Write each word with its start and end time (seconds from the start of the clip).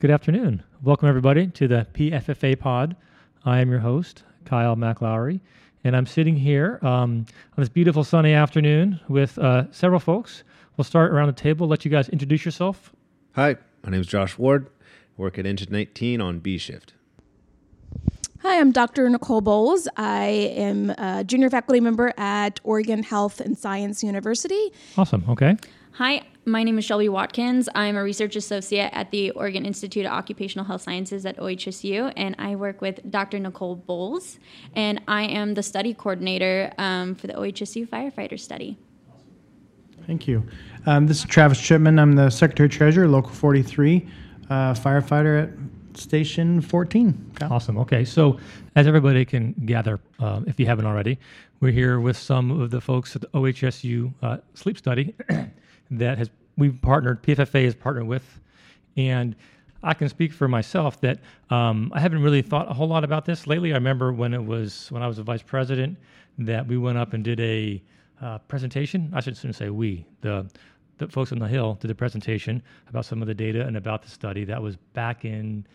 Good 0.00 0.10
afternoon. 0.10 0.62
Welcome, 0.82 1.10
everybody, 1.10 1.48
to 1.48 1.68
the 1.68 1.86
PFFA 1.92 2.58
pod. 2.58 2.96
I 3.44 3.60
am 3.60 3.70
your 3.70 3.80
host, 3.80 4.22
Kyle 4.46 4.74
McLowry, 4.74 5.40
and 5.84 5.94
I'm 5.94 6.06
sitting 6.06 6.36
here 6.36 6.78
um, 6.80 7.26
on 7.54 7.58
this 7.58 7.68
beautiful 7.68 8.02
sunny 8.02 8.32
afternoon 8.32 8.98
with 9.10 9.38
uh, 9.38 9.70
several 9.72 10.00
folks. 10.00 10.42
We'll 10.78 10.86
start 10.86 11.12
around 11.12 11.26
the 11.26 11.34
table, 11.34 11.68
let 11.68 11.84
you 11.84 11.90
guys 11.90 12.08
introduce 12.08 12.46
yourself. 12.46 12.94
Hi, 13.34 13.58
my 13.84 13.90
name 13.90 14.00
is 14.00 14.06
Josh 14.06 14.38
Ward. 14.38 14.70
I 15.18 15.20
work 15.20 15.38
at 15.38 15.44
Engine 15.44 15.70
19 15.70 16.22
on 16.22 16.38
B 16.38 16.56
shift. 16.56 16.94
Hi, 18.40 18.58
I'm 18.58 18.72
Dr. 18.72 19.06
Nicole 19.10 19.42
Bowles. 19.42 19.86
I 19.98 20.28
am 20.56 20.94
a 20.96 21.24
junior 21.24 21.50
faculty 21.50 21.80
member 21.80 22.14
at 22.16 22.58
Oregon 22.64 23.02
Health 23.02 23.38
and 23.38 23.58
Science 23.58 24.02
University. 24.02 24.72
Awesome. 24.96 25.26
Okay. 25.28 25.58
Hi, 25.92 26.22
my 26.44 26.62
name 26.62 26.78
is 26.78 26.84
Shelby 26.84 27.08
Watkins. 27.08 27.68
I'm 27.74 27.96
a 27.96 28.02
research 28.02 28.34
associate 28.34 28.90
at 28.92 29.10
the 29.10 29.30
Oregon 29.32 29.66
Institute 29.66 30.06
of 30.06 30.12
Occupational 30.12 30.64
Health 30.64 30.82
Sciences 30.82 31.26
at 31.26 31.36
OHSU, 31.36 32.12
and 32.16 32.34
I 32.38 32.56
work 32.56 32.80
with 32.80 33.10
Dr. 33.10 33.38
Nicole 33.38 33.76
Bowles, 33.76 34.38
and 34.74 35.00
I 35.06 35.24
am 35.24 35.54
the 35.54 35.62
study 35.62 35.92
coordinator 35.92 36.72
um, 36.78 37.14
for 37.14 37.26
the 37.26 37.34
OHSU 37.34 37.86
firefighter 37.88 38.38
study. 38.40 38.78
Thank 40.06 40.26
you. 40.26 40.42
Um, 40.86 41.06
this 41.06 41.18
is 41.18 41.24
Travis 41.26 41.60
Chipman. 41.60 41.98
I'm 41.98 42.14
the 42.14 42.30
Secretary 42.30 42.68
Treasurer, 42.68 43.06
Local 43.06 43.30
43, 43.30 44.08
uh, 44.48 44.74
firefighter 44.74 45.44
at 45.44 45.98
Station 45.98 46.60
14. 46.60 47.32
Kyle. 47.34 47.52
Awesome. 47.52 47.76
Okay. 47.78 48.04
So, 48.04 48.38
as 48.76 48.86
everybody 48.86 49.24
can 49.24 49.52
gather, 49.66 50.00
uh, 50.18 50.40
if 50.46 50.58
you 50.58 50.66
haven't 50.66 50.86
already, 50.86 51.18
we're 51.60 51.72
here 51.72 52.00
with 52.00 52.16
some 52.16 52.50
of 52.50 52.70
the 52.70 52.80
folks 52.80 53.14
at 53.14 53.22
the 53.22 53.28
OHSU 53.28 54.12
uh, 54.22 54.38
sleep 54.54 54.78
study 54.78 55.14
that 55.90 56.18
has 56.18 56.30
we've 56.56 56.80
partnered. 56.80 57.22
PFFA 57.22 57.64
has 57.64 57.74
partnered 57.74 58.06
with, 58.06 58.40
and 58.96 59.34
I 59.82 59.94
can 59.94 60.08
speak 60.08 60.32
for 60.32 60.48
myself 60.48 61.00
that 61.00 61.20
um, 61.48 61.90
I 61.94 62.00
haven't 62.00 62.22
really 62.22 62.42
thought 62.42 62.70
a 62.70 62.74
whole 62.74 62.88
lot 62.88 63.04
about 63.04 63.24
this 63.24 63.46
lately. 63.46 63.72
I 63.72 63.76
remember 63.76 64.12
when 64.12 64.34
it 64.34 64.44
was 64.44 64.90
when 64.90 65.02
I 65.02 65.06
was 65.06 65.18
a 65.18 65.22
vice 65.22 65.42
president 65.42 65.98
that 66.38 66.66
we 66.66 66.76
went 66.78 66.98
up 66.98 67.12
and 67.12 67.24
did 67.24 67.40
a 67.40 67.82
uh, 68.20 68.38
presentation. 68.38 69.10
I 69.14 69.20
shouldn't 69.20 69.56
say 69.56 69.70
we. 69.70 70.06
The 70.20 70.50
the 70.98 71.08
folks 71.08 71.32
on 71.32 71.38
the 71.38 71.48
hill 71.48 71.78
did 71.80 71.90
a 71.90 71.94
presentation 71.94 72.62
about 72.88 73.06
some 73.06 73.22
of 73.22 73.28
the 73.28 73.34
data 73.34 73.66
and 73.66 73.76
about 73.76 74.02
the 74.02 74.10
study. 74.10 74.44
That 74.44 74.62
was 74.62 74.76
back 74.92 75.24
in 75.24 75.66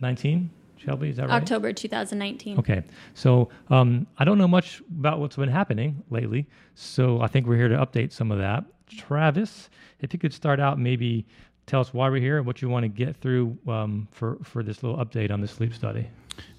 19. 0.00 0.50
Shelby, 0.76 1.08
is 1.08 1.16
that 1.16 1.28
right? 1.28 1.42
October 1.42 1.72
2019. 1.72 2.58
Okay, 2.58 2.84
so 3.14 3.48
um, 3.68 4.06
I 4.18 4.24
don't 4.24 4.38
know 4.38 4.46
much 4.46 4.80
about 4.96 5.18
what's 5.18 5.34
been 5.34 5.48
happening 5.48 6.04
lately, 6.10 6.46
so 6.76 7.20
I 7.20 7.26
think 7.26 7.48
we're 7.48 7.56
here 7.56 7.68
to 7.68 7.76
update 7.78 8.12
some 8.12 8.30
of 8.30 8.38
that. 8.38 8.64
Travis, 8.90 9.70
if 10.00 10.12
you 10.12 10.18
could 10.18 10.32
start 10.32 10.60
out, 10.60 10.78
maybe 10.78 11.26
tell 11.66 11.80
us 11.80 11.92
why 11.92 12.08
we're 12.08 12.20
here 12.20 12.38
and 12.38 12.46
what 12.46 12.62
you 12.62 12.68
want 12.68 12.84
to 12.84 12.88
get 12.88 13.16
through 13.16 13.56
um, 13.68 14.08
for 14.10 14.38
for 14.42 14.62
this 14.62 14.82
little 14.82 14.98
update 15.04 15.30
on 15.30 15.40
the 15.40 15.48
sleep 15.48 15.74
study. 15.74 16.08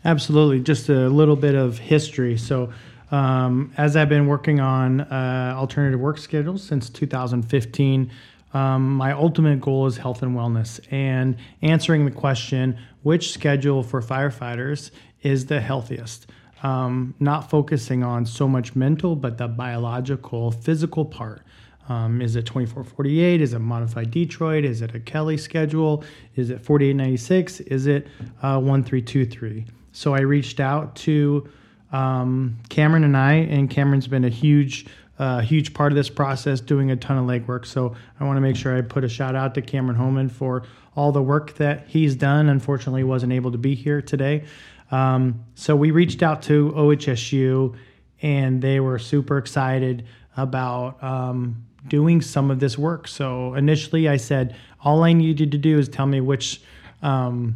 Absolutely. 0.06 0.60
Just 0.60 0.90
a 0.90 1.10
little 1.10 1.36
bit 1.36 1.56
of 1.56 1.78
history. 1.78 2.38
So, 2.38 2.72
um, 3.12 3.74
as 3.78 3.96
I've 3.96 4.10
been 4.10 4.28
working 4.28 4.60
on 4.60 5.02
uh, 5.02 5.54
alternative 5.58 6.00
work 6.00 6.18
schedules 6.18 6.64
since 6.64 6.90
2015, 6.90 8.12
um, 8.54 8.94
my 8.94 9.12
ultimate 9.12 9.62
goal 9.62 9.88
is 9.88 9.98
health 9.98 10.22
and 10.22 10.36
wellness 10.36 10.80
and 10.92 11.38
answering 11.62 12.06
the 12.06 12.12
question 12.12 12.78
which 13.04 13.32
schedule 13.32 13.84
for 13.84 14.02
firefighters 14.02 14.92
is 15.22 15.46
the 15.46 15.60
healthiest. 15.60 16.28
Um, 16.62 17.16
not 17.20 17.50
focusing 17.50 18.04
on 18.04 18.26
so 18.26 18.48
much 18.48 18.76
mental, 18.76 19.16
but 19.16 19.38
the 19.38 19.48
biological, 19.48 20.52
physical 20.52 21.06
part. 21.06 21.42
Um, 21.90 22.22
is 22.22 22.36
it 22.36 22.46
2448? 22.46 23.42
Is 23.42 23.54
it 23.54 23.60
modified 23.60 24.12
Detroit? 24.12 24.64
Is 24.64 24.84
it 24.84 24.94
a 24.94 25.00
Kelly 25.00 25.38
schedule? 25.38 26.04
Is 26.36 26.52
it 26.52 26.62
4896? 26.62 27.62
Is 27.62 27.88
it 27.88 28.06
uh, 28.44 28.60
1323? 28.60 29.66
So 29.92 30.14
I 30.14 30.20
reached 30.20 30.60
out 30.60 30.96
to 30.98 31.50
um, 31.92 32.58
Cameron 32.70 33.04
and 33.04 33.18
I, 33.18 33.34
and 33.34 33.70
Cameron's 33.70 34.08
been 34.08 34.24
a 34.24 34.30
huge, 34.30 34.86
uh, 35.18 35.40
huge 35.40 35.74
part 35.74 35.92
of 35.92 35.96
this 35.96 36.10
process, 36.10 36.62
doing 36.62 36.92
a 36.92 36.96
ton 36.96 37.18
of 37.18 37.26
legwork. 37.26 37.66
So 37.66 37.96
I 38.20 38.24
want 38.24 38.38
to 38.38 38.42
make 38.42 38.56
sure 38.56 38.78
I 38.78 38.82
put 38.82 39.04
a 39.04 39.10
shout 39.10 39.36
out 39.36 39.56
to 39.56 39.62
Cameron 39.64 39.98
Holman 39.98 40.30
for 40.30 40.64
all 40.96 41.12
the 41.12 41.24
work 41.24 41.56
that 41.56 41.88
he's 41.88 42.16
done. 42.16 42.50
Unfortunately, 42.50 43.04
wasn't 43.04 43.34
able 43.34 43.52
to 43.52 43.58
be 43.58 43.74
here 43.74 44.02
today. 44.02 44.44
Um, 44.92 45.44
so 45.56 45.76
we 45.76 45.90
reached 45.90 46.22
out 46.22 46.44
to 46.44 46.72
OHSU, 46.76 47.76
and 48.22 48.62
they 48.62 48.80
were 48.80 49.00
super 49.00 49.38
excited 49.38 50.06
about 50.38 51.02
um, 51.04 51.66
doing 51.88 52.22
some 52.22 52.52
of 52.52 52.60
this 52.60 52.78
work. 52.78 53.08
So 53.08 53.54
initially, 53.54 54.08
I 54.08 54.18
said 54.18 54.56
all 54.82 55.04
I 55.04 55.14
needed 55.14 55.52
to 55.52 55.58
do 55.58 55.78
is 55.80 55.90
tell 55.90 56.06
me 56.06 56.22
which 56.22 56.62
um, 57.02 57.56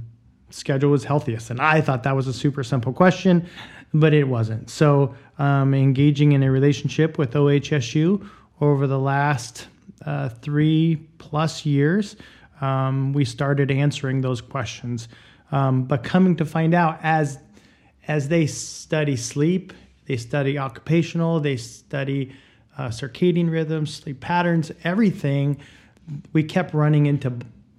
schedule 0.50 0.92
was 0.92 1.04
healthiest, 1.04 1.50
and 1.50 1.60
I 1.60 1.82
thought 1.82 2.04
that 2.04 2.16
was 2.16 2.28
a 2.28 2.34
super 2.34 2.64
simple 2.64 2.94
question, 2.94 3.48
but 3.94 4.14
it 4.14 4.28
wasn't. 4.28 4.70
So 4.70 5.16
um, 5.38 5.74
engaging 5.74 6.32
in 6.32 6.44
a 6.44 6.52
relationship 6.52 7.18
with 7.18 7.34
OHSU 7.34 8.28
over 8.62 8.88
the 8.88 9.00
last 9.00 9.68
uh, 10.06 10.30
three 10.30 11.08
plus 11.18 11.66
years, 11.66 12.16
um, 12.62 13.14
we 13.14 13.26
started 13.26 13.72
answering 13.72 14.22
those 14.22 14.42
questions. 14.42 15.08
Um, 15.52 15.84
but 15.84 16.04
coming 16.04 16.36
to 16.38 16.46
find 16.46 16.74
out, 16.74 17.00
as 17.04 17.40
as 18.08 18.28
they 18.28 18.46
study 18.48 19.16
sleep, 19.16 19.72
they 20.06 20.18
study 20.18 20.58
occupational, 20.58 21.40
they 21.40 21.58
study 21.58 22.34
uh, 22.78 22.88
circadian 22.88 23.52
rhythms, 23.52 23.94
sleep 23.94 24.20
patterns, 24.20 24.72
everything, 24.84 25.58
we 26.34 26.44
kept 26.44 26.74
running 26.74 27.06
into 27.06 27.34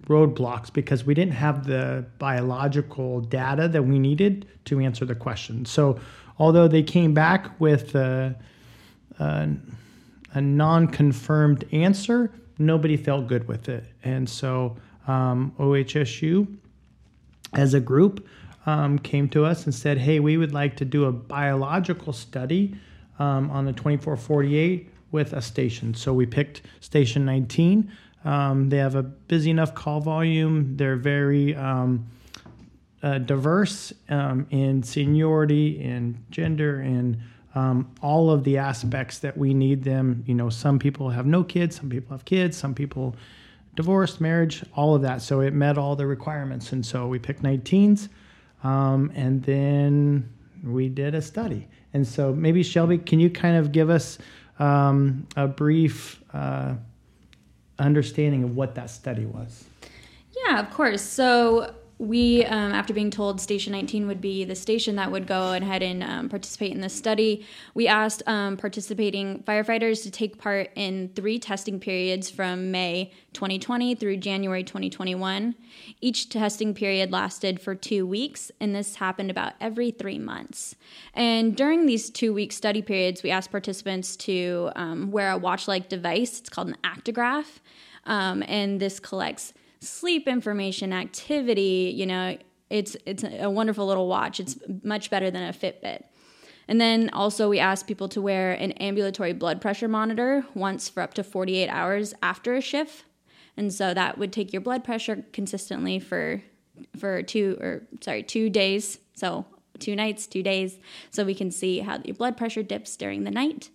roadblocks 0.07 0.73
because 0.73 1.05
we 1.05 1.15
didn't 1.15 1.35
have 1.35 1.67
the 1.67 2.05
biological 2.19 3.21
data 3.21 3.69
that 3.69 3.83
we 3.83 3.99
needed 3.99 4.47
to 4.67 4.81
answer 4.81 5.05
the 5.05 5.15
question. 5.15 5.65
So, 5.65 5.99
although 6.39 6.69
they 6.69 6.83
came 6.83 7.15
back 7.15 7.59
with 7.61 7.95
a, 7.95 8.35
a, 9.19 9.49
a 10.33 10.41
non 10.41 10.89
confirmed 10.89 11.65
answer, 11.73 12.31
nobody 12.59 12.97
felt 12.97 13.27
good 13.27 13.49
with 13.49 13.69
it. 13.69 13.85
And 14.05 14.29
so, 14.29 14.77
um, 15.07 15.55
OHSU 15.59 16.47
as 17.53 17.75
a 17.75 17.81
group 17.81 18.27
um, 18.67 18.99
came 18.99 19.29
to 19.31 19.45
us 19.45 19.65
and 19.65 19.75
said, 19.75 19.99
hey, 19.99 20.21
we 20.21 20.37
would 20.37 20.53
like 20.53 20.77
to 20.77 20.85
do 20.85 21.05
a 21.05 21.13
biological 21.13 22.13
study 22.13 22.75
um, 23.19 23.51
on 23.51 23.65
the 23.65 23.73
2448 23.73 24.91
with 25.13 25.33
a 25.33 25.43
station. 25.43 25.95
So 25.95 26.13
we 26.13 26.27
picked 26.27 26.63
station 26.81 27.25
19. 27.25 27.91
Um, 28.25 28.69
they 28.69 28.79
have 28.79 28.95
a 28.95 29.03
busy 29.03 29.51
enough 29.51 29.75
call 29.75 30.01
volume. 30.01 30.77
They're 30.77 30.97
very 30.97 31.55
um, 31.55 32.07
uh, 33.03 33.19
diverse 33.19 33.93
um, 34.09 34.47
in 34.51 34.83
seniority, 34.83 35.81
in 35.81 36.25
gender, 36.31 36.81
in 36.81 37.23
um, 37.55 37.95
all 38.03 38.31
of 38.31 38.45
the 38.45 38.59
aspects 38.59 39.19
that 39.21 39.37
we 39.37 39.55
need 39.55 39.85
them. 39.85 40.25
You 40.27 40.35
know, 40.35 40.49
some 40.49 40.79
people 40.79 41.11
have 41.11 41.27
no 41.27 41.45
kids, 41.45 41.77
some 41.77 41.89
people 41.89 42.17
have 42.17 42.25
kids, 42.25 42.57
some 42.57 42.75
people 42.75 43.15
divorced, 43.77 44.21
marriage, 44.21 44.65
all 44.75 44.95
of 44.95 45.03
that. 45.03 45.23
So 45.23 45.41
it 45.41 45.53
met 45.53 45.79
all 45.79 45.97
the 45.97 46.07
requirements. 46.07 46.73
And 46.73 46.85
so 46.85 47.07
we 47.07 47.19
picked 47.19 47.43
19s. 47.43 48.09
Um, 48.63 49.13
and 49.15 49.43
then 49.43 50.33
we 50.65 50.89
did 50.89 51.15
a 51.15 51.23
study. 51.23 51.69
And 51.93 52.07
so 52.07 52.33
maybe 52.33 52.63
Shelby, 52.63 52.99
can 52.99 53.21
you 53.21 53.31
kind 53.31 53.57
of 53.57 53.73
give 53.73 53.91
us 53.91 54.19
um, 54.59 55.27
a 55.37 55.47
brief 55.47 56.23
uh, 56.33 56.75
understanding 57.79 58.45
of 58.45 58.57
what 58.57 58.75
that 58.75 58.91
study 58.91 59.27
was? 59.27 59.65
Yeah, 60.47 60.61
of 60.61 60.71
course. 60.71 61.03
So 61.03 61.75
we, 61.99 62.45
um, 62.47 62.73
after 62.73 62.93
being 62.93 63.11
told 63.11 63.41
Station 63.41 63.73
19 63.73 64.07
would 64.09 64.21
be 64.21 64.45
the 64.45 64.57
station 64.57 64.97
that 64.97 65.13
would 65.13 65.27
go 65.27 65.53
ahead 65.53 65.83
and 65.83 66.03
um, 66.03 66.29
participate 66.29 66.73
in 66.73 66.81
this 66.81 66.95
study, 66.95 67.47
we 67.73 67.87
asked 67.87 68.23
um, 68.27 68.57
participating 68.57 69.43
firefighters 69.45 70.03
to 70.03 70.11
take 70.11 70.39
part 70.39 70.71
in 70.75 71.11
three 71.15 71.39
testing 71.39 71.79
periods 71.79 72.31
from 72.31 72.73
May 72.73 73.13
2020 73.33 73.95
through 73.95 74.17
January 74.17 74.65
2021. 74.65 75.55
Each 76.01 76.29
testing 76.29 76.75
period 76.75 77.13
lasted 77.13 77.61
for 77.61 77.77
two 77.77 78.05
weeks, 78.07 78.51
and 78.61 78.75
this 78.75 78.97
happened 78.97 79.31
about 79.31 79.53
every 79.61 79.93
three 79.93 80.19
months. 80.19 80.75
And 81.15 81.57
during 81.57 81.87
these 81.87 82.11
two 82.11 82.35
week 82.35 82.51
study 82.51 82.83
periods, 82.83 83.23
we 83.23 83.31
asked 83.31 83.53
participants 83.53 84.17
to 84.17 84.71
um, 84.75 85.13
wear 85.13 85.31
a 85.31 85.39
watch 85.39 85.69
like 85.69 85.89
device. 85.89 86.41
It's 86.41 86.49
called 86.49 86.69
an 86.69 86.77
actigraph, 86.83 87.61
um, 88.05 88.43
and 88.49 88.81
this 88.81 88.99
collects 88.99 89.53
sleep 89.85 90.27
information, 90.29 90.93
activity, 90.93 91.93
you 91.95 92.07
know, 92.07 92.37
it's 92.71 92.97
it's 93.07 93.25
a 93.25 93.51
wonderful 93.51 93.87
little 93.87 94.09
watch. 94.09 94.41
It's 94.41 94.59
much 94.83 95.11
better 95.11 95.31
than 95.31 95.49
a 95.49 95.53
Fitbit. 95.53 96.05
And 96.67 96.81
then 96.81 97.11
also 97.11 97.49
we 97.49 97.59
ask 97.59 97.87
people 97.87 98.09
to 98.09 98.23
wear 98.23 98.53
an 98.53 98.73
ambulatory 98.73 99.35
blood 99.35 99.61
pressure 99.61 99.89
monitor 99.89 100.45
once 100.55 100.89
for 100.89 101.03
up 101.03 101.15
to 101.15 101.25
48 101.25 101.69
hours 101.69 102.15
after 102.23 102.55
a 102.55 102.61
shift. 102.61 103.05
And 103.57 103.73
so 103.73 103.93
that 103.95 104.19
would 104.19 104.33
take 104.33 104.53
your 104.53 104.63
blood 104.63 104.83
pressure 104.83 105.25
consistently 105.33 105.99
for 105.99 106.43
for 106.99 107.23
two 107.23 107.57
or 107.61 107.87
sorry, 108.01 108.23
2 108.23 108.51
days. 108.51 108.99
So 109.15 109.47
two 109.79 109.97
nights, 109.97 110.27
two 110.27 110.43
days, 110.43 110.79
so 111.11 111.25
we 111.25 111.35
can 111.35 111.51
see 111.51 111.81
how 111.81 112.01
your 112.05 112.15
blood 112.15 112.37
pressure 112.37 112.63
dips 112.63 112.97
during 112.97 113.25
the 113.25 113.31
night. 113.31 113.71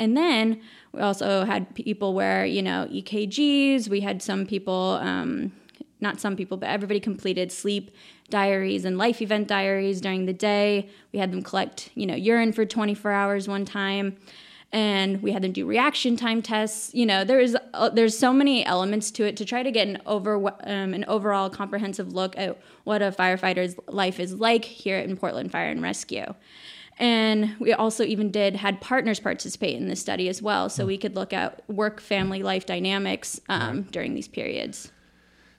And 0.00 0.16
then 0.16 0.60
we 0.92 1.00
also 1.00 1.44
had 1.44 1.74
people 1.74 2.14
wear, 2.14 2.46
you 2.46 2.62
know, 2.62 2.88
EKGs. 2.90 3.88
We 3.88 4.00
had 4.00 4.22
some 4.22 4.46
people 4.46 4.98
um, 5.00 5.52
not 6.00 6.20
some 6.20 6.36
people, 6.36 6.56
but 6.56 6.68
everybody 6.68 7.00
completed 7.00 7.50
sleep 7.50 7.90
diaries 8.30 8.84
and 8.84 8.98
life 8.98 9.22
event 9.22 9.48
diaries 9.48 10.00
during 10.00 10.26
the 10.26 10.32
day. 10.32 10.88
We 11.12 11.18
had 11.18 11.32
them 11.32 11.42
collect, 11.42 11.90
you 11.94 12.06
know, 12.06 12.14
urine 12.14 12.52
for 12.52 12.64
24 12.64 13.10
hours 13.10 13.48
one 13.48 13.64
time. 13.64 14.16
And 14.70 15.22
we 15.22 15.32
had 15.32 15.42
them 15.42 15.52
do 15.52 15.64
reaction 15.64 16.16
time 16.16 16.42
tests. 16.42 16.94
You 16.94 17.06
know, 17.06 17.24
there's 17.24 17.56
uh, 17.72 17.88
there's 17.88 18.18
so 18.18 18.34
many 18.34 18.66
elements 18.66 19.10
to 19.12 19.24
it 19.24 19.34
to 19.38 19.46
try 19.46 19.62
to 19.62 19.70
get 19.70 19.88
an 19.88 19.98
over 20.04 20.36
um, 20.36 20.92
an 20.92 21.06
overall 21.08 21.48
comprehensive 21.48 22.12
look 22.12 22.36
at 22.36 22.58
what 22.84 23.00
a 23.00 23.10
firefighter's 23.10 23.76
life 23.88 24.20
is 24.20 24.34
like 24.34 24.66
here 24.66 24.98
in 24.98 25.16
Portland 25.16 25.50
Fire 25.50 25.70
and 25.70 25.80
Rescue. 25.80 26.34
And 26.98 27.54
we 27.60 27.72
also 27.72 28.02
even 28.04 28.30
did 28.30 28.56
had 28.56 28.80
partners 28.80 29.20
participate 29.20 29.76
in 29.76 29.88
this 29.88 30.00
study 30.00 30.28
as 30.28 30.42
well, 30.42 30.68
so 30.68 30.84
we 30.84 30.98
could 30.98 31.14
look 31.14 31.32
at 31.32 31.62
work 31.68 32.00
family 32.00 32.42
life 32.42 32.66
dynamics 32.66 33.40
um, 33.48 33.82
during 33.92 34.14
these 34.14 34.26
periods. 34.28 34.90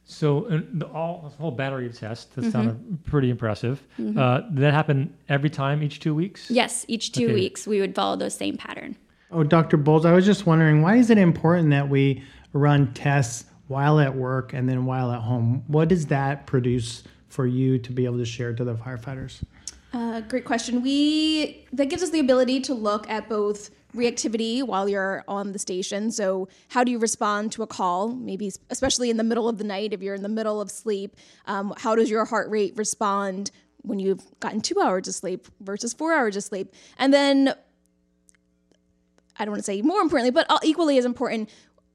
So 0.04 0.48
the, 0.74 0.88
all 0.88 1.32
whole 1.40 1.52
battery 1.52 1.86
of 1.86 1.98
tests 1.98 2.26
that 2.36 2.42
Mm-hmm. 2.42 2.50
sounded 2.52 3.06
pretty 3.06 3.30
impressive. 3.30 3.82
Uh, 4.18 4.42
did 4.42 4.58
that 4.58 4.74
happen 4.74 5.14
every 5.30 5.50
time 5.50 5.82
each 5.84 6.00
two 6.00 6.14
weeks? 6.16 6.50
Yes, 6.50 6.84
each 6.88 7.12
two 7.12 7.26
Okay. 7.26 7.34
weeks 7.34 7.68
we 7.68 7.80
would 7.80 7.96
follow 7.96 8.16
the 8.18 8.30
same 8.32 8.58
pattern. 8.58 8.98
Oh, 9.32 9.44
Dr. 9.44 9.78
Bowles, 9.78 10.06
I 10.06 10.12
was 10.14 10.26
just 10.26 10.46
wondering 10.48 10.82
why 10.82 10.96
is 10.96 11.10
it 11.12 11.20
important 11.20 11.70
that 11.70 11.88
we 11.88 12.24
run 12.54 12.92
tests 12.94 13.46
while 13.68 14.00
at 14.00 14.16
work 14.16 14.54
and 14.54 14.68
then 14.68 14.86
while 14.86 15.12
at 15.12 15.22
home? 15.22 15.64
What 15.68 15.88
does 15.90 16.08
that 16.08 16.48
produce 16.48 17.04
for 17.28 17.46
you 17.46 17.78
to 17.78 17.92
be 17.92 18.06
able 18.06 18.18
to 18.18 18.26
share 18.26 18.54
to 18.56 18.64
the 18.64 18.74
firefighters? 18.74 19.44
Uh, 19.92 20.22
great 20.22 20.46
question. 20.46 20.82
We 20.82 21.66
that 21.74 21.90
gives 21.90 22.04
us 22.04 22.12
the 22.12 22.20
ability 22.20 22.62
to 22.62 22.74
look 22.74 23.10
at 23.10 23.28
both 23.28 23.72
reactivity 23.96 24.62
while 24.62 24.88
you're 24.88 25.24
on 25.28 25.52
the 25.52 25.60
station. 25.60 26.12
So, 26.12 26.48
how 26.70 26.84
do 26.84 26.92
you 26.92 27.00
respond 27.00 27.52
to 27.54 27.64
a 27.64 27.68
call? 27.68 28.10
Maybe 28.10 28.52
especially 28.70 29.10
in 29.10 29.18
the 29.18 29.24
middle 29.24 29.50
of 29.50 29.58
the 29.58 29.64
night, 29.64 29.94
if 29.94 30.02
you're 30.02 30.16
in 30.16 30.22
the 30.22 30.30
middle 30.30 30.62
of 30.62 30.70
sleep, 30.70 31.16
um, 31.46 31.74
how 31.78 31.96
does 31.96 32.10
your 32.10 32.26
heart 32.26 32.50
rate 32.50 32.74
respond 32.76 33.50
when 33.82 33.98
you've 33.98 34.24
gotten 34.40 34.62
two 34.62 34.80
hours 34.80 35.08
of 35.08 35.16
sleep 35.16 35.48
versus 35.62 35.94
four 35.94 36.14
hours 36.14 36.36
of 36.36 36.44
sleep? 36.44 36.74
And 37.00 37.12
then, 37.12 37.56
I 39.38 39.46
don't 39.46 39.54
want 39.54 39.60
to 39.60 39.72
say 39.72 39.82
more 39.82 40.02
importantly, 40.02 40.32
but 40.32 40.46
uh, 40.50 40.60
equally 40.64 41.00
as 41.00 41.06
important, 41.06 41.50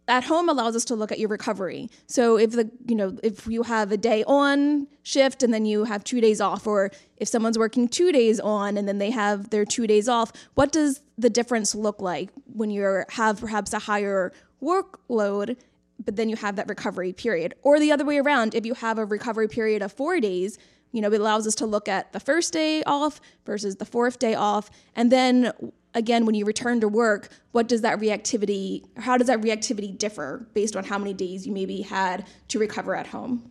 at 0.07 0.25
home 0.25 0.49
allows 0.49 0.77
us 0.77 0.85
to 0.87 0.95
look 0.95 1.11
at 1.11 1.19
your 1.19 1.29
recovery. 1.29 1.91
So 2.07 2.37
if 2.37 2.53
the 2.53 2.71
you 2.87 2.95
know 2.95 3.17
if 3.23 3.47
you 3.47 3.63
have 3.63 3.93
a 3.93 3.97
day 3.97 4.25
on 4.25 4.87
shift 5.03 5.43
and 5.43 5.53
then 5.53 5.65
you 5.65 5.85
have 5.85 6.05
two 6.05 6.21
days 6.21 6.41
off, 6.41 6.67
or 6.67 6.91
if 7.17 7.29
someone's 7.29 7.59
working 7.59 7.89
two 7.89 8.13
days 8.13 8.41
on 8.41 8.77
and 8.77 8.87
then 8.87 8.99
they 8.99 9.11
have 9.11 9.51
their 9.51 9.65
two 9.65 9.87
days 9.87 10.09
off, 10.09 10.33
what 10.55 10.73
does 10.73 11.01
the 11.17 11.31
difference 11.31 11.75
look 11.75 12.03
like 12.03 12.31
when 12.53 12.71
you 12.71 13.05
have 13.11 13.41
perhaps 13.41 13.73
a 13.73 13.79
higher 13.79 14.33
workload, 14.63 15.57
but 16.05 16.17
then 16.17 16.29
you 16.29 16.37
have 16.37 16.57
that 16.57 16.69
recovery 16.69 17.13
period, 17.13 17.55
or 17.63 17.79
the 17.79 17.93
other 17.93 18.05
way 18.05 18.19
around? 18.19 18.55
If 18.55 18.67
you 18.67 18.75
have 18.75 18.99
a 18.99 19.05
recovery 19.05 19.49
period 19.49 19.83
of 19.83 19.93
four 19.93 20.21
days, 20.21 20.59
you 20.95 21.03
know 21.03 21.13
it 21.13 21.21
allows 21.21 21.47
us 21.47 21.55
to 21.57 21.67
look 21.67 21.89
at 21.89 22.13
the 22.13 22.21
first 22.21 22.53
day 22.53 22.83
off 22.85 23.21
versus 23.45 23.77
the 23.77 23.85
fourth 23.85 24.19
day 24.19 24.35
off, 24.35 24.71
and 24.97 25.13
then 25.13 25.53
again, 25.95 26.27
when 26.27 26.35
you 26.35 26.45
return 26.45 26.81
to 26.81 26.89
work, 26.89 27.29
what 27.53 27.69
does 27.69 27.81
that 27.83 28.01
reactivity, 28.01 28.85
how 28.97 29.17
does 29.17 29.29
that 29.29 29.41
reactivity 29.41 29.97
differ 29.97 30.47
based 30.53 30.77
on 30.77 30.85
how 30.85 30.99
many 30.99 31.15
days 31.15 31.47
you 31.47 31.53
maybe 31.53 31.83
had 31.83 32.27
to 32.49 32.59
recover 32.59 32.95
at 32.97 33.07
home? 33.07 33.51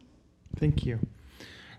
Thank 0.58 0.86
you. 0.86 1.00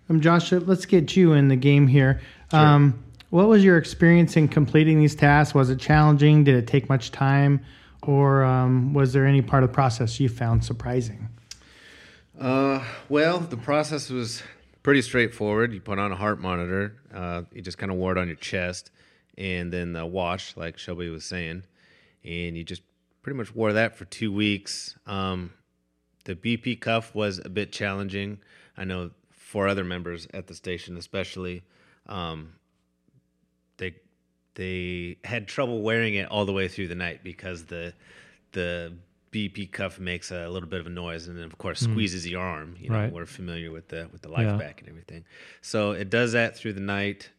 Um, 0.08 0.20
Josh, 0.20 0.52
let's 0.52 0.86
get 0.86 1.16
you 1.16 1.32
in 1.32 1.48
the 1.48 1.56
game 1.56 1.86
here. 1.86 2.20
Um, 2.52 3.02
what 3.30 3.48
was 3.48 3.64
your 3.64 3.78
experience 3.78 4.36
in 4.36 4.48
completing 4.48 5.00
these 5.00 5.14
tasks? 5.14 5.54
Was 5.54 5.70
it 5.70 5.78
challenging? 5.78 6.44
Did 6.44 6.56
it 6.56 6.66
take 6.66 6.88
much 6.88 7.10
time? 7.10 7.60
Or 8.02 8.44
um, 8.44 8.92
was 8.92 9.12
there 9.12 9.26
any 9.26 9.42
part 9.42 9.62
of 9.62 9.70
the 9.70 9.74
process 9.74 10.20
you 10.20 10.28
found 10.28 10.64
surprising? 10.64 11.28
Uh, 12.38 12.84
well, 13.08 13.38
the 13.38 13.56
process 13.56 14.10
was 14.10 14.42
pretty 14.84 15.02
straightforward. 15.02 15.72
You 15.72 15.80
put 15.80 15.98
on 15.98 16.12
a 16.12 16.16
heart 16.16 16.40
monitor. 16.40 16.94
Uh, 17.12 17.42
you 17.52 17.60
just 17.60 17.78
kind 17.78 17.90
of 17.90 17.98
wore 17.98 18.12
it 18.12 18.18
on 18.18 18.28
your 18.28 18.36
chest, 18.36 18.92
and 19.36 19.72
then 19.72 19.92
the 19.92 20.06
watch, 20.06 20.56
like 20.56 20.78
Shelby 20.78 21.08
was 21.08 21.24
saying, 21.24 21.64
and 22.22 22.56
you 22.56 22.62
just 22.62 22.82
pretty 23.22 23.36
much 23.36 23.52
wore 23.52 23.72
that 23.72 23.96
for 23.96 24.04
two 24.04 24.32
weeks. 24.32 24.96
Um, 25.06 25.52
the 26.24 26.36
BP 26.36 26.80
cuff 26.80 27.14
was 27.14 27.40
a 27.44 27.48
bit 27.48 27.72
challenging. 27.72 28.38
I 28.76 28.84
know 28.84 29.10
for 29.32 29.66
other 29.66 29.84
members 29.84 30.28
at 30.32 30.46
the 30.46 30.54
station, 30.54 30.96
especially, 30.96 31.64
um, 32.06 32.52
they 33.78 33.96
they 34.54 35.16
had 35.24 35.48
trouble 35.48 35.82
wearing 35.82 36.14
it 36.14 36.28
all 36.30 36.44
the 36.44 36.52
way 36.52 36.68
through 36.68 36.88
the 36.88 36.94
night 36.94 37.24
because 37.24 37.64
the 37.64 37.94
the 38.52 38.92
BP 39.34 39.72
cuff 39.72 39.98
makes 39.98 40.30
a 40.30 40.48
little 40.48 40.68
bit 40.68 40.78
of 40.78 40.86
a 40.86 40.90
noise 40.90 41.26
and 41.26 41.36
then 41.36 41.44
of 41.44 41.58
course 41.58 41.80
squeezes 41.80 42.24
your 42.28 42.40
arm. 42.40 42.76
You 42.78 42.90
know, 42.90 42.94
Right. 42.96 43.12
we're 43.12 43.26
familiar 43.26 43.72
with 43.72 43.88
the 43.88 44.08
with 44.12 44.22
the 44.22 44.28
life 44.28 44.46
Yeah. 44.46 44.56
back 44.56 44.80
and 44.80 44.88
everything. 44.88 45.24
So 45.60 45.90
it 45.90 46.08
does 46.08 46.32
that 46.32 46.56
through 46.56 46.74
the 46.74 46.80
night. 46.80 47.30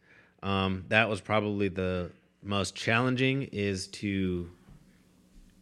Um, 0.42 0.84
that 0.88 1.08
was 1.08 1.22
probably 1.22 1.68
the 1.68 2.10
most 2.42 2.74
challenging 2.76 3.44
is 3.44 3.86
to 4.02 4.50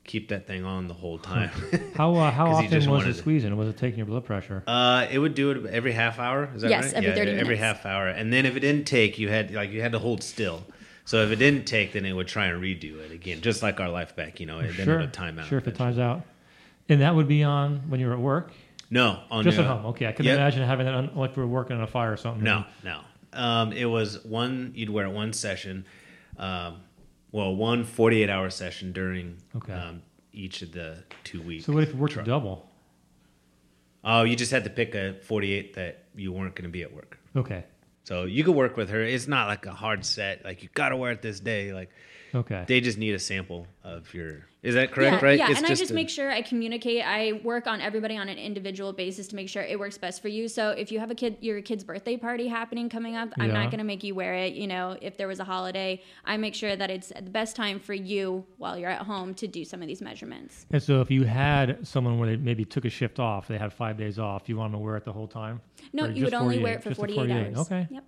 keep 0.02 0.28
that 0.28 0.46
thing 0.46 0.64
on 0.64 0.88
the 0.88 0.92
whole 0.94 1.18
time. 1.18 1.50
How 1.94 2.14
uh, 2.16 2.30
how 2.32 2.46
'Cause 2.50 2.58
you 2.62 2.64
often 2.66 2.76
was 2.78 2.88
wanted 2.88 3.08
it 3.08 3.12
to- 3.12 3.18
squeezing? 3.20 3.56
Was 3.56 3.68
it 3.68 3.76
taking 3.78 3.98
your 3.98 4.06
blood 4.06 4.24
pressure? 4.24 4.62
Uh, 4.66 5.06
it 5.10 5.18
would 5.18 5.34
do 5.34 5.52
it 5.52 5.66
every 5.66 5.92
half 5.92 6.18
hour. 6.18 6.50
Is 6.54 6.62
that 6.62 6.70
Yes, 6.70 6.86
right? 6.92 6.94
every 7.04 7.12
30 7.14 7.30
Every 7.30 7.42
minutes. 7.56 7.60
half 7.60 7.86
hour, 7.86 8.08
and 8.08 8.32
then 8.32 8.44
if 8.44 8.56
it 8.56 8.60
didn't 8.60 8.84
take, 8.86 9.18
you 9.18 9.28
had 9.28 9.52
like 9.52 9.70
you 9.70 9.80
had 9.80 9.92
to 9.92 9.98
hold 10.00 10.22
still. 10.22 10.66
So 11.04 11.22
if 11.22 11.30
it 11.30 11.36
didn't 11.36 11.66
take, 11.66 11.92
then 11.92 12.04
it 12.06 12.12
would 12.12 12.28
try 12.28 12.46
and 12.46 12.62
redo 12.62 12.98
it 13.00 13.12
again, 13.12 13.40
just 13.42 13.62
like 13.62 13.78
our 13.80 13.88
LIFEPAK. 13.88 14.40
You 14.40 14.46
know, 14.46 14.60
it 14.60 14.72
sure. 14.72 15.06
time 15.08 15.38
out. 15.38 15.46
Sure, 15.46 15.58
if 15.58 15.68
it 15.68 15.74
times 15.74 15.98
out. 15.98 16.22
And 16.88 17.00
that 17.02 17.14
would 17.14 17.28
be 17.28 17.42
on 17.42 17.88
when 17.90 18.00
you 18.00 18.06
were 18.06 18.14
at 18.14 18.18
work? 18.20 18.52
No, 18.90 19.20
on 19.30 19.44
Just 19.44 19.56
your- 19.58 19.66
at 19.66 19.70
home. 19.70 19.86
Okay. 19.86 20.06
I 20.06 20.12
couldn't 20.12 20.26
Yep. 20.30 20.38
imagine 20.38 20.62
having 20.66 20.86
that 20.86 20.94
on, 20.94 21.10
like 21.14 21.36
we 21.36 21.42
were 21.42 21.48
working 21.48 21.76
on 21.76 21.82
a 21.82 21.86
fire 21.86 22.12
or 22.12 22.16
something. 22.16 22.44
No, 22.44 22.64
no. 22.82 23.00
Um, 23.32 23.72
it 23.72 23.86
was 23.86 24.22
one 24.24 24.72
you'd 24.74 24.90
wear 24.90 25.08
one 25.10 25.32
session, 25.32 25.84
um, 26.38 26.76
well, 27.32 27.54
one 27.56 27.84
48 27.84 28.30
hour 28.30 28.48
session 28.50 28.92
during 28.92 29.38
Okay. 29.56 29.72
um, 29.72 30.02
each 30.32 30.62
of 30.62 30.72
the 30.72 31.02
two 31.24 31.42
weeks. 31.42 31.64
So 31.66 31.72
what 31.72 31.82
if 31.82 31.90
you 31.92 31.96
worked 31.96 32.16
a 32.16 32.22
double? 32.22 32.70
Oh, 34.04 34.22
you 34.24 34.36
just 34.36 34.50
had 34.52 34.64
to 34.64 34.70
pick 34.70 34.94
a 34.94 35.14
48 35.22 35.74
that 35.74 36.04
you 36.14 36.30
weren't 36.32 36.54
going 36.54 36.64
to 36.68 36.72
be 36.72 36.82
at 36.82 36.92
work. 36.94 37.18
Okay. 37.34 37.64
So 38.04 38.24
you 38.24 38.44
could 38.44 38.54
work 38.54 38.76
with 38.76 38.90
her. 38.90 39.02
It's 39.02 39.26
not 39.26 39.48
like 39.48 39.66
a 39.66 39.72
hard 39.72 40.04
set. 40.04 40.44
Like 40.44 40.62
you 40.62 40.68
got 40.72 40.90
to 40.90 40.96
wear 40.96 41.12
it 41.12 41.22
this 41.22 41.40
day. 41.40 41.72
Like 41.72 41.90
Okay. 42.34 42.64
they 42.66 42.80
just 42.80 42.98
need 42.98 43.14
a 43.14 43.18
sample 43.18 43.66
of 43.82 44.12
your. 44.14 44.46
Is 44.62 44.74
that 44.76 44.92
correct? 44.92 45.20
yeah, 45.22 45.26
right? 45.28 45.38
Yeah, 45.38 45.50
It's 45.50 45.58
and 45.58 45.66
I 45.66 45.74
just 45.74 45.90
a- 45.90 45.94
make 45.94 46.08
sure 46.08 46.30
I 46.30 46.40
communicate. 46.40 47.04
I 47.06 47.32
work 47.44 47.66
on 47.66 47.82
everybody 47.82 48.16
on 48.16 48.30
an 48.30 48.38
individual 48.38 48.94
basis 48.94 49.28
to 49.28 49.36
make 49.36 49.50
sure 49.50 49.62
it 49.62 49.78
works 49.78 49.98
best 49.98 50.22
for 50.22 50.28
you. 50.28 50.48
So 50.48 50.70
if 50.70 50.90
you 50.90 50.98
have 51.00 51.10
a 51.10 51.14
kid, 51.14 51.36
your 51.42 51.60
kid's 51.60 51.84
birthday 51.84 52.16
party 52.16 52.48
happening 52.48 52.88
coming 52.88 53.14
up, 53.14 53.28
I'm 53.38 53.48
Yeah. 53.48 53.52
not 53.62 53.70
going 53.70 53.78
to 53.78 53.84
make 53.84 54.02
you 54.02 54.14
wear 54.14 54.34
it. 54.34 54.54
You 54.54 54.66
know, 54.66 54.96
if 55.02 55.18
there 55.18 55.28
was 55.28 55.38
a 55.38 55.44
holiday, 55.44 56.00
I 56.24 56.38
make 56.38 56.54
sure 56.54 56.76
that 56.76 56.90
it's 56.90 57.08
the 57.14 57.22
best 57.30 57.56
time 57.56 57.78
for 57.78 57.92
you 57.92 58.46
while 58.56 58.78
you're 58.78 58.88
at 58.90 59.02
home 59.02 59.34
to 59.34 59.46
do 59.46 59.66
some 59.66 59.82
of 59.82 59.86
these 59.88 60.00
measurements. 60.00 60.64
And 60.70 60.82
so 60.82 61.02
if 61.02 61.10
you 61.10 61.24
had 61.24 61.86
someone 61.86 62.18
where 62.18 62.30
they 62.30 62.36
maybe 62.36 62.64
took 62.64 62.86
a 62.86 62.90
shift 62.90 63.18
off, 63.20 63.46
they 63.48 63.58
had 63.58 63.70
five 63.70 63.98
days 63.98 64.18
off, 64.18 64.48
you 64.48 64.56
want 64.56 64.72
them 64.72 64.80
to 64.80 64.84
wear 64.84 64.96
it 64.96 65.04
the 65.04 65.12
whole 65.12 65.28
time? 65.28 65.60
No, 65.92 66.06
you 66.06 66.24
would 66.24 66.30
just 66.30 66.34
only 66.42 66.58
wear 66.60 66.72
it 66.74 66.82
for 66.82 66.88
Just 66.88 67.00
the 67.02 67.06
48, 67.14 67.30
hours. 67.30 67.58
Okay. 67.58 67.86
Yep. 67.90 68.04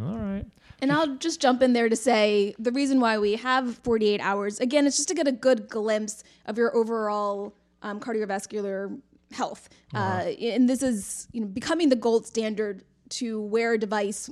All 0.00 0.16
right. 0.16 0.44
And 0.80 0.90
I'll 0.90 1.16
just 1.16 1.40
jump 1.40 1.62
in 1.62 1.72
there 1.74 1.88
to 1.88 1.94
say 1.96 2.54
the 2.58 2.72
reason 2.72 2.98
why 2.98 3.18
we 3.18 3.36
have 3.36 3.78
48 3.78 4.20
hours, 4.20 4.58
again, 4.58 4.86
it's 4.86 4.96
just 4.96 5.08
to 5.08 5.14
get 5.14 5.28
a 5.28 5.32
good 5.32 5.68
glimpse 5.68 6.24
of 6.46 6.58
your 6.58 6.74
overall 6.76 7.54
um, 7.82 8.00
cardiovascular 8.00 8.98
health. 9.32 9.68
Uh, 9.94 10.24
and 10.40 10.68
this 10.68 10.82
is 10.82 11.28
you 11.32 11.40
know, 11.40 11.46
becoming 11.46 11.88
the 11.88 11.96
gold 11.96 12.26
standard 12.26 12.82
to 13.10 13.40
wear 13.42 13.74
a 13.74 13.78
device 13.78 14.28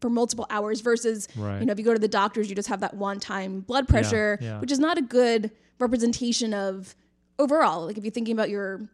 for 0.00 0.08
multiple 0.08 0.46
hours 0.50 0.80
versus, 0.80 1.28
Right. 1.36 1.60
you 1.60 1.66
know, 1.66 1.72
if 1.72 1.78
you 1.78 1.84
go 1.84 1.92
to 1.94 2.00
the 2.00 2.08
doctors, 2.08 2.48
you 2.48 2.56
just 2.56 2.68
have 2.68 2.80
that 2.80 2.94
one 2.94 3.20
time 3.20 3.60
blood 3.60 3.88
pressure, 3.88 4.38
yeah. 4.40 4.60
which 4.60 4.72
is 4.72 4.78
not 4.78 4.96
a 4.98 5.02
good 5.02 5.50
representation 5.78 6.54
of 6.54 6.94
overall. 7.38 7.86
Like 7.86 7.98
if 7.98 8.04
you're 8.04 8.10
thinking 8.12 8.34
about 8.34 8.48
your 8.50 8.88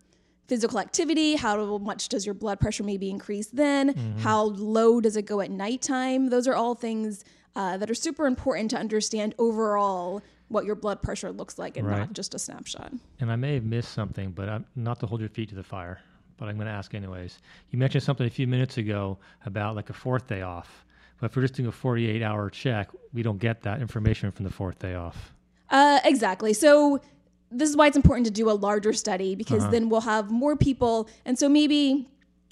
physical 0.50 0.80
activity, 0.80 1.36
how 1.36 1.78
much 1.78 2.08
does 2.08 2.26
your 2.26 2.34
blood 2.34 2.58
pressure 2.58 2.82
maybe 2.82 3.08
increase 3.08 3.46
then? 3.46 3.94
Mm-hmm. 3.94 4.18
How 4.18 4.42
low 4.42 5.00
does 5.00 5.16
it 5.16 5.22
go 5.22 5.40
at 5.40 5.48
nighttime? 5.48 6.28
Those 6.28 6.48
are 6.48 6.56
all 6.56 6.74
things 6.74 7.24
uh, 7.54 7.76
that 7.76 7.88
are 7.88 7.94
super 7.94 8.26
important 8.26 8.68
to 8.72 8.76
understand 8.76 9.32
overall 9.38 10.22
what 10.48 10.64
your 10.64 10.74
blood 10.74 11.00
pressure 11.02 11.30
looks 11.30 11.56
like 11.56 11.76
and 11.76 11.86
Right. 11.86 12.00
not 12.00 12.12
just 12.14 12.34
a 12.34 12.38
snapshot. 12.40 12.92
And 13.20 13.30
I 13.30 13.36
may 13.36 13.54
have 13.54 13.64
missed 13.64 13.92
something, 13.92 14.32
but 14.32 14.48
I'm 14.48 14.66
not 14.74 14.98
to 15.00 15.06
hold 15.06 15.20
your 15.20 15.28
feet 15.30 15.48
to 15.50 15.54
the 15.54 15.62
fire, 15.62 16.00
but 16.36 16.48
I'm 16.48 16.56
going 16.56 16.66
to 16.66 16.72
ask 16.72 16.92
anyways. 16.94 17.38
You 17.70 17.78
mentioned 17.78 18.02
something 18.02 18.26
a 18.26 18.30
few 18.30 18.48
minutes 18.48 18.76
ago 18.76 19.18
about 19.46 19.76
like 19.76 19.88
a 19.88 19.92
fourth 19.92 20.26
day 20.26 20.42
off. 20.42 20.84
But 21.20 21.30
if 21.30 21.36
we're 21.36 21.42
just 21.42 21.54
doing 21.54 21.68
a 21.68 21.72
48 21.72 22.22
hour 22.24 22.50
check, 22.50 22.88
we 23.12 23.22
don't 23.22 23.38
get 23.38 23.62
that 23.62 23.80
information 23.80 24.32
from 24.32 24.44
the 24.44 24.50
fourth 24.50 24.80
day 24.80 24.96
off. 24.96 25.32
Uh, 25.70 26.00
exactly. 26.04 26.52
So 26.52 27.00
this 27.50 27.68
is 27.68 27.76
why 27.76 27.86
it's 27.86 27.96
important 27.96 28.26
to 28.26 28.32
do 28.32 28.48
a 28.50 28.52
larger 28.52 28.92
study 28.92 29.34
because 29.34 29.62
Uh-huh. 29.62 29.70
then 29.72 29.88
we'll 29.88 30.02
have 30.02 30.30
more 30.30 30.56
people, 30.56 31.08
and 31.24 31.38
so 31.38 31.48
maybe 31.48 32.08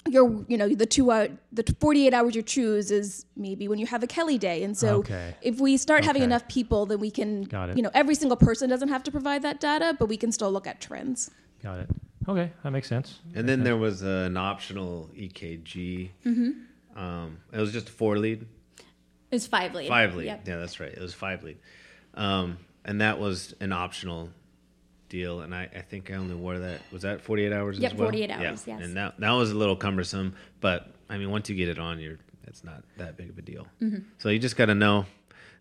your 0.09 0.45
you 0.47 0.57
know 0.57 0.69
the 0.69 0.85
two 0.85 1.11
uh, 1.11 1.27
the 1.51 1.63
48 1.79 2.13
hours 2.13 2.35
you 2.35 2.41
choose 2.41 2.89
is 2.89 3.25
maybe 3.35 3.67
when 3.67 3.79
you 3.79 3.85
have 3.87 4.01
a 4.03 4.07
Kelly 4.07 4.37
day, 4.37 4.63
and 4.63 4.77
so 4.77 4.97
Okay. 4.99 5.35
if 5.41 5.59
we 5.59 5.77
start 5.77 6.03
having 6.05 6.23
enough 6.23 6.47
people, 6.47 6.85
then 6.85 6.99
we 6.99 7.11
can 7.11 7.43
Got 7.43 7.69
it. 7.69 7.77
you 7.77 7.83
know 7.83 7.91
every 7.93 8.15
single 8.15 8.37
person 8.37 8.69
doesn't 8.69 8.89
have 8.89 9.03
to 9.03 9.11
provide 9.11 9.41
that 9.43 9.59
data, 9.59 9.95
but 9.99 10.07
we 10.07 10.17
can 10.17 10.31
still 10.31 10.51
look 10.51 10.67
at 10.67 10.79
trends. 10.81 11.29
Got 11.63 11.79
it. 11.81 11.89
Okay, 12.27 12.51
that 12.63 12.71
makes 12.71 12.87
sense. 12.87 13.19
And 13.35 13.47
then 13.49 13.63
there 13.63 13.77
was 13.77 14.01
an 14.01 14.37
optional 14.37 15.09
EKG. 15.15 16.11
mm-hmm. 16.25 16.51
Um, 16.99 17.37
it 17.53 17.59
was 17.59 17.71
just 17.71 17.87
a 17.89 17.91
four 17.91 18.17
lead, 18.17 18.45
It's 19.31 19.47
five 19.47 19.73
lead. 19.73 19.87
five 19.87 20.15
lead. 20.15 20.25
Yep. 20.25 20.47
Yeah, 20.47 20.57
that's 20.57 20.79
right. 20.79 20.91
It 20.91 20.99
was 21.01 21.13
five 21.13 21.43
lead, 21.43 21.57
um, 22.15 22.57
and 22.83 22.99
that 23.01 23.19
was 23.19 23.53
an 23.59 23.71
optional 23.71 24.29
deal. 25.09 25.41
And 25.41 25.53
I, 25.53 25.69
I 25.75 25.81
think 25.81 26.09
I 26.11 26.15
only 26.15 26.35
wore 26.35 26.59
that. 26.59 26.81
Was 26.91 27.01
that 27.01 27.21
forty 27.21 27.45
eight 27.45 27.53
hours? 27.53 27.77
Yep, 27.79 27.91
as 27.93 27.97
well? 27.97 28.07
48 28.07 28.31
hours, 28.31 28.41
Yeah. 28.67 28.77
yes. 28.77 28.85
And 28.85 28.95
that 28.97 29.19
that 29.19 29.31
was 29.31 29.51
a 29.51 29.55
little 29.55 29.75
cumbersome, 29.75 30.35
but 30.61 30.91
I 31.09 31.17
mean, 31.17 31.31
once 31.31 31.49
you 31.49 31.55
get 31.55 31.67
it 31.69 31.79
on, 31.79 31.99
you're 31.99 32.17
it's 32.47 32.63
not 32.63 32.83
that 32.97 33.17
big 33.17 33.29
of 33.29 33.37
a 33.37 33.41
deal. 33.41 33.67
Mm-hmm. 33.81 33.99
So 34.17 34.29
you 34.29 34.39
just 34.39 34.55
got 34.55 34.67
to 34.67 34.75
know 34.75 35.05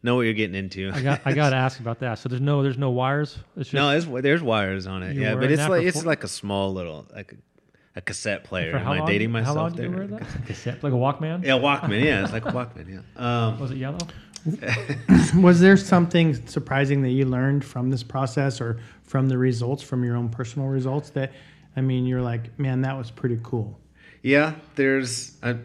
know 0.02 0.14
what 0.16 0.22
you're 0.22 0.32
getting 0.34 0.54
into. 0.56 0.90
I 0.94 1.02
got 1.02 1.20
I 1.24 1.32
got 1.32 1.50
to 1.50 1.56
ask 1.66 1.80
about 1.80 1.98
that. 2.00 2.18
So 2.18 2.28
there's 2.28 2.40
no 2.40 2.62
there's 2.62 2.78
no 2.78 2.90
wires. 2.90 3.36
It's 3.56 3.70
just 3.70 3.74
no, 3.74 3.90
there's 3.90 4.06
there's 4.22 4.42
wires 4.42 4.86
on 4.86 5.02
it. 5.02 5.16
Yeah, 5.16 5.34
but 5.34 5.50
it's 5.50 5.66
like 5.68 5.84
it's 5.84 5.96
four- 6.02 6.04
like 6.08 6.18
like 6.20 6.24
a 6.24 6.28
small 6.28 6.72
little 6.72 7.06
like 7.14 7.32
a, 7.32 7.98
a 7.98 8.00
cassette 8.00 8.44
player. 8.44 8.72
for 8.72 8.78
Am 8.78 8.84
how 8.84 8.92
I 8.92 8.98
long? 9.00 9.08
dating 9.08 9.32
myself 9.32 9.56
How 9.56 9.62
long 9.64 9.72
there? 9.74 9.88
did 9.88 9.92
you 9.92 10.14
wear 10.14 10.18
that? 10.20 10.46
Cassette, 10.46 10.82
like 10.82 10.92
a 10.92 10.96
Walkman. 10.96 11.44
Yeah, 11.44 11.52
Walkman. 11.58 12.02
Yeah, 12.04 12.22
it's 12.22 12.32
like 12.32 12.46
a 12.46 12.52
Walkman. 12.52 12.88
Yeah. 12.88 13.46
Um, 13.48 13.58
Was 13.58 13.70
it 13.72 13.76
yellow? 13.78 13.98
Was 15.34 15.60
there 15.60 15.76
something 15.76 16.46
surprising 16.46 17.02
that 17.02 17.10
you 17.10 17.24
learned 17.26 17.64
from 17.64 17.90
this 17.90 18.02
process 18.02 18.60
or 18.60 18.78
from 19.02 19.28
the 19.28 19.38
results, 19.38 19.82
from 19.82 20.04
your 20.04 20.16
own 20.16 20.28
personal 20.28 20.68
results 20.68 21.10
that, 21.10 21.32
I 21.76 21.80
mean, 21.80 22.06
you're 22.06 22.22
like, 22.22 22.58
man, 22.58 22.82
that 22.82 22.96
was 22.96 23.10
pretty 23.10 23.38
cool. 23.42 23.78
yeah, 24.22 24.54
there's 24.74 25.36
a, 25.42 25.56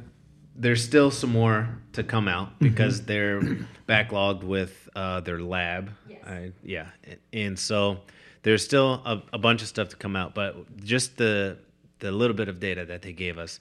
there's 0.56 0.84
still 0.84 1.12
some 1.12 1.32
more 1.32 1.68
to 1.94 2.04
come 2.04 2.28
out 2.28 2.60
because 2.60 3.04
they're 3.06 3.42
backlogged 3.88 4.44
with 4.44 4.90
uh, 4.96 5.20
their 5.22 5.40
lab. 5.40 5.92
I, 6.26 6.52
yeah, 6.64 6.88
and 7.34 7.58
so 7.58 8.00
there's 8.44 8.64
still 8.64 9.02
a, 9.06 9.22
a 9.34 9.38
bunch 9.38 9.62
of 9.62 9.68
stuff 9.68 9.90
to 9.90 9.96
come 9.96 10.16
out, 10.16 10.34
but 10.36 10.78
just 10.84 11.18
the 11.18 11.58
the 12.00 12.12
little 12.12 12.36
bit 12.36 12.50
of 12.50 12.60
data 12.60 12.86
that 12.86 13.02
they 13.02 13.14
gave 13.14 13.38
us, 13.38 13.60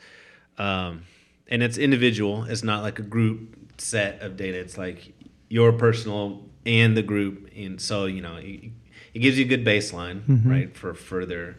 um, 0.58 1.02
and 1.48 1.62
it's 1.62 1.78
individual. 1.78 2.44
It's 2.44 2.62
not 2.62 2.82
like 2.82 2.98
a 2.98 3.02
group 3.02 3.61
set 3.82 4.20
of 4.22 4.36
data. 4.36 4.58
It's 4.58 4.78
like 4.78 5.12
your 5.48 5.72
personal 5.72 6.48
and 6.64 6.96
the 6.96 7.02
group, 7.02 7.50
and 7.54 7.80
so 7.80 8.06
you 8.06 8.22
know 8.22 8.36
it, 8.36 8.70
it 9.14 9.18
gives 9.18 9.38
you 9.38 9.44
a 9.44 9.48
good 9.48 9.64
baseline, 9.64 10.22
mm-hmm. 10.22 10.50
right, 10.50 10.76
for 10.76 10.94
further 10.94 11.58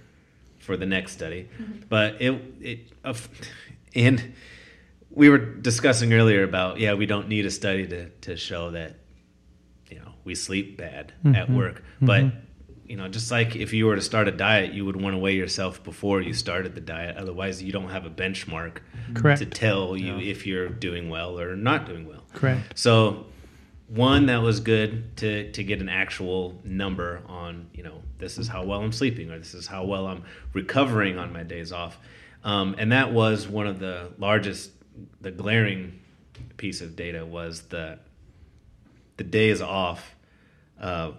for 0.60 0.78
the 0.78 0.86
next 0.86 1.12
study. 1.12 1.50
Mm-hmm. 1.60 1.82
But 1.90 2.22
it 2.22 2.42
it 2.62 2.80
uh, 3.04 3.14
and 3.96 4.34
we 5.10 5.30
were 5.30 5.38
discussing 5.38 6.14
earlier 6.14 6.44
about 6.44 6.80
yeah 6.80 6.94
we 6.94 7.06
don't 7.06 7.28
need 7.28 7.46
a 7.46 7.52
study 7.52 7.88
to 7.88 8.10
to 8.10 8.36
show 8.36 8.72
that 8.72 8.96
you 9.90 10.00
know 10.00 10.14
we 10.24 10.36
sleep 10.36 10.78
bad 10.78 11.14
at 11.26 11.34
mm-hmm. 11.34 11.56
work, 11.56 11.84
but 12.02 12.26
you 12.94 13.00
know 13.00 13.08
just 13.08 13.32
like 13.32 13.56
if 13.56 13.74
you 13.74 13.88
were 13.88 13.96
to 13.96 14.04
start 14.04 14.28
a 14.28 14.32
diet, 14.32 14.72
you 14.72 14.86
would 14.86 15.02
want 15.02 15.16
to 15.16 15.18
weigh 15.18 15.34
yourself 15.34 15.84
before 15.84 16.22
you 16.22 16.32
started 16.32 16.76
the 16.76 16.80
diet. 16.80 17.18
Otherwise, 17.18 17.64
you 17.64 17.72
don't 17.72 17.90
have 17.90 18.06
a 18.06 18.10
benchmark 18.12 18.82
Correct. 19.16 19.40
to 19.40 19.48
tell 19.48 19.98
you 19.98 20.20
if 20.20 20.46
you're 20.46 20.70
doing 20.70 21.10
well 21.10 21.40
or 21.40 21.56
not 21.56 21.88
doing 21.88 22.08
well. 22.08 22.24
Correct. 22.34 22.78
So 22.78 23.26
one 23.88 24.28
that 24.28 24.44
was 24.44 24.60
good 24.60 25.18
to 25.18 25.52
to 25.54 25.64
get 25.64 25.82
an 25.82 25.90
actual 25.90 26.62
number 26.64 27.24
on 27.26 27.66
you 27.74 27.82
know 27.82 28.04
this 28.20 28.38
is 28.38 28.48
how 28.48 28.64
well 28.64 28.82
I'm 28.82 28.92
sleeping 28.92 29.32
or 29.32 29.40
this 29.40 29.56
is 29.56 29.66
how 29.66 29.86
well 29.86 30.06
I'm 30.06 30.24
recovering 30.54 31.18
on 31.18 31.34
my 31.34 31.42
days 31.42 31.72
off, 31.72 31.98
um, 32.44 32.76
and 32.78 32.92
that 32.92 33.12
was 33.12 33.48
one 33.48 33.66
of 33.66 33.80
the 33.80 34.12
largest 34.20 34.70
the 35.20 35.32
glaring 35.32 36.00
piece 36.58 36.80
of 36.80 36.96
data 36.96 37.26
was 37.26 37.64
the 37.70 37.98
the 39.18 39.24
days 39.24 39.64
off. 39.64 40.16
Uh, 40.80 41.14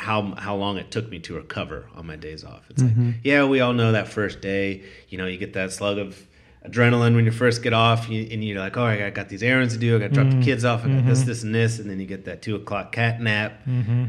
how 0.00 0.34
how 0.36 0.56
long 0.56 0.78
it 0.78 0.90
took 0.90 1.10
me 1.10 1.18
to 1.20 1.34
recover 1.34 1.86
on 1.94 2.06
my 2.06 2.16
days 2.16 2.42
off. 2.42 2.64
It's 2.70 2.82
like, 2.82 2.92
mm-hmm. 2.92 3.10
yeah, 3.22 3.44
we 3.44 3.60
all 3.60 3.74
know 3.74 3.92
that 3.92 4.08
first 4.08 4.40
day, 4.40 4.82
you 5.10 5.18
know, 5.18 5.26
you 5.26 5.36
get 5.36 5.52
that 5.52 5.72
slug 5.72 5.98
of 5.98 6.26
adrenaline 6.66 7.14
when 7.14 7.26
you 7.26 7.30
first 7.30 7.62
get 7.62 7.74
off, 7.74 8.08
you, 8.08 8.26
and 8.30 8.42
you're 8.42 8.58
like, 8.58 8.78
oh, 8.78 8.84
I 8.84 9.10
got 9.10 9.28
these 9.28 9.42
errands 9.42 9.74
to 9.74 9.80
do, 9.80 9.96
I 9.96 9.98
got 9.98 10.08
to 10.08 10.14
drop 10.14 10.26
the 10.28 10.32
mm-hmm. 10.32 10.42
kids 10.42 10.64
off, 10.64 10.84
I 10.84 10.88
got 10.88 11.06
this, 11.06 11.20
mm-hmm. 11.20 11.28
this, 11.28 11.42
and 11.42 11.54
this, 11.54 11.78
and 11.78 11.90
then 11.90 12.00
you 12.00 12.06
get 12.06 12.24
that 12.24 12.40
two 12.40 12.56
o'clock 12.56 12.92
cat 12.92 13.20
nap, 13.20 13.60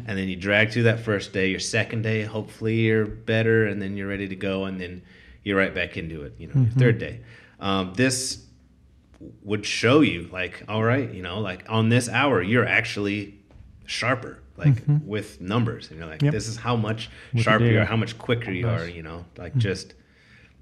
and 0.07 0.17
then 0.17 0.29
you 0.29 0.37
drag 0.37 0.71
through 0.71 0.83
that 0.83 1.01
first 1.01 1.33
day. 1.33 1.49
Your 1.49 1.59
second 1.59 2.03
day, 2.03 2.23
hopefully, 2.23 2.75
you're 2.75 3.05
better, 3.05 3.67
and 3.67 3.81
then 3.81 3.97
you're 3.97 4.07
ready 4.07 4.29
to 4.29 4.35
go, 4.35 4.63
and 4.65 4.79
then 4.79 5.01
you're 5.43 5.57
right 5.57 5.75
back 5.75 5.97
into 5.97 6.23
it. 6.23 6.35
You 6.37 6.47
know, 6.47 6.61
your 6.61 6.71
third 6.71 6.99
day. 6.99 7.19
Um, 7.59 7.93
this 7.95 8.45
would 9.43 9.65
show 9.65 9.99
you 9.99 10.27
like 10.31 10.63
all 10.67 10.81
right 10.81 11.13
you 11.13 11.21
know 11.21 11.39
like 11.39 11.63
on 11.69 11.89
this 11.89 12.09
hour 12.09 12.41
you're 12.41 12.65
actually 12.65 13.37
sharper 13.85 14.39
like 14.65 14.83
with 15.05 15.41
numbers 15.41 15.89
and 15.89 15.97
you're 15.99 16.07
like 16.07 16.21
Yep. 16.21 16.33
this 16.33 16.47
is 16.47 16.55
how 16.57 16.75
much 16.75 17.09
the 17.33 17.41
sharper 17.41 17.65
you 17.65 17.79
are 17.79 17.85
how 17.85 17.95
much 17.97 18.17
quicker 18.17 18.51
you 18.51 18.67
are 18.67 18.87
you 18.87 19.03
know 19.03 19.25
like 19.37 19.55
just 19.55 19.93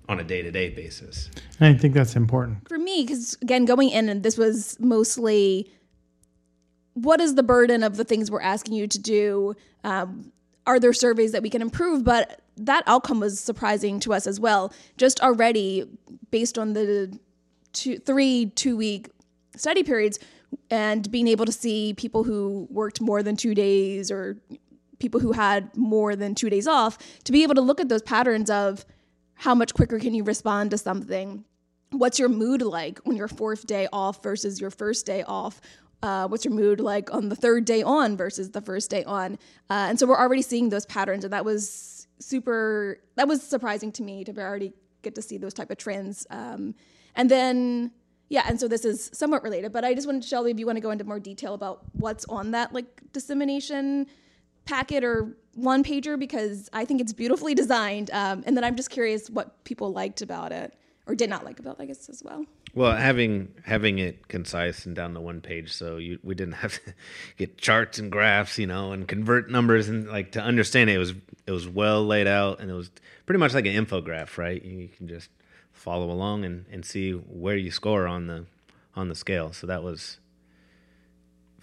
on 0.07 0.19
a 0.19 0.23
day-to-day 0.23 0.69
basis. 0.71 1.29
I 1.61 1.73
think 1.75 1.93
that's 1.93 2.15
important. 2.15 2.67
for 2.67 2.79
me 2.79 3.03
because 3.05 3.37
again 3.43 3.65
going 3.65 3.89
in 3.91 4.09
and 4.09 4.23
this 4.23 4.37
was 4.39 4.75
mostly 4.79 5.71
what 6.93 7.21
is 7.21 7.35
the 7.35 7.43
burden 7.43 7.83
of 7.83 7.95
the 7.95 8.03
things 8.03 8.29
we're 8.31 8.41
asking 8.41 8.73
you 8.73 8.87
to 8.87 8.99
do? 8.99 9.53
Um, 9.83 10.31
are 10.65 10.79
there 10.79 10.93
surveys 10.93 11.31
that 11.31 11.41
we 11.43 11.49
can 11.49 11.61
improve? 11.61 12.03
But 12.03 12.41
that 12.57 12.83
outcome 12.87 13.19
was 13.19 13.39
surprising 13.39 13.99
to 14.01 14.13
us 14.13 14.27
as 14.27 14.39
well. 14.39 14.73
Just 14.97 15.21
already 15.21 15.85
based 16.31 16.57
on 16.57 16.73
the 16.73 17.17
two, 17.73 17.97
three 17.99 18.51
two 18.55 18.75
week 18.75 19.09
study 19.55 19.83
periods 19.83 20.19
and 20.69 21.09
being 21.11 21.27
able 21.27 21.45
to 21.45 21.51
see 21.51 21.93
people 21.95 22.23
who 22.23 22.67
worked 22.69 23.01
more 23.01 23.23
than 23.23 23.35
two 23.35 23.55
days 23.55 24.11
or 24.11 24.37
people 24.99 25.19
who 25.19 25.31
had 25.31 25.75
more 25.75 26.15
than 26.15 26.35
two 26.35 26.49
days 26.49 26.67
off 26.67 26.97
to 27.23 27.31
be 27.31 27.43
able 27.43 27.55
to 27.55 27.61
look 27.61 27.79
at 27.79 27.89
those 27.89 28.01
patterns 28.01 28.49
of 28.49 28.85
how 29.35 29.55
much 29.55 29.73
quicker 29.73 29.99
can 29.99 30.13
you 30.13 30.23
respond 30.23 30.71
to 30.71 30.77
something? 30.77 31.45
What's 31.91 32.19
your 32.19 32.29
mood 32.29 32.61
like 32.61 32.99
on 33.07 33.15
your 33.15 33.27
fourth 33.27 33.65
day 33.65 33.87
off 33.91 34.21
versus 34.21 34.59
your 34.59 34.69
first 34.69 35.05
day 35.05 35.23
off? 35.23 35.61
Uh, 36.03 36.27
what's 36.27 36.45
your 36.45 36.53
mood 36.53 36.79
like 36.79 37.13
on 37.13 37.29
the 37.29 37.35
third 37.35 37.65
day 37.65 37.81
on 37.81 38.15
versus 38.15 38.51
the 38.51 38.61
first 38.61 38.89
day 38.89 39.03
on? 39.05 39.33
Uh, 39.69 39.87
and 39.89 39.99
so 39.99 40.05
we're 40.05 40.19
already 40.19 40.41
seeing 40.41 40.69
those 40.69 40.85
patterns 40.85 41.23
and 41.23 41.33
that 41.33 41.45
was 41.45 42.07
super 42.19 42.99
that 43.15 43.27
was 43.27 43.41
surprising 43.41 43.91
to 43.93 44.03
me 44.03 44.23
to 44.25 44.37
already 44.39 44.73
get 45.01 45.15
to 45.15 45.21
see 45.21 45.37
those 45.37 45.53
type 45.53 45.71
of 45.71 45.77
trends. 45.77 46.27
Um, 46.29 46.75
and 47.15 47.29
then 47.29 47.91
yeah 48.29 48.43
and 48.47 48.59
so 48.59 48.67
this 48.67 48.85
is 48.85 49.09
somewhat 49.13 49.43
related 49.43 49.71
but 49.71 49.83
i 49.83 49.93
just 49.93 50.07
wanted 50.07 50.23
shelby 50.23 50.51
if 50.51 50.59
you 50.59 50.65
want 50.65 50.77
to 50.77 50.81
go 50.81 50.91
into 50.91 51.03
more 51.03 51.19
detail 51.19 51.53
about 51.53 51.81
what's 51.93 52.25
on 52.25 52.51
that 52.51 52.73
like 52.73 53.01
dissemination 53.11 54.07
packet 54.69 55.03
or 55.03 55.35
one 55.55 55.83
pager 55.83 56.17
because 56.17 56.69
I 56.71 56.85
think 56.85 57.01
it's 57.01 57.13
beautifully 57.13 57.55
designed. 57.55 58.11
Um, 58.11 58.43
and 58.45 58.55
then 58.55 58.63
I'm 58.63 58.75
just 58.75 58.89
curious 58.89 59.29
what 59.29 59.63
people 59.63 59.91
liked 59.91 60.21
about 60.21 60.51
it 60.51 60.73
or 61.07 61.15
did 61.15 61.29
not 61.29 61.43
like 61.43 61.59
about, 61.59 61.79
it, 61.79 61.83
I 61.83 61.85
guess, 61.87 62.07
as 62.07 62.23
well. 62.23 62.45
well 62.75 62.95
having 62.95 63.51
having 63.65 63.97
it 63.97 64.27
concise 64.27 64.85
and 64.85 64.95
down 64.95 65.15
to 65.15 65.21
one 65.21 65.41
page 65.41 65.73
so 65.73 65.97
you 65.97 66.19
we 66.23 66.35
didn't 66.35 66.53
have 66.53 66.73
to 66.85 66.93
get 67.37 67.57
charts 67.57 67.97
and 67.97 68.11
graphs 68.11 68.59
you 68.59 68.67
know 68.67 68.91
and 68.91 69.07
convert 69.07 69.49
numbers 69.49 69.89
and 69.89 70.07
like 70.07 70.33
to 70.33 70.41
understand 70.41 70.89
it, 70.89 70.95
it 70.95 70.99
was 70.99 71.13
it 71.47 71.51
was 71.51 71.67
well 71.67 72.05
laid 72.05 72.27
out 72.27 72.59
and 72.59 72.69
it 72.69 72.75
was 72.75 72.91
pretty 73.25 73.39
much 73.39 73.55
like 73.55 73.65
an 73.65 73.73
infograph 73.73 74.37
right 74.37 74.63
you 74.63 74.87
can 74.87 75.07
just 75.07 75.29
follow 75.79 76.11
along 76.11 76.43
and, 76.43 76.65
and 76.71 76.85
see 76.85 77.11
where 77.11 77.55
you 77.55 77.71
score 77.71 78.05
on 78.05 78.27
the 78.27 78.45
on 78.95 79.07
the 79.07 79.15
scale 79.15 79.53
so 79.53 79.65
that 79.65 79.81
was 79.81 80.19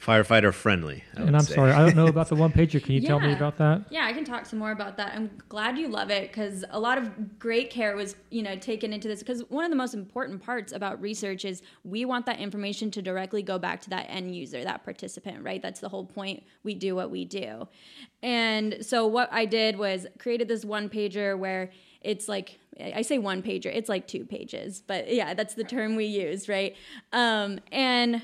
firefighter 0.01 0.53
friendly 0.53 1.03
I 1.17 1.23
And 1.23 1.37
I'm 1.37 1.43
say. 1.43 1.55
sorry, 1.55 1.73
I 1.73 1.79
don't 1.79 1.97
know 1.97 2.07
about 2.07 2.29
the 2.29 2.35
one 2.45 2.53
pager. 2.53 2.83
Can 2.83 2.95
you 2.95 3.01
tell 3.01 3.19
me 3.19 3.33
about 3.33 3.57
that? 3.59 3.87
Yeah, 3.91 4.05
I 4.05 4.13
can 4.13 4.25
talk 4.25 4.45
some 4.47 4.59
more 4.59 4.71
about 4.71 4.97
that. 4.99 5.15
I'm 5.15 5.31
glad 5.49 5.79
you 5.79 5.89
love 5.89 6.11
it 6.11 6.29
because 6.31 6.65
a 6.71 6.79
lot 6.79 6.99
of 6.99 7.39
great 7.39 7.71
care 7.71 7.97
was, 7.97 8.15
you 8.31 8.43
know, 8.43 8.57
taken 8.57 8.93
into 8.93 9.09
this. 9.09 9.21
Because 9.21 9.43
one 9.49 9.65
of 9.65 9.71
the 9.71 9.77
most 9.77 9.95
important 9.95 10.43
parts 10.43 10.73
about 10.73 11.01
research 11.01 11.45
is 11.47 11.63
we 11.83 12.05
want 12.05 12.27
that 12.27 12.39
information 12.39 12.91
to 12.93 13.01
directly 13.03 13.43
go 13.43 13.59
back 13.59 13.81
to 13.83 13.91
that 13.91 14.07
end 14.11 14.35
user, 14.37 14.63
that 14.65 14.85
participant, 14.85 15.43
right? 15.43 15.63
That's 15.63 15.81
the 15.81 15.89
whole 15.89 16.05
point. 16.05 16.43
We 16.63 16.75
do 16.75 16.95
what 16.95 17.11
we 17.11 17.25
do. 17.25 17.67
And 18.23 18.79
so 18.83 19.07
what 19.07 19.31
I 19.33 19.47
did 19.47 19.79
was 19.79 20.07
created 20.19 20.47
this 20.47 20.65
one 20.65 20.91
pager 20.91 21.39
where 21.39 21.71
it's 22.03 22.29
like 22.29 22.59
I 22.81 23.03
say 23.03 23.19
one 23.19 23.43
pager, 23.43 23.67
it's 23.67 23.89
like 23.89 24.07
two 24.07 24.25
pages, 24.25 24.83
but 24.87 25.13
yeah, 25.13 25.35
that's 25.35 25.55
the 25.55 25.65
term 25.65 25.97
we 25.97 26.07
use, 26.07 26.49
right? 26.49 26.77
Um, 27.13 27.61
and 27.73 28.23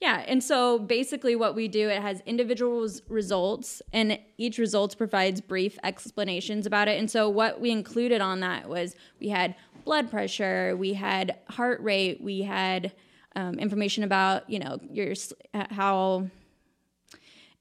yeah, 0.00 0.24
and 0.26 0.42
so 0.42 0.80
basically 0.80 1.36
what 1.36 1.54
we 1.54 1.68
do, 1.68 1.88
it 1.88 2.02
has 2.02 2.22
individual 2.26 2.88
results, 3.08 3.82
and 3.92 4.18
each 4.36 4.58
results 4.58 4.96
provides 4.96 5.40
brief 5.40 5.78
explanations 5.84 6.66
about 6.66 6.88
it. 6.88 6.98
And 6.98 7.08
so 7.08 7.28
what 7.28 7.60
we 7.60 7.70
included 7.70 8.20
on 8.20 8.40
that 8.40 8.68
was 8.68 8.96
we 9.20 9.28
had 9.28 9.54
blood 9.84 10.10
pressure, 10.10 10.76
we 10.76 10.94
had 10.94 11.38
heart 11.48 11.80
rate, 11.80 12.20
we 12.20 12.42
had 12.42 12.92
um, 13.36 13.58
information 13.58 14.04
about 14.04 14.48
you 14.50 14.58
know 14.58 14.78
your 14.90 15.14
how 15.54 16.28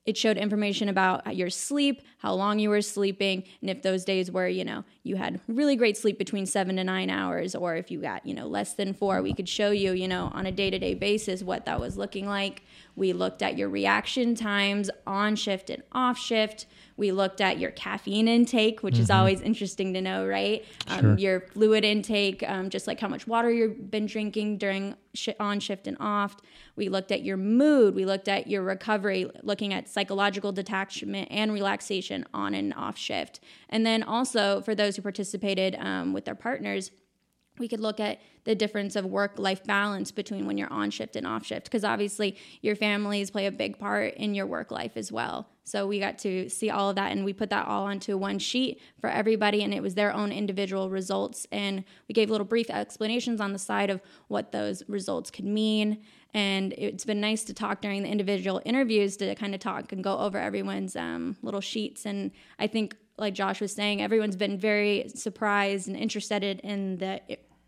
it 0.05 0.17
showed 0.17 0.37
information 0.37 0.89
about 0.89 1.35
your 1.35 1.49
sleep, 1.49 2.01
how 2.17 2.33
long 2.33 2.57
you 2.57 2.69
were 2.69 2.81
sleeping, 2.81 3.43
and 3.61 3.69
if 3.69 3.81
those 3.81 4.03
days 4.03 4.31
were, 4.31 4.47
you 4.47 4.65
know, 4.65 4.83
you 5.03 5.15
had 5.15 5.39
really 5.47 5.75
great 5.75 5.95
sleep 5.95 6.17
between 6.17 6.45
seven 6.45 6.75
to 6.77 6.83
nine 6.83 7.09
hours, 7.09 7.53
or 7.53 7.75
if 7.75 7.91
you 7.91 8.01
got, 8.01 8.25
you 8.25 8.33
know, 8.33 8.47
less 8.47 8.73
than 8.73 8.93
four, 8.93 9.21
we 9.21 9.33
could 9.33 9.47
show 9.47 9.71
you, 9.71 9.91
you 9.91 10.07
know, 10.07 10.31
on 10.33 10.45
a 10.45 10.51
day 10.51 10.69
to 10.69 10.79
day 10.79 10.95
basis 10.95 11.43
what 11.43 11.65
that 11.65 11.79
was 11.79 11.97
looking 11.97 12.27
like 12.27 12.63
We 13.01 13.13
looked 13.13 13.41
at 13.41 13.57
your 13.57 13.67
reaction 13.67 14.35
times 14.35 14.91
on 15.07 15.35
shift 15.35 15.71
and 15.71 15.81
off 15.91 16.19
shift. 16.19 16.67
We 16.97 17.11
looked 17.11 17.41
at 17.41 17.57
your 17.57 17.71
caffeine 17.71 18.27
intake, 18.27 18.83
which 18.83 18.93
mm-hmm. 18.93 19.01
is 19.01 19.09
always 19.09 19.41
interesting 19.41 19.95
to 19.95 20.01
know, 20.01 20.27
right? 20.27 20.63
Um, 20.87 20.99
sure. 20.99 21.17
Your 21.17 21.39
fluid 21.39 21.83
intake, 21.83 22.47
um, 22.47 22.69
just 22.69 22.85
like 22.85 22.99
how 22.99 23.07
much 23.07 23.25
water 23.25 23.49
you've 23.49 23.89
been 23.89 24.05
drinking 24.05 24.59
during 24.59 24.93
sh- 25.15 25.29
on 25.39 25.59
shift 25.59 25.87
and 25.87 25.97
off. 25.99 26.37
We 26.75 26.89
looked 26.89 27.11
at 27.11 27.23
your 27.23 27.37
mood. 27.37 27.95
We 27.95 28.05
looked 28.05 28.27
at 28.27 28.45
your 28.45 28.61
recovery, 28.61 29.27
looking 29.41 29.73
at 29.73 29.89
psychological 29.89 30.51
detachment 30.51 31.29
and 31.31 31.51
relaxation 31.51 32.23
on 32.35 32.53
and 32.53 32.71
off 32.71 32.99
shift. 32.99 33.39
And 33.67 33.83
then 33.83 34.03
also 34.03 34.61
for 34.61 34.75
those 34.75 34.95
who 34.95 35.01
participated 35.01 35.75
um, 35.79 36.13
with 36.13 36.25
their 36.25 36.35
partners, 36.35 36.91
we 37.61 37.69
could 37.69 37.79
look 37.79 38.01
at 38.01 38.19
the 38.43 38.55
difference 38.55 38.97
of 38.97 39.05
work 39.05 39.37
life 39.37 39.63
balance 39.63 40.11
between 40.11 40.45
when 40.45 40.57
you're 40.57 40.73
on 40.73 40.89
shift 40.89 41.15
and 41.15 41.25
off 41.25 41.45
shift 41.45 41.65
because 41.65 41.85
obviously 41.85 42.35
your 42.61 42.75
families 42.75 43.31
play 43.31 43.45
a 43.45 43.51
big 43.51 43.79
part 43.79 44.15
in 44.15 44.33
your 44.33 44.47
work 44.47 44.71
life 44.71 44.97
as 44.97 45.11
well. 45.11 45.47
So 45.63 45.87
we 45.87 45.99
got 45.99 46.17
to 46.19 46.49
see 46.49 46.69
all 46.69 46.89
of 46.89 46.95
that 46.95 47.11
and 47.11 47.23
we 47.23 47.33
put 47.33 47.51
that 47.51 47.67
all 47.67 47.85
onto 47.85 48.17
one 48.17 48.39
sheet 48.39 48.81
for 48.99 49.09
everybody 49.09 49.63
and 49.63 49.73
it 49.73 49.81
was 49.81 49.95
their 49.95 50.11
own 50.11 50.31
individual 50.31 50.89
results. 50.89 51.47
And 51.51 51.85
we 52.09 52.13
gave 52.13 52.29
little 52.29 52.45
brief 52.45 52.69
explanations 52.69 53.39
on 53.39 53.53
the 53.53 53.59
side 53.59 53.89
of 53.89 54.01
what 54.27 54.51
those 54.51 54.83
results 54.89 55.29
could 55.29 55.45
mean. 55.45 55.99
And 56.33 56.73
it's 56.73 57.05
been 57.05 57.21
nice 57.21 57.43
to 57.43 57.53
talk 57.53 57.79
during 57.81 58.03
the 58.03 58.09
individual 58.09 58.61
interviews 58.65 59.17
to 59.17 59.35
kind 59.35 59.53
of 59.53 59.59
talk 59.61 59.91
and 59.91 60.03
go 60.03 60.17
over 60.17 60.39
everyone's 60.39 60.95
um, 60.95 61.37
little 61.41 61.61
sheets. 61.61 62.05
And 62.05 62.31
i 62.57 62.67
think 62.67 62.95
like 63.17 63.33
Josh 63.35 63.61
was 63.61 63.71
saying, 63.71 64.01
everyone's 64.01 64.35
been 64.35 64.57
very 64.57 65.09
surprised 65.13 65.87
and 65.87 65.95
interested 65.95 66.43
in 66.43 66.97
the 66.97 67.21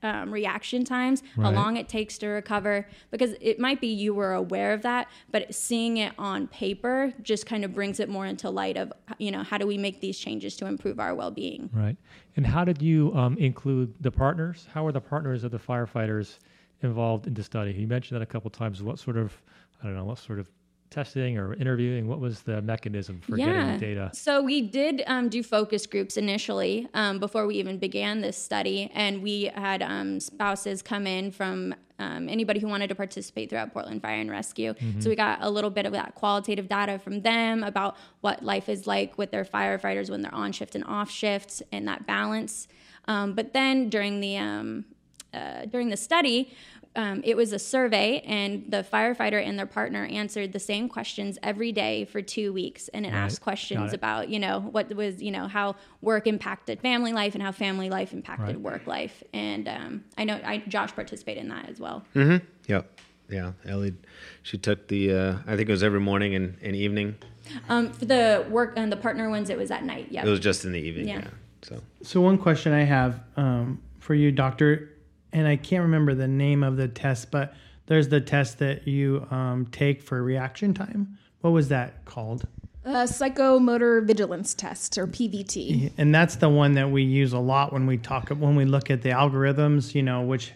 um, 0.03 0.31
reaction 0.31 0.83
times, 0.86 1.24
right. 1.36 1.45
how 1.45 1.51
long 1.51 1.77
it 1.77 1.88
takes 1.89 2.17
to 2.19 2.27
recover, 2.27 2.88
because 3.10 3.36
it 3.41 3.60
might 3.60 3.81
be 3.81 3.88
you 3.88 4.13
were 4.13 4.33
aware 4.33 4.74
of 4.74 4.81
that, 4.83 5.07
but 5.31 5.53
seeing 5.53 5.98
it 5.98 6.13
on 6.17 6.48
paper 6.48 7.13
just 7.22 7.45
kind 7.45 7.63
of 7.65 7.74
brings 7.74 8.00
it 8.00 8.10
more 8.10 8.25
into 8.25 8.50
light 8.50 8.77
of, 8.77 8.93
you 9.17 9.31
know, 9.31 9.43
how 9.43 9.57
do 9.57 9.65
we 9.65 9.77
make 9.77 10.01
these 10.01 10.19
changes 10.19 10.55
to 10.57 10.65
improve 10.65 11.00
our 11.00 11.15
well 11.15 11.31
being? 11.31 11.69
Right. 11.74 11.98
And 12.36 12.45
how 12.45 12.63
did 12.65 12.81
you 12.81 13.13
um, 13.15 13.38
include 13.38 13.93
the 14.01 14.12
partners? 14.12 14.67
How 14.74 14.86
are 14.86 14.91
the 14.91 15.01
partners 15.01 15.43
of 15.43 15.51
the 15.51 15.60
firefighters 15.60 16.39
involved 16.81 17.27
in 17.27 17.33
the 17.33 17.43
study? 17.43 17.72
You 17.72 17.88
mentioned 17.88 18.19
that 18.19 18.24
a 18.24 18.27
couple 18.27 18.50
times. 18.50 18.83
What 18.83 19.00
sort 19.00 19.17
of, 19.17 19.33
I 19.81 19.86
don't 19.86 19.95
know, 19.95 20.05
what 20.05 20.17
sort 20.17 20.39
of 20.39 20.50
testing 20.93 21.38
or 21.38 21.53
interviewing? 21.55 22.07
What 22.07 22.19
was 22.19 22.41
the 22.41 22.62
mechanism 22.62 23.19
for 23.21 23.38
yeah. 23.38 23.45
getting 23.45 23.71
the 23.73 23.77
data? 23.77 24.12
So 24.13 24.41
we 24.41 24.62
did 24.62 25.03
um, 25.07 25.29
do 25.29 25.43
focus 25.43 25.85
groups 25.85 26.17
initially 26.17 26.88
um, 26.93 27.19
before 27.19 27.47
we 27.47 27.55
even 27.55 27.77
began 27.77 28.21
this 28.21 28.38
study, 28.38 28.91
and 28.93 29.21
we 29.21 29.51
had 29.55 29.81
um, 29.81 30.19
spouses 30.19 30.81
come 30.81 31.07
in 31.07 31.31
from 31.31 31.73
um, 32.00 32.29
anybody 32.29 32.59
who 32.59 32.67
wanted 32.67 32.88
to 32.89 32.95
participate 32.95 33.50
throughout 33.50 33.73
Portland 33.73 34.01
Fire 34.01 34.19
and 34.19 34.29
Rescue. 34.29 34.73
Mm-hmm. 34.73 35.01
So 35.01 35.09
we 35.09 35.15
got 35.15 35.39
a 35.41 35.50
little 35.50 35.69
bit 35.69 35.85
of 35.85 35.93
that 35.93 36.15
qualitative 36.15 36.67
data 36.67 37.00
from 37.00 37.21
them 37.21 37.63
about 37.63 37.95
what 38.21 38.43
life 38.43 38.69
is 38.69 38.88
like 38.88 39.17
with 39.17 39.31
their 39.31 39.45
firefighters 39.45 40.09
when 40.09 40.21
they're 40.21 40.33
on 40.33 40.51
shift 40.51 40.75
and 40.75 40.83
off 40.85 41.09
shift 41.09 41.62
and 41.71 41.88
that 41.88 42.05
balance. 42.05 42.67
Um, 43.07 43.33
but 43.33 43.53
then 43.53 43.89
during 43.89 44.21
the 44.21 44.38
um, 44.38 44.85
uh, 45.33 45.65
during 45.65 45.89
the 45.89 45.97
study, 45.97 46.53
um, 46.95 47.21
it 47.23 47.35
was 47.35 47.53
a 47.53 47.59
survey, 47.59 48.19
and 48.19 48.65
the 48.69 48.83
firefighter 48.83 49.43
and 49.43 49.57
their 49.57 49.65
partner 49.65 50.05
answered 50.05 50.53
the 50.53 50.59
same 50.59 50.88
questions 50.88 51.39
every 51.41 51.71
day 51.71 52.05
for 52.05 52.21
two 52.21 52.53
weeks, 52.53 52.88
and 52.89 53.05
it 53.05 53.09
right. 53.09 53.17
asked 53.17 53.41
questions 53.41 53.93
it. 53.93 53.95
about 53.95 54.29
you 54.29 54.39
know 54.39 54.59
what 54.59 54.93
was 54.95 55.21
you 55.21 55.31
know 55.31 55.47
how 55.47 55.75
work 56.01 56.27
impacted 56.27 56.79
family 56.81 57.12
life 57.12 57.33
and 57.33 57.41
how 57.41 57.51
family 57.51 57.89
life 57.89 58.13
impacted 58.13 58.47
right. 58.47 58.62
work 58.62 58.85
life, 58.85 59.23
and 59.33 59.67
um, 59.67 60.03
I 60.17 60.23
know 60.23 60.39
I 60.45 60.59
Josh 60.67 60.93
participated 60.93 61.43
in 61.43 61.50
that 61.50 61.69
as 61.69 61.79
well. 61.79 62.03
Mm-hmm. 62.15 62.45
Yep. 62.67 63.00
Yeah, 63.29 63.53
Ellie, 63.65 63.95
she 64.43 64.57
took 64.57 64.88
the 64.89 65.13
uh, 65.13 65.35
I 65.47 65.55
think 65.55 65.69
it 65.69 65.71
was 65.71 65.81
every 65.81 66.01
morning 66.01 66.35
and, 66.35 66.57
and 66.62 66.75
evening. 66.75 67.15
Um, 67.69 67.91
for 67.91 68.05
the 68.05 68.45
work 68.50 68.73
and 68.75 68.91
the 68.91 68.97
partner 68.97 69.29
ones, 69.29 69.50
it 69.50 69.57
was 69.57 69.71
at 69.71 69.83
night. 69.83 70.07
Yeah, 70.12 70.25
it 70.25 70.29
was 70.29 70.39
just 70.39 70.65
in 70.65 70.73
the 70.73 70.79
evening. 70.79 71.07
Yeah. 71.07 71.19
yeah 71.19 71.27
so, 71.63 71.81
so 72.03 72.21
one 72.21 72.38
question 72.38 72.73
I 72.73 72.83
have 72.83 73.21
um, 73.38 73.81
for 74.00 74.13
you, 74.13 74.31
Doctor 74.31 74.92
and 75.33 75.47
I 75.47 75.55
can't 75.55 75.81
remember 75.81 76.13
the 76.13 76.27
name 76.27 76.63
of 76.63 76.77
the 76.77 76.87
test, 76.87 77.31
but 77.31 77.53
there's 77.87 78.07
the 78.07 78.21
test 78.21 78.59
that 78.59 78.87
you 78.87 79.27
um, 79.31 79.67
take 79.71 80.01
for 80.01 80.23
reaction 80.23 80.73
time. 80.73 81.17
What 81.41 81.51
was 81.51 81.67
that 81.69 82.05
called? 82.05 82.47
Uh, 82.86 83.05
psychomotor 83.05 84.05
vigilance 84.05 84.53
test 84.53 84.97
or 84.97 85.08
PVT. 85.08 85.91
And 85.97 86.13
that's 86.13 86.36
the 86.36 86.49
one 86.49 86.73
that 86.73 86.89
we 86.89 87.03
use 87.03 87.34
a 87.34 87.39
lot 87.39 87.73
when 87.73 87.86
we 87.86 87.97
talk 87.97 88.29
when 88.29 88.55
we 88.55 88.65
look 88.65 88.91
at 88.91 89.01
the 89.01 89.10
algorithms. 89.10 89.95
You 89.95 90.03
know, 90.03 90.21
which 90.21 90.51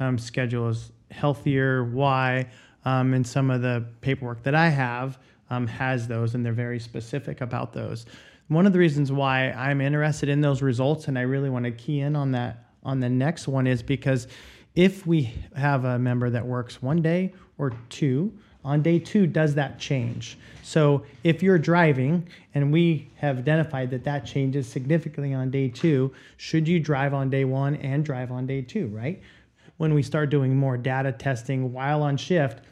um, 0.00 0.18
schedule 0.18 0.68
is 0.68 0.92
healthier, 1.10 1.84
why, 1.84 2.48
um, 2.84 3.14
and 3.14 3.26
some 3.26 3.50
of 3.50 3.62
the 3.62 3.84
paperwork 4.00 4.42
that 4.44 4.54
I 4.54 4.68
have 4.68 5.18
um, 5.50 5.66
has 5.66 6.08
those, 6.08 6.34
and 6.34 6.44
they're 6.44 6.52
very 6.52 6.78
specific 6.78 7.40
about 7.40 7.72
those. 7.72 8.06
One 8.48 8.66
of 8.66 8.72
the 8.72 8.78
reasons 8.78 9.12
why 9.12 9.50
I'm 9.50 9.80
interested 9.80 10.28
in 10.28 10.40
those 10.40 10.62
results, 10.62 11.08
and 11.08 11.18
I 11.18 11.22
really 11.22 11.50
want 11.50 11.64
to 11.64 11.72
key 11.72 12.00
in 12.00 12.16
on 12.16 12.32
that 12.32 12.64
on 12.82 13.00
the 13.00 13.08
next 13.08 13.48
one 13.48 13.66
is 13.66 13.82
because 13.82 14.26
if 14.74 15.06
we 15.06 15.34
have 15.54 15.84
a 15.84 15.98
member 15.98 16.30
that 16.30 16.46
works 16.46 16.82
one 16.82 17.02
day 17.02 17.32
or 17.58 17.72
two, 17.88 18.32
on 18.64 18.82
day 18.82 18.98
two, 18.98 19.26
does 19.26 19.54
that 19.56 19.78
change? 19.78 20.38
So 20.62 21.04
if 21.24 21.42
you're 21.42 21.58
driving 21.58 22.28
and 22.54 22.72
we 22.72 23.10
have 23.16 23.38
identified 23.38 23.90
that 23.90 24.04
that 24.04 24.24
changes 24.24 24.68
significantly 24.68 25.34
on 25.34 25.50
day 25.50 25.68
two, 25.68 26.12
should 26.36 26.68
you 26.68 26.78
drive 26.78 27.12
on 27.12 27.28
day 27.28 27.44
one 27.44 27.76
and 27.76 28.04
drive 28.04 28.30
on 28.30 28.46
day 28.46 28.62
two, 28.62 28.86
right? 28.88 29.20
When 29.78 29.94
we 29.94 30.02
start 30.02 30.30
doing 30.30 30.56
more 30.56 30.76
data 30.76 31.10
testing 31.12 31.72
while 31.72 32.02
on 32.02 32.16
shift, 32.16 32.64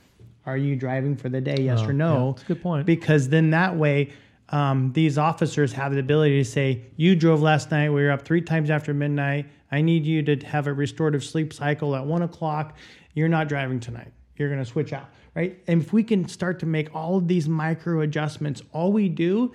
are 0.47 0.57
you 0.57 0.77
driving 0.77 1.17
for 1.17 1.29
the 1.29 1.41
day, 1.41 1.57
yes 1.61 1.81
oh, 1.83 1.89
or 1.89 1.93
no? 1.93 2.15
Yeah, 2.15 2.33
that's 2.33 2.43
a 2.43 2.47
good 2.47 2.63
point. 2.63 2.87
Because 2.87 3.29
then 3.29 3.51
that 3.51 3.77
way, 3.77 4.13
um, 4.51 4.93
these 4.93 5.17
officers 5.17 5.73
have 5.73 5.93
the 5.93 6.01
ability 6.01 6.39
to 6.43 6.45
say, 6.45 6.85
You 6.97 7.15
drove 7.15 7.41
last 7.41 7.71
night, 7.71 7.91
we 7.91 8.03
were 8.03 8.11
up 8.11 8.23
three 8.23 8.43
times 8.43 8.71
after 8.71 8.93
midnight 8.93 9.47
I 9.71 9.83
need 9.83 10.05
you 10.05 10.23
to 10.23 10.47
have 10.47 10.67
a 10.67 10.73
restorative 10.73 11.25
sleep 11.25 11.53
cycle 11.53 11.95
at 11.95 12.05
one 12.05 12.23
o'clock. 12.23 12.77
You're 13.15 13.29
not 13.29 13.49
driving 13.49 13.81
tonight. 13.81 14.13
You're 14.37 14.49
going 14.49 14.61
to 14.61 14.69
switch 14.69 14.93
out, 14.93 15.09
right? 15.35 15.63
And 15.67 15.83
if 15.83 15.93
we 15.93 16.03
can 16.03 16.27
start 16.29 16.59
to 16.61 16.67
make 16.67 16.95
all 16.95 17.17
of 17.17 17.29
these 17.29 17.49
micro 17.49 18.01
adjustments, 18.01 18.63
all 18.73 18.93
we 18.93 19.09
do 19.09 19.53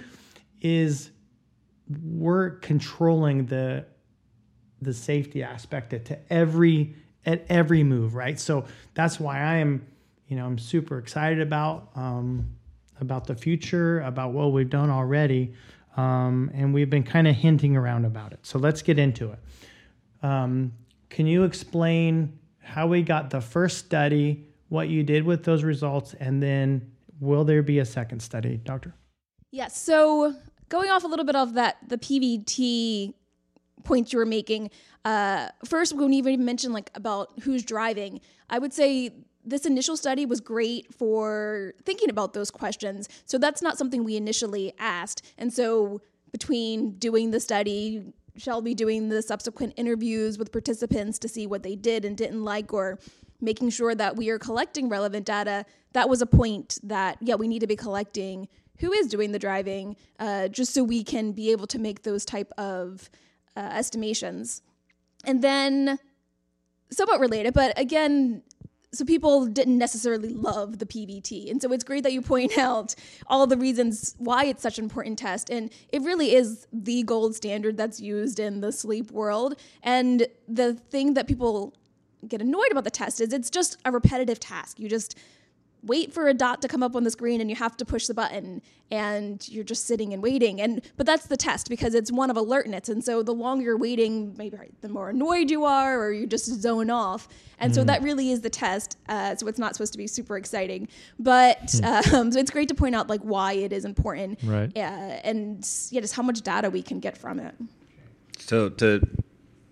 is 0.62 1.12
we're 2.04 2.52
controlling 2.52 3.46
the 3.46 3.86
the 4.82 4.94
safety 4.94 5.42
aspect 5.42 5.90
to 6.06 6.34
every 6.34 6.96
at 7.26 7.46
every 7.50 7.84
move, 7.84 8.14
right? 8.14 8.40
So 8.40 8.66
that's 8.94 9.20
why 9.20 9.40
I 9.40 9.56
am, 9.56 9.86
you 10.28 10.36
know, 10.36 10.46
I'm 10.46 10.60
super 10.60 11.00
excited 11.00 11.42
about 11.42 11.90
um, 11.96 12.55
about 13.00 13.28
the 13.28 13.36
future, 13.36 14.02
about 14.02 14.32
what 14.34 14.52
we've 14.52 14.70
done 14.70 14.90
already, 14.90 15.54
um, 15.98 16.52
and 16.54 16.74
we've 16.74 16.90
been 16.90 17.04
kind 17.04 17.28
of 17.28 17.36
hinting 17.36 17.76
around 17.76 18.06
about 18.06 18.34
it. 18.34 18.40
So 18.44 18.60
let's 18.60 18.82
get 18.82 19.00
into 19.00 19.32
it. 19.32 19.40
Um, 20.24 20.74
can 21.10 21.28
you 21.28 21.44
explain 21.44 22.40
how 22.62 22.88
we 22.88 23.04
got 23.04 23.30
the 23.30 23.42
first 23.42 23.78
study, 23.78 24.48
what 24.70 24.90
you 24.90 25.04
did 25.04 25.24
with 25.24 25.44
those 25.44 25.64
results, 25.64 26.14
and 26.16 26.42
then 26.42 26.92
will 27.20 27.46
there 27.46 27.62
be 27.62 27.80
a 27.80 27.86
second 27.86 28.22
study, 28.22 28.58
Doctor? 28.58 28.94
Yes. 29.52 29.78
So 29.78 30.36
going 30.70 30.90
off 30.90 31.04
a 31.04 31.08
little 31.08 31.26
bit 31.26 31.36
of 31.36 31.54
that, 31.54 31.78
the 31.88 31.98
PVT 31.98 33.14
point 33.84 34.12
you 34.12 34.20
were 34.20 34.26
making. 34.26 34.72
Uh, 35.06 35.50
first, 35.64 35.96
when 35.96 36.12
you 36.12 36.20
even 36.20 36.44
mentioned 36.44 36.74
like 36.74 36.90
about 36.96 37.30
who's 37.44 37.64
driving, 37.64 38.20
I 38.50 38.60
would 38.60 38.74
say 38.74 39.12
this 39.46 39.66
initial 39.66 39.96
study 39.96 40.26
was 40.26 40.42
great 40.42 40.94
for 40.94 41.74
thinking 41.84 42.10
about 42.10 42.34
those 42.34 42.52
questions. 42.52 43.08
So 43.26 43.38
that's 43.38 43.62
not 43.62 43.78
something 43.78 44.04
we 44.04 44.16
initially 44.16 44.74
asked. 44.80 45.26
And 45.38 45.54
so 45.54 46.02
between 46.32 46.92
doing 46.98 47.32
the 47.32 47.40
study, 47.40 48.14
Shelby 48.38 48.74
doing 48.74 49.10
the 49.10 49.22
subsequent 49.22 49.74
interviews 49.78 50.38
with 50.38 50.52
participants 50.52 51.20
to 51.20 51.28
see 51.30 51.48
what 51.48 51.64
they 51.64 51.76
did 51.76 52.04
and 52.06 52.18
didn't 52.18 52.44
like 52.44 52.74
or 52.74 53.00
making 53.42 53.70
sure 53.70 53.96
that 53.96 54.16
we 54.16 54.30
are 54.30 54.40
collecting 54.40 54.90
relevant 54.90 55.26
data 55.26 55.66
that 55.94 56.10
was 56.10 56.22
a 56.22 56.26
point 56.26 56.78
that 56.84 57.18
yeah 57.22 57.36
we 57.36 57.48
need 57.48 57.60
to 57.60 57.68
be 57.68 57.76
collecting 57.76 58.48
who 58.80 58.92
is 58.92 59.08
doing 59.08 59.32
the 59.32 59.40
driving 59.40 59.96
uh, 60.20 60.48
just 60.48 60.74
so 60.74 60.84
we 60.84 61.04
can 61.04 61.32
be 61.32 61.52
able 61.52 61.68
to 61.68 61.80
make 61.80 62.04
those 62.04 62.26
type 62.26 62.52
of 62.58 63.10
uh, 63.56 63.60
estimations 63.60 64.62
and 65.26 65.42
then 65.42 66.00
somewhat 66.90 67.20
related 67.20 67.54
but 67.54 67.78
again 67.80 68.42
so 68.96 69.06
people 69.06 69.46
didn't 69.46 69.78
necessarily 69.78 70.30
love 70.30 70.80
the 70.80 70.86
PVT. 70.86 71.50
And 71.50 71.62
so 71.62 71.72
it's 71.72 71.84
great 71.84 72.04
that 72.04 72.14
you 72.14 72.22
point 72.22 72.58
out 72.58 72.96
all 73.28 73.48
the 73.48 73.58
reasons 73.58 74.16
why 74.18 74.46
it's 74.46 74.64
such 74.64 74.78
an 74.78 74.86
important 74.86 75.20
test. 75.20 75.50
And 75.50 75.72
it 75.90 76.02
really 76.02 76.34
is 76.36 76.68
the 76.72 77.04
gold 77.04 77.36
standard 77.36 77.78
that's 77.78 78.00
used 78.00 78.40
in 78.40 78.62
the 78.62 78.72
sleep 78.72 79.12
world. 79.12 79.56
And 79.84 80.28
the 80.48 80.74
thing 80.74 81.14
that 81.16 81.28
people 81.28 81.74
get 82.28 82.42
annoyed 82.42 82.72
about 82.72 82.84
the 82.84 82.92
test 82.92 83.22
is 83.22 83.34
it's 83.34 83.50
just 83.50 83.78
a 83.86 83.92
repetitive 83.92 84.40
task. 84.40 84.80
You 84.80 84.90
just 84.90 85.18
wait 85.86 86.14
for 86.14 86.28
a 86.28 86.34
dot 86.34 86.62
to 86.62 86.68
come 86.68 86.84
up 86.84 86.96
on 86.96 87.04
the 87.04 87.12
screen 87.12 87.40
and 87.42 87.50
you 87.50 87.56
have 87.56 87.78
to 87.78 87.86
push 87.86 88.08
the 88.08 88.14
button 88.14 88.62
and 88.92 89.48
you're 89.50 89.64
just 89.64 89.86
sitting 89.86 90.14
and 90.14 90.22
waiting. 90.22 90.60
And 90.60 90.82
but 90.98 91.06
that's 91.06 91.28
the 91.28 91.38
test 91.38 91.70
because 91.70 91.94
it's 91.94 92.12
one 92.12 92.30
of 92.30 92.38
alertness. 92.38 92.90
And 92.90 93.04
so 93.04 93.24
the 93.24 93.34
longer 93.34 93.66
you're 93.66 93.78
waiting 93.78 94.36
maybe 94.38 94.58
the 94.82 94.90
more 94.90 95.10
annoyed 95.10 95.50
you 95.52 95.64
are 95.66 96.00
or 96.00 96.12
you 96.12 96.28
just 96.28 96.46
zone 96.46 96.90
off. 96.90 97.28
And 97.60 97.74
so 97.74 97.84
that 97.86 98.02
really 98.02 98.32
is 98.32 98.42
the 98.42 98.50
test 98.50 98.98
uh, 99.08 99.36
so 99.36 99.48
it's 99.48 99.60
not 99.60 99.76
supposed 99.76 99.94
to 99.94 99.98
be 99.98 100.08
super 100.08 100.38
exciting. 100.38 100.88
But 101.20 101.74
um, 101.84 102.32
so 102.32 102.40
it's 102.40 102.52
great 102.52 102.70
to 102.70 102.76
point 102.76 102.96
out 102.96 103.10
like 103.10 103.22
why 103.22 103.54
it 103.54 103.72
is 103.72 103.86
important. 103.86 104.40
Right. 104.44 104.76
uh, 104.76 104.80
and 105.24 105.68
yeah 105.92 106.02
just 106.02 106.16
how 106.16 106.24
much 106.24 106.42
data 106.42 106.70
we 106.70 106.82
can 106.82 107.00
get 107.00 107.18
from 107.18 107.40
it. 107.40 107.56
So 108.40 108.70
to 108.70 109.02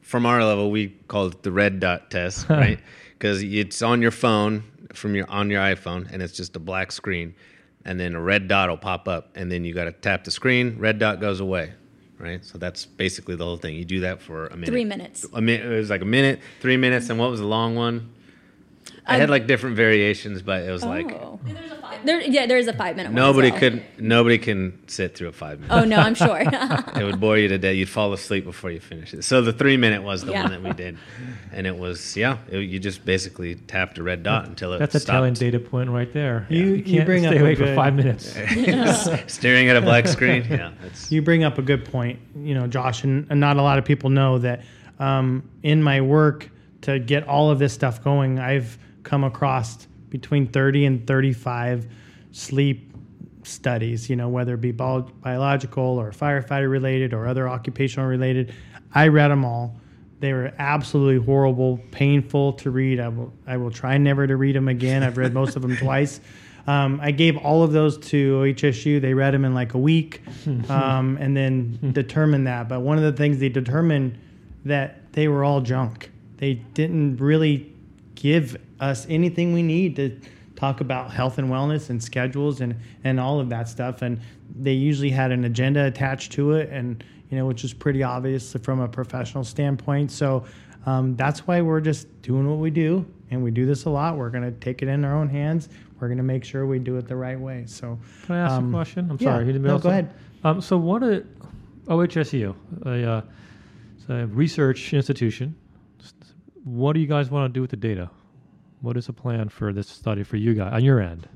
from 0.02 0.26
our 0.26 0.44
level, 0.44 0.70
we 0.70 0.90
call 1.08 1.28
it 1.28 1.44
the 1.44 1.52
red 1.52 1.80
dot 1.80 2.12
test, 2.12 2.48
right? 2.50 2.80
Because 3.24 3.42
it's 3.42 3.82
on 3.82 4.02
your 4.02 4.12
phone 4.12 4.66
from 4.92 5.16
your 5.16 5.30
on 5.30 5.50
your 5.50 5.62
iPhone, 5.62 6.12
and 6.12 6.22
it's 6.22 6.34
just 6.34 6.58
a 6.58 6.60
black 6.60 6.92
screen, 6.92 7.36
and 7.86 7.98
then 7.98 8.16
a 8.16 8.22
red 8.22 8.50
dot 8.50 8.68
will 8.68 8.76
pop 8.76 9.08
up, 9.08 9.30
and 9.36 9.50
then 9.50 9.64
you 9.64 9.74
got 9.74 9.86
to 9.86 9.94
tap 9.94 10.26
the 10.26 10.30
screen. 10.30 10.76
Red 10.78 11.00
dot 11.00 11.22
goes 11.22 11.40
away, 11.40 11.72
right? 12.20 12.44
So 12.44 12.58
that's 12.58 12.86
basically 12.86 13.38
the 13.38 13.46
whole 13.46 13.56
thing. 13.56 13.76
You 13.76 13.86
do 13.86 14.02
that 14.02 14.22
for 14.22 14.48
a 14.48 14.58
minute. 14.58 14.68
Three 14.68 14.84
minutes. 14.84 15.26
A 15.32 15.40
minute. 15.40 15.66
It 15.66 15.70
was 15.74 15.90
like 15.90 16.02
a 16.02 16.06
minute, 16.06 16.42
three 16.60 16.76
minutes, 16.76 17.10
and 17.10 17.18
what 17.18 17.32
was 17.32 17.40
the 17.40 17.48
long 17.48 17.78
one? 17.78 18.14
I 19.06 19.18
had 19.18 19.30
like 19.30 19.48
different 19.48 19.76
variations, 19.76 20.42
but 20.42 20.64
it 20.64 20.72
was 20.72 20.84
like 20.84 21.12
Oh. 21.12 21.40
There, 22.06 22.20
yeah, 22.22 22.46
there 22.48 22.58
is 22.58 22.68
a 22.68 22.74
five 22.74 22.96
minute 22.98 23.10
one. 23.12 23.18
as 23.20 23.24
nobody 23.24 23.52
well. 23.52 23.60
could 23.60 23.84
nobody 23.98 24.38
can 24.38 24.78
sit 24.88 25.16
through 25.16 25.28
a 25.30 25.32
five 25.32 25.60
minute. 25.60 25.74
Oh 25.74 25.84
no, 25.86 25.98
I'm 25.98 26.16
sure. 26.16 26.40
it 26.42 27.04
would 27.04 27.20
bore 27.20 27.38
you 27.38 27.48
to 27.50 27.58
death. 27.58 27.76
You'd 27.76 27.88
fall 27.90 28.12
asleep 28.14 28.46
before 28.46 28.72
you 28.72 28.80
finish 28.80 29.14
it. 29.14 29.24
So 29.24 29.42
the 29.42 29.54
three 29.54 29.78
minute 29.78 30.04
was 30.04 30.24
the 30.24 30.32
Yeah. 30.32 30.44
one 30.44 30.52
that 30.52 30.64
we 30.64 30.72
did, 30.74 30.98
and 31.54 31.68
it 31.68 31.78
was 31.78 32.18
yeah. 32.18 32.38
It, 32.50 32.60
you 32.60 32.80
just 32.80 33.06
basically 33.06 33.56
tapped 33.56 33.98
a 34.00 34.04
red 34.04 34.24
dot 34.24 34.48
until 34.48 34.74
it 34.74 34.80
That's 34.80 34.96
a 34.96 35.00
stopped. 35.00 35.14
telling 35.16 35.34
data 35.34 35.60
point 35.60 35.90
right 35.90 36.12
there. 36.12 36.46
You- 36.50 36.76
you 36.76 36.84
can't 36.84 37.06
bring 37.06 37.24
stay 37.24 37.36
up 37.36 37.36
a 37.36 37.40
awake 37.42 37.58
for 37.58 37.66
good- 37.66 37.76
five 37.76 37.94
minutes. 37.96 38.34
Staring 39.32 39.70
at 39.70 39.76
a 39.76 39.82
black 39.82 40.08
screen. 40.08 40.46
Yeah, 40.50 40.72
that's 40.82 41.12
You 41.12 41.22
bring 41.22 41.44
up 41.44 41.58
a 41.58 41.62
good 41.62 41.86
point, 41.86 42.20
you 42.36 42.54
know, 42.54 42.68
Josh, 42.68 43.04
and, 43.04 43.26
and 43.30 43.40
not 43.40 43.58
a 43.58 43.62
lot 43.62 43.78
of 43.80 43.86
people 43.86 44.10
know 44.10 44.40
that 44.40 44.62
um, 45.00 45.50
in 45.64 45.82
my 45.82 46.02
work 46.02 46.50
to 46.82 47.00
get 47.00 47.28
all 47.28 47.50
of 47.50 47.60
this 47.60 47.74
stuff 47.74 48.04
going, 48.04 48.40
I've 48.40 48.78
come 49.04 49.24
across 49.24 49.88
between 50.10 50.48
30 50.48 50.86
and 50.86 51.08
35 51.08 51.88
sleep 52.32 52.94
studies, 53.44 54.10
you 54.10 54.16
know, 54.16 54.30
whether 54.30 54.54
it 54.54 54.62
be 54.62 54.72
bio- 54.72 55.02
biological 55.22 55.84
or 55.84 56.12
firefighter 56.12 56.70
related 56.70 57.14
or 57.14 57.28
other 57.28 57.48
occupational 57.48 58.08
related. 58.08 58.54
I 58.94 59.08
read 59.08 59.30
them 59.30 59.44
all. 59.46 59.76
They 60.20 60.32
were 60.32 60.54
absolutely 60.58 61.26
horrible, 61.26 61.80
painful 61.92 62.54
to 62.54 62.72
read. 62.72 63.00
I 63.00 63.10
will, 63.10 63.34
I 63.46 63.58
will 63.58 63.72
try 63.72 63.98
never 63.98 64.26
to 64.26 64.38
read 64.38 64.56
them 64.56 64.70
again. 64.70 65.04
I've 65.04 65.18
read 65.18 65.34
most 65.34 65.56
of 65.56 65.62
them 65.62 65.76
twice. 65.78 66.20
Um, 66.66 67.02
I 67.04 67.12
gave 67.12 67.36
all 67.36 67.64
of 67.64 67.74
those 67.74 67.98
to 68.10 68.36
OHSU. 68.36 69.02
They 69.02 69.14
read 69.14 69.34
them 69.34 69.44
in 69.44 69.54
like 69.54 69.74
a 69.74 69.78
week 69.78 70.22
um, 70.70 71.18
and 71.20 71.36
then 71.36 71.92
determined 71.92 72.48
that. 72.48 72.70
But 72.70 72.80
one 72.80 72.98
of 72.98 73.04
the 73.04 73.12
things 73.12 73.40
they 73.40 73.50
determined 73.50 74.18
that 74.64 75.12
they 75.12 75.28
were 75.28 75.44
all 75.44 75.60
junk. 75.60 76.10
They 76.38 76.54
didn't 76.54 77.18
really 77.18 77.73
give 78.16 78.58
us 78.80 79.06
anything 79.10 79.54
we 79.54 79.64
need 79.64 79.96
to 79.96 80.20
talk 80.56 80.82
about 80.82 81.12
health 81.12 81.38
and 81.38 81.50
wellness 81.50 81.90
and 81.90 82.02
schedules 82.02 82.62
and, 82.62 82.76
and 83.04 83.20
all 83.20 83.40
of 83.40 83.50
that 83.50 83.68
stuff. 83.68 84.02
And 84.02 84.20
they 84.56 84.74
usually 84.74 85.10
had 85.10 85.32
an 85.32 85.46
agenda 85.46 85.86
attached 85.86 86.32
to 86.34 86.54
it, 86.54 86.70
and 86.70 87.04
you 87.30 87.38
know, 87.38 87.46
which 87.46 87.64
is 87.64 87.74
pretty 87.74 88.04
obvious 88.04 88.56
from 88.62 88.80
a 88.80 88.88
professional 88.88 89.44
standpoint. 89.44 90.12
So 90.12 90.46
um, 90.86 91.16
that's 91.16 91.48
why 91.48 91.62
we're 91.62 91.82
just 91.82 92.22
doing 92.22 92.48
what 92.48 92.60
we 92.60 92.70
do, 92.70 93.06
and 93.32 93.44
we 93.44 93.52
do 93.52 93.66
this 93.66 93.86
a 93.86 93.90
lot. 93.90 94.18
We're 94.18 94.30
going 94.30 94.44
to 94.44 94.52
take 94.52 94.82
it 94.82 94.88
in 94.88 95.04
our 95.04 95.16
own 95.16 95.30
hands. 95.30 95.70
We're 96.00 96.08
going 96.08 96.18
to 96.18 96.24
make 96.24 96.44
sure 96.44 96.66
we 96.66 96.80
do 96.80 96.98
it 96.98 97.08
the 97.08 97.16
right 97.16 97.40
way. 97.40 97.64
So 97.66 97.98
Can 98.26 98.36
I 98.36 98.40
ask 98.40 98.54
um, 98.54 98.70
a 98.70 98.78
question? 98.78 99.10
I'm 99.10 99.18
yeah. 99.20 99.32
sorry. 99.32 99.46
you 99.48 99.54
didn't 99.54 99.68
No, 99.68 99.80
go 99.80 99.90
ahead. 99.90 100.14
Um, 100.44 100.62
so 100.62 100.78
what 100.78 101.02
a 101.04 101.26
OHSU, 101.86 102.56
a, 102.86 103.10
uh, 103.10 103.22
a 104.10 104.28
research 104.28 104.94
institution. 104.94 105.56
What 106.64 106.94
do 106.94 107.02
you 107.02 107.08
guys 107.08 107.30
want 107.30 107.54
to 107.54 107.58
do 107.58 107.62
with 107.62 107.72
the 107.72 107.78
data? 107.78 108.10
What 108.82 108.96
is 108.96 109.08
the 109.08 109.14
plan 109.14 109.50
for 109.50 109.74
this 109.74 109.88
study 109.88 110.24
for 110.24 110.38
you 110.38 110.54
guys 110.54 110.74
on 110.74 110.84
your 110.84 111.02
end? 111.02 111.28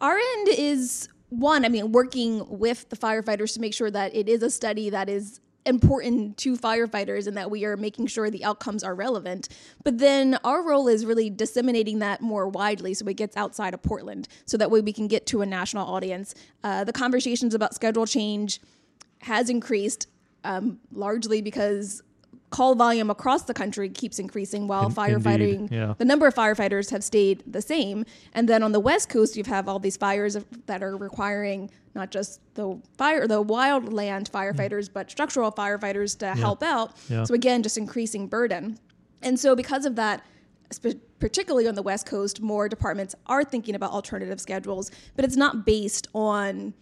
Our 0.00 0.16
end 0.16 0.48
is 0.48 1.08
one, 1.28 1.64
I 1.64 1.68
mean, 1.68 1.92
working 1.92 2.44
with 2.48 2.88
the 2.88 2.96
firefighters 2.96 3.54
to 3.54 3.60
make 3.60 3.74
sure 3.74 3.90
that 3.90 4.14
it 4.14 4.28
is 4.28 4.42
a 4.42 4.50
study 4.50 4.90
that 4.90 5.08
is 5.08 5.40
important 5.64 6.36
to 6.36 6.56
firefighters 6.56 7.26
and 7.26 7.36
that 7.36 7.50
we 7.50 7.64
are 7.64 7.76
making 7.76 8.06
sure 8.06 8.30
the 8.30 8.44
outcomes 8.44 8.84
are 8.84 8.94
relevant. 8.94 9.48
But 9.82 9.98
then 9.98 10.38
our 10.44 10.62
role 10.62 10.86
is 10.86 11.04
really 11.04 11.28
disseminating 11.28 11.98
that 11.98 12.20
more 12.20 12.48
widely 12.48 12.94
so 12.94 13.04
it 13.08 13.16
gets 13.16 13.36
outside 13.36 13.74
of 13.74 13.82
Portland 13.82 14.28
so 14.44 14.56
that 14.56 14.70
way 14.70 14.80
we 14.80 14.92
can 14.92 15.08
get 15.08 15.26
to 15.26 15.42
a 15.42 15.46
national 15.46 15.84
audience. 15.86 16.34
Uh, 16.62 16.84
the 16.84 16.92
conversations 16.92 17.52
about 17.52 17.74
schedule 17.74 18.06
change 18.06 18.60
has 19.22 19.50
increased 19.50 20.06
um, 20.44 20.78
largely 20.92 21.42
because 21.42 22.02
call 22.50 22.74
volume 22.76 23.10
across 23.10 23.42
the 23.42 23.52
country 23.54 23.88
keeps 23.88 24.18
increasing 24.18 24.68
while 24.68 24.86
In- 24.86 24.92
firefighting 24.94 25.54
indeed, 25.58 25.72
yeah. 25.76 25.94
the 25.98 26.04
number 26.04 26.26
of 26.28 26.34
firefighters 26.34 26.90
have 26.90 27.02
stayed 27.02 27.42
the 27.46 27.60
same 27.60 28.04
and 28.34 28.48
then 28.48 28.62
on 28.62 28.70
the 28.72 28.78
west 28.80 29.08
coast 29.08 29.36
you 29.36 29.42
have 29.44 29.68
all 29.68 29.78
these 29.80 29.96
fires 29.96 30.36
that 30.66 30.82
are 30.82 30.96
requiring 30.96 31.70
not 31.96 32.10
just 32.12 32.40
the 32.54 32.80
fire 32.96 33.26
the 33.26 33.42
wildland 33.42 34.30
firefighters 34.30 34.88
but 34.92 35.10
structural 35.10 35.50
firefighters 35.50 36.16
to 36.16 36.28
help 36.34 36.62
out 36.62 36.92
Yeah. 37.08 37.24
so 37.24 37.34
again 37.34 37.62
just 37.64 37.76
increasing 37.76 38.28
burden 38.28 38.78
and 39.22 39.38
so 39.40 39.56
because 39.56 39.84
of 39.84 39.96
that 39.96 40.22
sp- 40.70 41.02
particularly 41.18 41.66
on 41.66 41.74
the 41.74 41.82
west 41.82 42.06
coast 42.06 42.40
more 42.40 42.68
departments 42.68 43.14
are 43.26 43.42
thinking 43.42 43.74
about 43.74 43.90
alternative 43.90 44.40
schedules 44.40 44.92
but 45.16 45.24
it's 45.24 45.36
not 45.36 45.66
based 45.66 46.06
on 46.14 46.74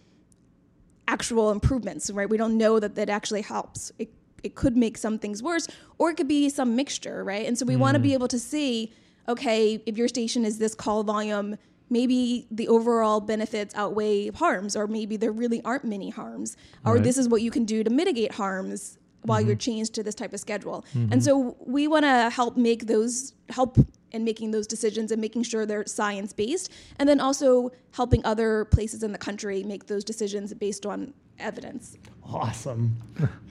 actual 1.07 1.51
improvements, 1.51 2.09
right? 2.09 2.27
We 2.29 2.37
don't 2.37 2.57
know 2.57 2.79
that 2.79 2.95
that 2.95 3.09
actually 3.09 3.41
helps. 3.41 3.91
It, 3.99 4.09
it 4.45 4.55
could 4.55 4.77
make 4.77 4.97
some 4.97 5.17
things 5.19 5.41
worse, 5.41 5.67
or 5.97 6.11
it 6.11 6.15
could 6.17 6.27
be 6.27 6.49
some 6.49 6.75
mixture, 6.75 7.23
right? 7.23 7.45
And 7.47 7.57
so 7.57 7.65
we 7.65 7.75
want 7.75 7.95
to 7.95 7.99
be 7.99 8.09
mm. 8.09 8.13
able 8.13 8.27
to 8.29 8.39
see, 8.39 8.93
okay, 9.27 9.81
if 9.85 9.97
your 9.97 10.07
station 10.07 10.45
is 10.45 10.57
this 10.57 10.75
call 10.75 11.03
volume, 11.03 11.57
maybe 11.89 12.47
the 12.51 12.67
overall 12.67 13.19
benefits 13.19 13.73
outweigh 13.75 14.29
harms, 14.29 14.75
or 14.75 14.87
maybe 14.87 15.17
there 15.17 15.31
really 15.31 15.61
aren't 15.63 15.85
many 15.85 16.09
harms, 16.09 16.57
or 16.85 16.93
Right. 16.93 17.03
this 17.03 17.17
is 17.17 17.27
what 17.27 17.41
you 17.41 17.51
can 17.51 17.65
do 17.65 17.83
to 17.83 17.89
mitigate 17.89 18.33
harms 18.33 18.97
while 19.23 19.41
you're 19.41 19.55
mm-hmm. 19.55 19.71
changed 19.71 19.93
to 19.95 20.03
this 20.03 20.15
type 20.15 20.33
of 20.33 20.39
schedule. 20.39 20.85
And 20.93 21.09
mm-hmm. 21.09 21.19
so 21.19 21.57
we 21.65 21.87
want 21.87 22.05
to 22.05 22.29
help 22.29 22.57
make 22.57 22.85
those 22.85 23.33
help 23.49 23.77
in 24.11 24.23
making 24.23 24.51
those 24.51 24.67
decisions 24.67 25.11
and 25.11 25.19
making 25.19 25.43
sure 25.43 25.65
they're 25.65 25.85
science 25.85 26.31
based, 26.31 26.71
and 26.99 27.09
then 27.09 27.19
also 27.19 27.71
helping 27.91 28.23
other 28.25 28.65
places 28.65 29.03
in 29.03 29.11
the 29.11 29.17
country 29.17 29.63
make 29.63 29.87
those 29.87 30.03
decisions 30.03 30.53
based 30.53 30.85
on 30.85 31.13
evidence. 31.39 31.97
Awesome. 32.27 32.97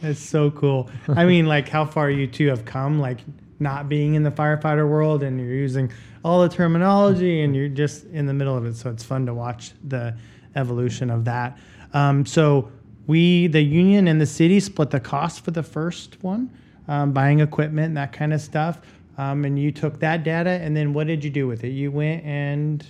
That's 0.03 0.21
so 0.21 0.51
cool. 0.51 0.91
I 1.09 1.25
mean, 1.25 1.47
like 1.47 1.69
how 1.69 1.85
far 1.85 2.11
you 2.11 2.27
two 2.27 2.49
have 2.49 2.65
come, 2.65 2.99
like 2.99 3.21
not 3.61 3.89
being 3.89 4.15
in 4.15 4.23
the 4.23 4.31
firefighter 4.31 4.89
world 4.89 5.23
and 5.23 5.39
you're 5.41 5.55
using 5.55 5.93
all 6.25 6.43
the 6.43 6.49
terminology 6.49 7.43
and 7.43 7.55
you're 7.55 7.69
just 7.69 8.05
in 8.07 8.27
the 8.27 8.35
middle 8.35 8.57
of 8.57 8.67
it. 8.67 8.77
So 8.77 8.91
it's 8.91 9.05
fun 9.05 9.27
to 9.27 9.35
watch 9.35 9.73
the 9.87 10.17
evolution 10.57 11.11
of 11.11 11.25
that. 11.27 11.57
Um, 11.93 12.27
so 12.27 12.71
we, 13.07 13.47
the 13.47 13.63
union 13.63 14.09
and 14.09 14.21
the 14.21 14.27
city, 14.27 14.59
split 14.61 14.91
the 14.91 15.01
cost 15.01 15.45
for 15.45 15.51
the 15.53 15.63
first 15.63 16.23
one, 16.23 16.51
um, 16.89 17.13
buying 17.13 17.41
equipment 17.41 17.89
and 17.89 17.97
that 17.97 18.13
kind 18.13 18.33
of 18.33 18.41
stuff. 18.41 18.81
Um, 19.17 19.45
and 19.45 19.57
you 19.57 19.71
took 19.71 20.01
that 20.01 20.25
data, 20.25 20.51
and 20.51 20.77
then 20.77 20.93
what 20.93 21.07
did 21.07 21.23
you 21.23 21.31
do 21.31 21.47
with 21.47 21.63
it? 21.63 21.69
You 21.69 21.93
went 21.93 22.25
and 22.25 22.85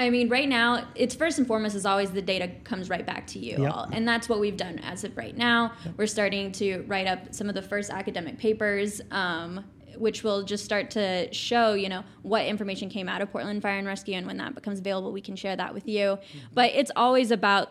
I 0.00 0.08
mean, 0.08 0.30
right 0.30 0.48
now, 0.48 0.86
it's 0.94 1.14
first 1.14 1.36
and 1.36 1.46
foremost 1.46 1.74
is 1.74 1.84
always 1.84 2.10
the 2.10 2.22
data 2.22 2.48
comes 2.64 2.88
right 2.88 3.04
back 3.04 3.26
to 3.28 3.38
you 3.38 3.62
Yep. 3.64 3.72
all, 3.72 3.88
and 3.92 4.08
that's 4.08 4.30
what 4.30 4.40
we've 4.40 4.56
done 4.56 4.78
as 4.78 5.04
of 5.04 5.14
right 5.14 5.36
now. 5.36 5.74
We're 5.98 6.06
starting 6.06 6.52
to 6.52 6.82
write 6.88 7.06
up 7.06 7.34
some 7.34 7.50
of 7.50 7.54
the 7.54 7.60
first 7.60 7.90
academic 7.90 8.38
papers, 8.38 9.02
um, 9.10 9.62
which 9.98 10.24
will 10.24 10.42
just 10.42 10.64
start 10.64 10.90
to 10.92 11.30
show, 11.34 11.74
you 11.74 11.90
know, 11.90 12.02
what 12.22 12.46
information 12.46 12.88
came 12.88 13.10
out 13.10 13.20
of 13.20 13.30
Portland 13.30 13.60
Fire 13.60 13.76
and 13.76 13.86
Rescue, 13.86 14.14
and 14.14 14.26
when 14.26 14.38
that 14.38 14.54
becomes 14.54 14.78
available, 14.78 15.12
we 15.12 15.20
can 15.20 15.36
share 15.36 15.54
that 15.56 15.74
with 15.74 15.86
you. 15.86 16.18
But 16.54 16.70
it's 16.74 16.90
always 16.96 17.30
about, 17.30 17.68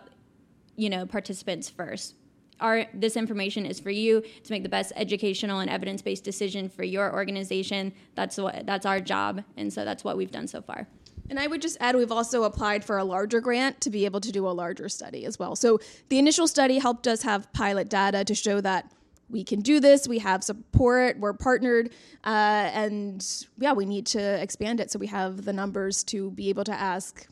you 0.76 0.92
know, 0.92 1.08
participants 1.08 1.68
first. 1.68 2.14
Our, 2.60 2.86
this 2.94 3.16
information 3.16 3.66
is 3.66 3.80
for 3.80 3.90
you 3.90 4.22
to 4.22 4.52
make 4.52 4.64
the 4.64 4.70
best 4.70 4.92
educational 4.96 5.62
and 5.62 5.70
evidence-based 5.70 6.26
decision 6.26 6.70
for 6.70 6.84
your 6.84 7.12
organization. 7.12 7.94
That's 8.14 8.38
what 8.38 8.68
that's 8.68 8.86
our 8.86 9.00
job, 9.00 9.44
and 9.58 9.74
so 9.74 9.84
that's 9.84 10.04
what 10.04 10.16
we've 10.16 10.30
done 10.30 10.46
so 10.46 10.62
far. 10.62 10.88
And 11.30 11.40
I 11.40 11.48
would 11.48 11.62
just 11.62 11.78
add, 11.80 11.96
we've 11.96 12.12
also 12.12 12.44
applied 12.44 12.84
for 12.84 12.98
a 12.98 13.04
larger 13.04 13.40
grant 13.40 13.82
to 13.82 13.90
be 13.90 14.06
able 14.06 14.20
to 14.22 14.32
do 14.32 14.48
a 14.48 14.50
larger 14.52 14.90
study 14.90 15.26
as 15.26 15.38
well. 15.38 15.56
So 15.56 15.80
the 16.10 16.18
initial 16.18 16.48
study 16.48 16.80
helped 16.80 17.08
us 17.08 17.22
have 17.22 17.52
pilot 17.54 17.90
data 17.90 18.24
to 18.26 18.36
show 18.36 18.62
that 18.62 18.92
we 19.30 19.44
can 19.44 19.62
do 19.62 19.80
this, 19.80 20.08
we 20.08 20.18
have 20.20 20.44
support, 20.44 21.20
we're 21.20 21.34
partnered, 21.34 21.92
uh, 22.24 22.72
and 22.74 23.24
yeah, 23.60 23.74
we 23.74 23.86
need 23.86 24.08
to 24.08 24.42
expand 24.42 24.80
it 24.80 24.90
so 24.90 24.98
we 24.98 25.06
have 25.06 25.46
the 25.46 25.54
numbers 25.54 26.04
to 26.06 26.32
be 26.32 26.50
able 26.50 26.64
to 26.64 26.74
ask 26.74 27.28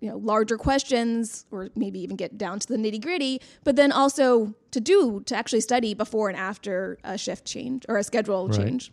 you 0.00 0.10
know 0.10 0.16
larger 0.16 0.58
questions 0.58 1.46
or 1.52 1.70
maybe 1.76 2.00
even 2.00 2.16
get 2.16 2.36
down 2.36 2.58
to 2.58 2.66
the 2.66 2.76
nitty 2.76 3.00
gritty 3.00 3.40
but 3.62 3.76
then 3.76 3.92
also 3.92 4.52
to 4.72 4.80
do 4.80 5.22
to 5.26 5.36
actually 5.36 5.60
study 5.60 5.94
before 5.94 6.28
and 6.28 6.36
after 6.36 6.98
a 7.04 7.16
shift 7.16 7.44
change 7.44 7.86
or 7.88 7.96
a 7.96 8.02
schedule 8.02 8.48
Right. 8.48 8.58
change 8.58 8.92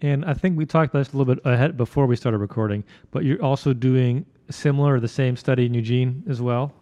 And 0.00 0.24
I 0.24 0.34
think 0.34 0.56
we 0.56 0.64
talked 0.66 0.92
about 0.94 1.00
this 1.00 1.12
a 1.12 1.16
little 1.16 1.34
bit 1.34 1.44
ahead 1.44 1.76
before 1.76 2.06
we 2.06 2.14
started 2.16 2.38
recording, 2.38 2.84
but 3.10 3.24
you're 3.24 3.42
also 3.42 3.72
doing 3.72 4.24
similar 4.50 4.94
or 4.94 5.00
the 5.00 5.08
same 5.08 5.36
study 5.36 5.66
in 5.66 5.74
Eugene 5.74 6.22
as 6.28 6.40
well. 6.40 6.72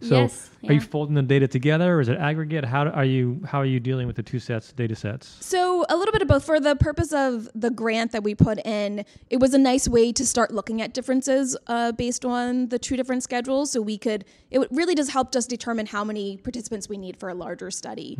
So 0.00 0.22
Yes, 0.22 0.50
are 0.66 0.72
you 0.72 0.80
folding 0.80 1.14
the 1.14 1.22
data 1.22 1.46
together 1.46 1.96
or 1.96 2.00
is 2.00 2.08
it 2.08 2.16
aggregate? 2.18 2.64
How 2.64 2.84
do- 2.84 2.90
are 2.90 3.04
you 3.04 3.42
how 3.46 3.58
are 3.60 3.66
you 3.66 3.78
dealing 3.78 4.06
with 4.06 4.16
the 4.16 4.22
two 4.22 4.38
sets 4.38 4.72
data 4.72 4.96
sets? 4.96 5.36
So 5.40 5.84
a 5.90 5.96
little 5.96 6.12
bit 6.12 6.22
of 6.22 6.28
both. 6.28 6.44
For 6.44 6.58
the 6.60 6.76
purpose 6.76 7.12
of 7.12 7.48
the 7.54 7.70
grant 7.70 8.12
that 8.12 8.22
we 8.22 8.34
put 8.34 8.58
in, 8.66 9.04
it 9.28 9.38
was 9.38 9.52
a 9.52 9.58
nice 9.58 9.86
way 9.86 10.12
to 10.12 10.24
start 10.26 10.50
looking 10.50 10.80
at 10.80 10.94
differences 10.94 11.56
uh, 11.66 11.92
based 11.92 12.24
on 12.24 12.68
the 12.68 12.78
two 12.78 12.96
different 12.96 13.22
schedules. 13.22 13.70
So 13.72 13.82
we 13.82 13.98
could. 13.98 14.24
It 14.50 14.66
really 14.70 14.94
does 14.94 15.10
help 15.10 15.34
us 15.36 15.46
determine 15.46 15.86
how 15.86 16.04
many 16.04 16.38
participants 16.38 16.88
we 16.88 16.96
need 16.96 17.18
for 17.18 17.28
a 17.28 17.34
larger 17.34 17.70
study. 17.70 18.18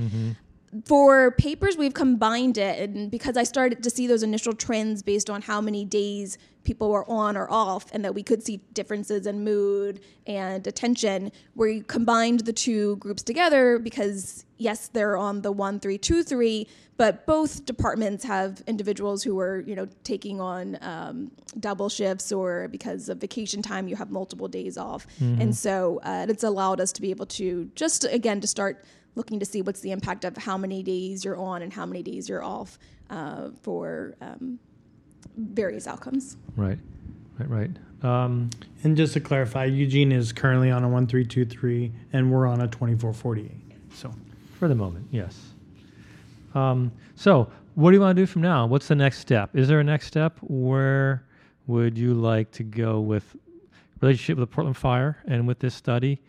For 0.85 1.31
papers, 1.33 1.77
we've 1.77 1.95
combined 1.95 2.59
it, 2.59 2.79
and 2.91 3.11
because 3.11 3.37
I 3.37 3.45
started 3.45 3.83
to 3.83 3.91
see 3.91 4.07
those 4.07 4.23
initial 4.23 4.53
trends 4.53 5.03
based 5.03 5.31
on 5.31 5.43
how 5.43 5.61
many 5.61 5.85
days 5.85 6.39
people 6.65 6.91
were 6.91 7.09
on 7.09 7.37
or 7.37 7.51
off, 7.51 7.87
and 7.93 8.05
that 8.05 8.15
we 8.15 8.23
could 8.23 8.43
see 8.43 8.59
differences 8.75 9.27
in 9.27 9.45
mood 9.45 10.01
and 10.27 10.67
attention, 10.67 11.31
we 11.55 11.83
combined 11.83 12.41
the 12.41 12.53
two 12.53 12.97
groups 12.97 13.23
together 13.23 13.79
because 13.79 14.45
yes, 14.59 14.89
they're 14.89 15.17
on 15.17 15.43
the 15.43 15.53
one 15.53 15.79
three 15.79 15.99
two 15.99 16.23
three, 16.23 16.67
but 16.97 17.27
both 17.27 17.65
departments 17.65 18.25
have 18.25 18.63
individuals 18.67 19.23
who 19.23 19.39
are 19.39 19.61
you 19.61 19.77
know 19.77 19.87
taking 20.03 20.41
on 20.41 20.79
um, 20.81 21.31
double 21.61 21.89
shifts 21.89 22.33
or 22.33 22.69
because 22.69 23.09
of 23.09 23.19
vacation 23.19 23.63
time 23.63 23.87
you 23.87 23.95
have 23.97 24.11
multiple 24.11 24.49
days 24.49 24.77
off, 24.77 25.07
and 25.21 25.55
so 25.57 26.01
uh, 26.03 26.27
it's 26.29 26.45
allowed 26.45 26.81
us 26.81 26.93
to 26.93 27.01
be 27.01 27.11
able 27.11 27.27
to 27.27 27.71
just 27.75 28.05
again 28.05 28.41
to 28.41 28.47
start 28.47 28.85
looking 29.17 29.41
to 29.41 29.47
see 29.47 29.63
what's 29.63 29.81
the 29.81 29.91
impact 29.91 30.25
of 30.25 30.37
how 30.37 30.57
many 30.57 30.83
days 30.83 31.25
you're 31.25 31.37
on 31.37 31.63
and 31.63 31.73
how 31.73 31.85
many 31.85 32.03
days 32.03 32.29
you're 32.29 32.45
off 32.45 32.79
uh, 33.11 33.49
for 33.63 34.15
um, 34.21 34.59
various 35.37 35.87
outcomes. 35.87 36.37
Right. 36.55 36.79
Right, 37.39 37.51
right. 37.51 37.71
Um, 38.03 38.51
And 38.85 38.97
just 38.97 39.15
to 39.15 39.21
clarify, 39.21 39.65
Eugene 39.65 40.13
is 40.13 40.33
currently 40.33 40.71
on 40.71 40.85
a 40.85 40.89
1323 40.89 41.93
and 42.13 42.31
we're 42.31 42.47
on 42.47 42.61
a 42.61 42.69
2448. 42.69 43.51
So 43.95 44.13
for 44.59 44.69
the 44.69 44.75
moment, 44.75 45.07
yes. 45.11 45.53
Um, 46.55 46.93
so, 47.15 47.51
what 47.75 47.91
do 47.91 47.97
you 47.97 48.01
want 48.01 48.17
to 48.17 48.23
do 48.23 48.27
from 48.27 48.41
now? 48.41 48.67
What's 48.67 48.89
the 48.89 48.95
next 48.95 49.19
step? 49.19 49.55
Is 49.55 49.69
there 49.69 49.81
a 49.81 49.85
next 49.85 50.07
step? 50.07 50.39
Where 50.41 51.27
would 51.67 51.99
you 51.99 52.15
like 52.15 52.51
to 52.53 52.63
go 52.63 53.01
with 53.01 53.37
relationship 54.01 54.39
with 54.39 54.49
the 54.49 54.55
Portland 54.55 54.77
Fire 54.79 55.19
and 55.27 55.47
with 55.47 55.59
this 55.59 55.75
study? 55.75 56.23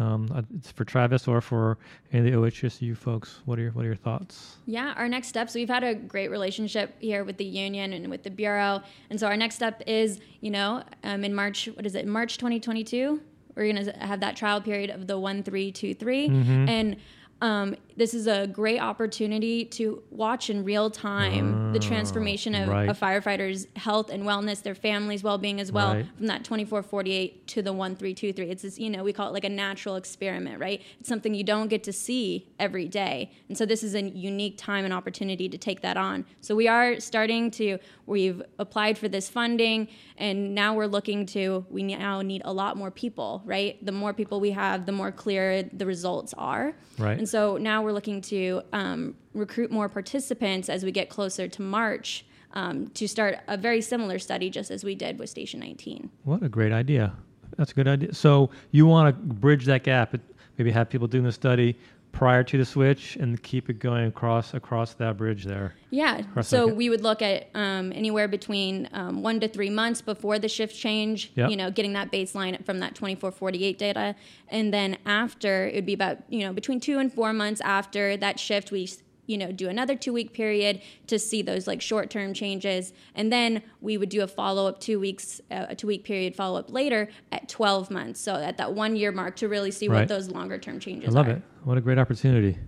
Um, 0.00 0.30
uh, 0.34 0.42
it's 0.56 0.72
for 0.72 0.84
Travis 0.84 1.28
or 1.28 1.40
for 1.40 1.78
any 2.12 2.26
of 2.30 2.32
the 2.32 2.38
OHSU 2.50 2.96
folks. 2.96 3.40
What 3.44 3.58
are 3.58 3.62
your 3.62 3.72
What 3.72 3.84
are 3.84 3.88
your 3.88 3.96
thoughts? 3.96 4.56
Yeah, 4.66 4.94
our 4.96 5.08
next 5.08 5.28
steps, 5.28 5.54
we've 5.54 5.68
had 5.68 5.84
a 5.84 5.94
great 5.94 6.30
relationship 6.30 6.94
here 7.00 7.24
with 7.24 7.36
the 7.36 7.44
union 7.44 7.92
and 7.92 8.08
with 8.08 8.22
the 8.22 8.30
Bureau. 8.30 8.82
And 9.10 9.20
so 9.20 9.26
our 9.26 9.36
next 9.36 9.56
step 9.56 9.82
is, 9.86 10.20
you 10.40 10.50
know, 10.50 10.82
um, 11.04 11.24
in 11.24 11.34
March, 11.34 11.68
what 11.74 11.84
is 11.86 11.94
it, 11.94 12.06
March 12.06 12.38
2022? 12.38 13.20
We're 13.54 13.72
going 13.72 13.84
to 13.84 13.92
have 13.98 14.20
that 14.20 14.36
trial 14.36 14.60
period 14.60 14.90
of 14.90 15.06
the 15.06 15.18
1323. 15.18 16.26
And 16.68 16.96
um, 17.42 17.76
this 18.00 18.14
is 18.14 18.26
a 18.26 18.46
great 18.46 18.80
opportunity 18.80 19.62
to 19.62 20.02
watch 20.10 20.48
in 20.48 20.64
real 20.64 20.88
time 20.88 21.70
the 21.74 21.78
ah, 21.78 21.82
transformation 21.82 22.54
of 22.54 22.66
right. 22.66 22.88
a 22.88 22.94
firefighter's 22.94 23.66
health 23.76 24.08
and 24.08 24.22
wellness, 24.22 24.62
their 24.62 24.74
family's 24.74 25.22
well 25.22 25.36
being 25.36 25.60
as 25.60 25.70
well, 25.70 25.92
Right. 25.92 26.06
from 26.16 26.26
that 26.28 26.42
2448 26.42 27.46
to 27.48 27.60
the 27.60 27.74
1323. 27.74 28.48
It's 28.48 28.62
this, 28.62 28.78
you 28.78 28.88
know, 28.88 29.04
we 29.04 29.12
call 29.12 29.28
it 29.28 29.34
like 29.34 29.44
a 29.44 29.50
natural 29.50 29.96
experiment, 29.96 30.58
right? 30.58 30.80
It's 30.98 31.10
something 31.10 31.34
you 31.34 31.44
don't 31.44 31.68
get 31.68 31.84
to 31.84 31.92
see 31.92 32.48
every 32.58 32.88
day. 32.88 33.32
And 33.50 33.58
so 33.58 33.66
this 33.66 33.82
is 33.82 33.94
a 33.94 34.00
unique 34.00 34.56
time 34.56 34.86
and 34.86 34.94
opportunity 34.94 35.50
to 35.50 35.58
take 35.58 35.82
that 35.82 35.98
on. 35.98 36.24
So 36.40 36.56
we 36.56 36.68
are 36.68 37.00
starting 37.00 37.50
to, 37.52 37.76
we've 38.06 38.42
applied 38.58 38.96
for 38.96 39.08
this 39.08 39.28
funding 39.28 39.88
and 40.16 40.54
now 40.54 40.74
we're 40.74 40.86
looking 40.86 41.26
to, 41.26 41.66
we 41.68 41.82
now 41.82 42.22
need 42.22 42.40
a 42.46 42.52
lot 42.52 42.78
more 42.78 42.90
people, 42.90 43.42
right? 43.44 43.84
The 43.84 43.92
more 43.92 44.14
people 44.14 44.40
we 44.40 44.52
have, 44.52 44.86
the 44.86 44.92
more 44.92 45.12
clear 45.12 45.64
the 45.64 45.84
results 45.84 46.32
are. 46.38 46.74
Right. 46.96 47.18
And 47.18 47.28
so 47.28 47.58
now 47.58 47.82
we're 47.82 47.89
looking 47.92 48.20
to 48.22 48.62
um, 48.72 49.14
recruit 49.34 49.70
more 49.70 49.88
participants 49.88 50.68
as 50.68 50.84
we 50.84 50.92
get 50.92 51.08
closer 51.08 51.48
to 51.48 51.62
March 51.62 52.24
um, 52.52 52.88
to 52.88 53.06
start 53.06 53.38
a 53.48 53.56
very 53.56 53.80
similar 53.80 54.18
study, 54.18 54.50
just 54.50 54.70
as 54.70 54.82
we 54.82 54.94
did 54.94 55.18
with 55.18 55.30
Station 55.30 55.60
19. 55.60 56.10
What 56.24 56.42
a 56.42 56.48
great 56.48 56.72
idea. 56.72 57.12
That's 57.56 57.72
a 57.72 57.74
good 57.74 57.88
idea. 57.88 58.14
So 58.14 58.50
you 58.70 58.86
want 58.86 59.14
to 59.14 59.34
bridge 59.34 59.66
that 59.66 59.84
gap? 59.84 60.14
Maybe 60.58 60.70
have 60.70 60.90
people 60.90 61.06
doing 61.06 61.24
the 61.24 61.32
study 61.32 61.78
prior 62.12 62.42
to 62.44 62.58
the 62.58 62.64
switch 62.64 63.16
and 63.16 63.42
keep 63.42 63.70
it 63.70 63.78
going 63.78 64.06
across 64.06 64.54
across 64.54 64.94
that 64.94 65.16
bridge 65.16 65.44
there. 65.44 65.74
Yeah. 65.90 66.22
So 66.36 66.42
second. 66.42 66.76
we 66.76 66.90
would 66.90 67.02
look 67.02 67.22
at 67.22 67.48
um, 67.54 67.92
anywhere 67.92 68.28
between 68.28 68.88
um, 68.92 69.22
one 69.22 69.40
to 69.40 69.48
three 69.48 69.70
months 69.70 70.00
before 70.02 70.38
the 70.38 70.48
shift 70.48 70.76
change, 70.76 71.32
Yep. 71.34 71.50
you 71.50 71.56
know, 71.56 71.70
getting 71.70 71.92
that 71.94 72.10
baseline 72.12 72.64
from 72.64 72.80
that 72.80 72.94
2448 72.94 73.78
data. 73.78 74.14
And 74.48 74.72
then 74.72 74.98
after, 75.06 75.66
it 75.66 75.74
would 75.76 75.86
be 75.86 75.94
about, 75.94 76.18
you 76.28 76.40
know, 76.40 76.52
between 76.52 76.80
two 76.80 76.98
and 76.98 77.12
four 77.12 77.32
months 77.32 77.60
after 77.60 78.16
that 78.16 78.38
shift, 78.38 78.70
we, 78.70 78.88
you 79.30 79.38
know, 79.38 79.52
do 79.52 79.68
another 79.68 79.94
two 79.94 80.12
week 80.12 80.32
period 80.32 80.82
to 81.06 81.16
see 81.18 81.40
those 81.40 81.66
like 81.68 81.80
short 81.80 82.10
term 82.10 82.34
changes. 82.34 82.92
And 83.14 83.32
then 83.32 83.62
we 83.80 83.96
would 83.96 84.08
do 84.08 84.22
a 84.22 84.26
follow 84.26 84.66
up 84.66 84.80
two 84.80 84.98
weeks, 84.98 85.40
uh, 85.52 85.66
a 85.68 85.74
two 85.76 85.86
week 85.86 86.02
period 86.04 86.34
follow 86.34 86.58
up 86.58 86.72
later 86.72 87.08
at 87.30 87.48
12 87.48 87.90
months. 87.92 88.20
So 88.20 88.34
at 88.34 88.56
that 88.56 88.74
one 88.74 88.96
year 88.96 89.12
mark 89.12 89.36
to 89.36 89.48
really 89.48 89.70
see 89.70 89.86
Right. 89.88 90.00
what 90.00 90.08
those 90.08 90.28
longer 90.30 90.58
term 90.58 90.80
changes 90.80 91.10
I 91.14 91.18
love 91.18 91.28
are. 91.28 91.32
it. 91.32 91.42
What 91.62 91.78
a 91.78 91.80
great 91.80 91.98
opportunity. 91.98 92.58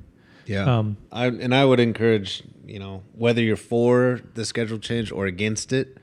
Yeah. 0.46 0.78
Um, 0.78 0.96
I, 1.10 1.26
and 1.26 1.52
I 1.54 1.64
would 1.64 1.80
encourage, 1.80 2.44
you 2.64 2.78
know, 2.78 3.02
whether 3.14 3.42
you're 3.42 3.56
for 3.56 4.20
the 4.34 4.44
schedule 4.44 4.78
change 4.78 5.10
or 5.10 5.26
against 5.26 5.72
it, 5.72 5.98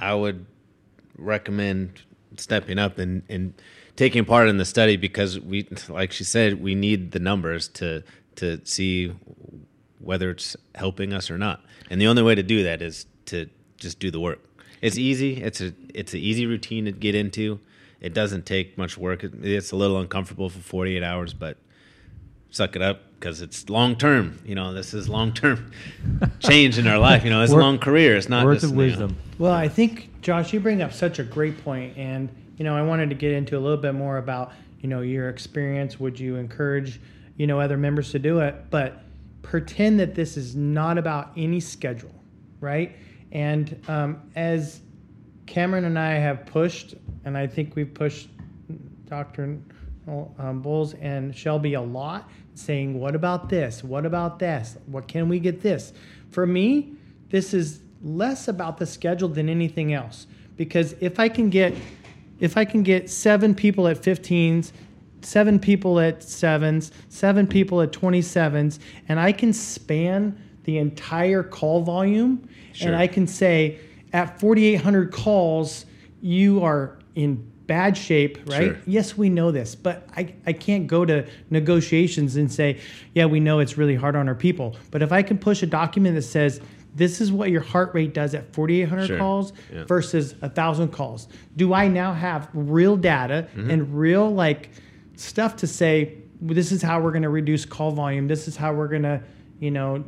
I 0.00 0.14
would 0.14 0.46
recommend 1.18 2.02
stepping 2.36 2.78
up 2.78 2.98
and, 2.98 3.22
and 3.28 3.52
taking 3.96 4.24
part 4.24 4.48
in 4.48 4.56
the 4.56 4.64
study 4.64 4.96
because 4.96 5.38
we, 5.38 5.68
like 5.90 6.12
she 6.12 6.24
said, 6.24 6.62
we 6.62 6.74
need 6.74 7.12
the 7.12 7.18
numbers 7.18 7.68
to 7.68 8.02
to 8.36 8.60
see 8.64 9.12
whether 10.00 10.30
it's 10.30 10.56
helping 10.74 11.12
us 11.12 11.30
or 11.30 11.38
not. 11.38 11.62
And 11.90 12.00
the 12.00 12.06
only 12.06 12.22
way 12.22 12.34
to 12.34 12.42
do 12.42 12.62
that 12.64 12.82
is 12.82 13.06
to 13.26 13.48
just 13.76 13.98
do 13.98 14.10
the 14.10 14.20
work. 14.20 14.40
It's 14.80 14.96
easy. 14.98 15.42
It's 15.42 15.60
a 15.60 15.72
it's 15.94 16.12
an 16.14 16.20
easy 16.20 16.46
routine 16.46 16.84
to 16.84 16.92
get 16.92 17.14
into. 17.14 17.60
It 18.00 18.14
doesn't 18.14 18.46
take 18.46 18.78
much 18.78 18.96
work. 18.96 19.24
It's 19.24 19.72
a 19.72 19.76
little 19.76 19.98
uncomfortable 19.98 20.48
for 20.48 20.60
48 20.60 21.02
hours, 21.02 21.34
but 21.34 21.56
suck 22.50 22.76
it 22.76 22.82
up 22.82 23.00
because 23.18 23.40
it's 23.40 23.68
long 23.68 23.96
term. 23.96 24.38
You 24.44 24.54
know, 24.54 24.72
this 24.72 24.94
is 24.94 25.08
long 25.08 25.32
term 25.32 25.72
change 26.38 26.78
in 26.78 26.86
our 26.86 26.98
life. 26.98 27.24
You 27.24 27.30
know, 27.30 27.42
it's 27.42 27.52
Word- 27.52 27.60
a 27.60 27.64
long 27.64 27.78
career. 27.78 28.16
It's 28.16 28.28
not 28.28 28.44
words 28.44 28.62
just, 28.62 28.72
of 28.72 28.76
you 28.78 28.82
know- 28.84 28.88
wisdom. 28.90 29.16
Well, 29.38 29.52
I 29.52 29.68
think 29.68 30.10
Josh, 30.22 30.52
you 30.52 30.60
bring 30.60 30.82
up 30.82 30.92
such 30.92 31.18
a 31.18 31.24
great 31.24 31.62
point, 31.64 31.96
and 31.96 32.28
you 32.56 32.64
know, 32.64 32.76
I 32.76 32.82
wanted 32.82 33.08
to 33.10 33.14
get 33.16 33.32
into 33.32 33.56
a 33.56 33.60
little 33.60 33.76
bit 33.78 33.94
more 33.94 34.18
about 34.18 34.52
you 34.80 34.88
know 34.88 35.00
your 35.00 35.28
experience. 35.28 35.98
Would 35.98 36.20
you 36.20 36.36
encourage 36.36 37.00
you 37.36 37.46
know 37.48 37.60
other 37.60 37.76
members 37.76 38.12
to 38.12 38.18
do 38.20 38.40
it? 38.40 38.54
But 38.70 39.02
pretend 39.48 39.98
that 39.98 40.14
this 40.14 40.36
is 40.36 40.54
not 40.54 40.98
about 40.98 41.32
any 41.34 41.58
schedule, 41.58 42.14
right? 42.60 42.94
And 43.32 43.82
um, 43.88 44.20
as 44.36 44.82
Cameron 45.46 45.86
and 45.86 45.98
I 45.98 46.12
have 46.12 46.44
pushed, 46.44 46.94
and 47.24 47.36
I 47.36 47.46
think 47.46 47.74
we've 47.74 47.92
pushed 47.92 48.28
Dr. 49.06 49.58
Um, 50.06 50.60
Bowles 50.60 50.92
and 50.94 51.34
Shelby 51.34 51.74
a 51.74 51.80
lot, 51.80 52.30
saying, 52.54 53.00
What 53.00 53.14
about 53.14 53.48
this? 53.48 53.82
What 53.82 54.04
about 54.04 54.38
this? 54.38 54.76
What 54.84 55.08
can 55.08 55.30
we 55.30 55.40
get 55.40 55.62
this? 55.62 55.94
For 56.28 56.46
me, 56.46 56.92
this 57.30 57.54
is 57.54 57.80
less 58.02 58.48
about 58.48 58.76
the 58.76 58.84
schedule 58.84 59.30
than 59.30 59.48
anything 59.48 59.94
else. 59.94 60.26
Because 60.58 60.94
if 61.00 61.18
I 61.18 61.30
can 61.30 61.48
get 61.48 61.74
if 62.38 62.56
I 62.56 62.64
can 62.64 62.82
get 62.84 63.10
seven 63.10 63.52
people 63.54 63.88
at 63.88 64.00
15s, 64.00 64.72
seven 65.22 65.58
people 65.58 65.98
at 66.00 66.22
sevens, 66.22 66.92
seven 67.08 67.46
people 67.46 67.80
at 67.82 67.92
27s, 67.92 68.78
and 69.08 69.18
I 69.20 69.32
can 69.32 69.52
span 69.52 70.38
the 70.64 70.78
entire 70.78 71.42
call 71.42 71.82
volume, 71.82 72.48
Sure. 72.72 72.88
and 72.88 72.96
I 72.96 73.06
can 73.06 73.26
say 73.26 73.78
at 74.12 74.38
4,800 74.40 75.10
calls, 75.12 75.86
you 76.20 76.62
are 76.62 76.98
in 77.14 77.44
bad 77.66 77.96
shape, 77.96 78.38
right? 78.46 78.62
Sure. 78.68 78.76
Yes, 78.86 79.16
we 79.16 79.28
know 79.28 79.50
this, 79.50 79.74
but 79.74 80.06
I, 80.16 80.34
I 80.46 80.52
can't 80.54 80.86
go 80.86 81.04
to 81.04 81.26
negotiations 81.50 82.36
and 82.36 82.50
say, 82.50 82.80
yeah, 83.14 83.26
we 83.26 83.40
know 83.40 83.58
it's 83.58 83.76
really 83.76 83.94
hard 83.96 84.16
on 84.16 84.26
our 84.28 84.34
people. 84.34 84.76
But 84.90 85.02
if 85.02 85.12
I 85.12 85.22
can 85.22 85.36
push 85.38 85.62
a 85.62 85.66
document 85.66 86.14
that 86.16 86.22
says, 86.22 86.60
this 86.94 87.20
is 87.20 87.30
what 87.30 87.50
your 87.50 87.60
heart 87.60 87.92
rate 87.94 88.14
does 88.14 88.34
at 88.34 88.52
4,800 88.54 89.06
Sure. 89.06 89.18
calls 89.18 89.52
Yeah. 89.72 89.84
versus 89.84 90.34
a 90.40 90.48
thousand 90.48 90.88
calls. 90.88 91.28
Do 91.56 91.74
I 91.74 91.88
now 91.88 92.14
have 92.14 92.48
real 92.54 92.96
data 92.96 93.46
Mm-hmm. 93.54 93.70
and 93.70 93.98
real 93.98 94.30
like 94.34 94.70
stuff 95.18 95.56
to 95.56 95.66
say 95.66 96.14
this 96.40 96.70
is 96.72 96.82
how 96.82 97.00
we're 97.00 97.10
going 97.10 97.22
to 97.22 97.28
reduce 97.28 97.64
call 97.64 97.90
volume. 97.90 98.28
This 98.28 98.46
is 98.48 98.56
how 98.56 98.72
we're 98.72 98.88
going 98.88 99.02
to, 99.02 99.20
you 99.58 99.70
know, 99.70 100.04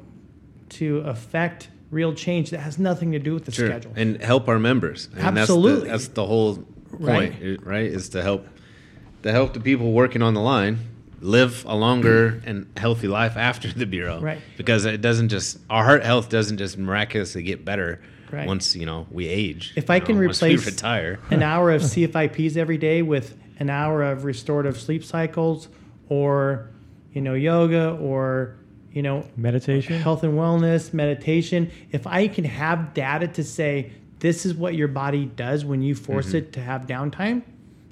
to 0.70 0.98
affect 0.98 1.68
real 1.90 2.14
change 2.14 2.50
that 2.50 2.60
has 2.60 2.78
nothing 2.78 3.12
to 3.12 3.18
do 3.18 3.34
with 3.34 3.44
the 3.44 3.50
Sure. 3.52 3.66
schedule. 3.68 3.92
and 3.96 4.22
help 4.22 4.48
our 4.48 4.58
members. 4.60 5.08
And 5.16 5.38
Absolutely. 5.38 5.88
That's 5.88 6.04
the, 6.06 6.08
that's 6.08 6.14
the 6.14 6.26
whole 6.26 6.56
point, 7.02 7.34
Right. 7.42 7.66
right. 7.66 7.84
Is 7.86 8.10
to 8.10 8.22
help 8.22 8.46
to 9.24 9.32
help 9.32 9.52
the 9.54 9.60
people 9.60 9.92
working 9.92 10.22
on 10.22 10.34
the 10.34 10.40
line 10.40 10.78
live 11.20 11.64
a 11.68 11.74
longer 11.74 12.40
and 12.46 12.66
healthy 12.76 13.08
life 13.08 13.36
after 13.36 13.70
the 13.72 13.86
bureau. 13.86 14.20
Right. 14.20 14.38
Because 14.56 14.84
it 14.84 15.00
doesn't 15.00 15.28
just 15.30 15.58
our 15.68 15.84
heart 15.84 16.04
health 16.04 16.28
doesn't 16.28 16.58
just 16.58 16.78
miraculously 16.78 17.42
get 17.42 17.64
better 17.64 18.00
Right. 18.30 18.46
once 18.46 18.76
you 18.76 18.86
know 18.86 19.08
we 19.10 19.26
age. 19.26 19.72
If 19.74 19.90
I 19.90 19.98
can 19.98 20.14
know, 20.14 20.20
we 20.20 20.26
replace 20.28 20.64
retire, 20.64 21.18
an 21.30 21.42
hour 21.52 21.72
of 21.72 21.82
CFIPs 21.82 22.56
every 22.56 22.78
day 22.78 23.02
with 23.02 23.34
an 23.60 23.70
hour 23.70 24.02
of 24.02 24.24
restorative 24.24 24.80
sleep 24.80 25.04
cycles 25.04 25.68
or 26.08 26.68
you 27.12 27.20
know 27.20 27.34
yoga 27.34 27.92
or 28.00 28.56
you 28.92 29.02
know 29.02 29.24
Meditation. 29.36 30.00
health 30.00 30.24
and 30.24 30.34
wellness 30.34 30.92
meditation. 30.92 31.70
If 31.92 32.06
i 32.06 32.26
can 32.26 32.44
have 32.44 32.94
data 32.94 33.28
to 33.28 33.44
say 33.44 33.92
this 34.18 34.44
is 34.44 34.54
what 34.54 34.74
your 34.74 34.88
body 34.88 35.26
does 35.26 35.64
when 35.64 35.82
you 35.82 35.94
force 35.94 36.34
it 36.34 36.52
to 36.54 36.60
have 36.60 36.86
downtime 36.86 37.42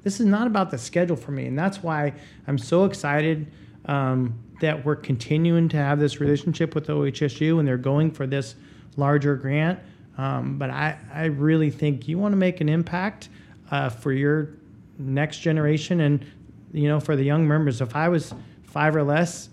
this 0.02 0.20
is 0.20 0.26
not 0.26 0.46
about 0.46 0.70
the 0.70 0.78
schedule 0.78 1.16
for 1.16 1.32
me. 1.32 1.46
And 1.46 1.58
that's 1.58 1.82
why 1.82 2.14
i'm 2.46 2.58
so 2.58 2.84
excited 2.84 3.46
um, 3.84 4.38
that 4.60 4.84
we're 4.84 4.96
continuing 4.96 5.68
to 5.70 5.76
have 5.76 5.98
this 5.98 6.20
relationship 6.20 6.74
with 6.74 6.88
ohsu 6.88 7.58
and 7.58 7.66
they're 7.66 7.76
going 7.76 8.10
for 8.10 8.26
this 8.26 8.54
larger 8.96 9.36
grant. 9.36 9.78
Um, 10.16 10.58
but 10.58 10.70
I, 10.70 10.98
I 11.12 11.26
really 11.26 11.70
think 11.70 12.08
you 12.08 12.18
want 12.18 12.32
to 12.32 12.36
make 12.36 12.60
an 12.60 12.68
impact 12.68 13.28
uh, 13.70 13.88
for 13.88 14.12
your 14.12 14.50
next 14.98 15.38
generation 15.38 16.00
and 16.00 16.24
you 16.72 16.88
know 16.88 17.00
for 17.00 17.16
the 17.16 17.22
young 17.22 17.46
members 17.46 17.80
if 17.80 17.94
i 17.96 18.08
was 18.08 18.34
five 18.64 18.94
or 18.94 19.02
less 19.02 19.48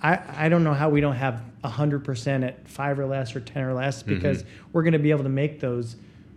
I, 0.00 0.44
I 0.44 0.48
don't 0.48 0.64
know 0.64 0.74
how 0.74 0.88
we 0.88 1.00
don't 1.00 1.16
have 1.16 1.42
100% 1.64 2.46
at 2.46 2.68
five 2.68 2.98
or 2.98 3.06
less 3.06 3.34
or 3.34 3.40
10 3.40 3.64
or 3.64 3.74
less 3.74 4.02
because 4.02 4.44
we're 4.72 4.82
going 4.82 4.92
to 4.92 4.98
be 4.98 5.10
able 5.10 5.24
to 5.24 5.28
make 5.28 5.60
those 5.60 5.96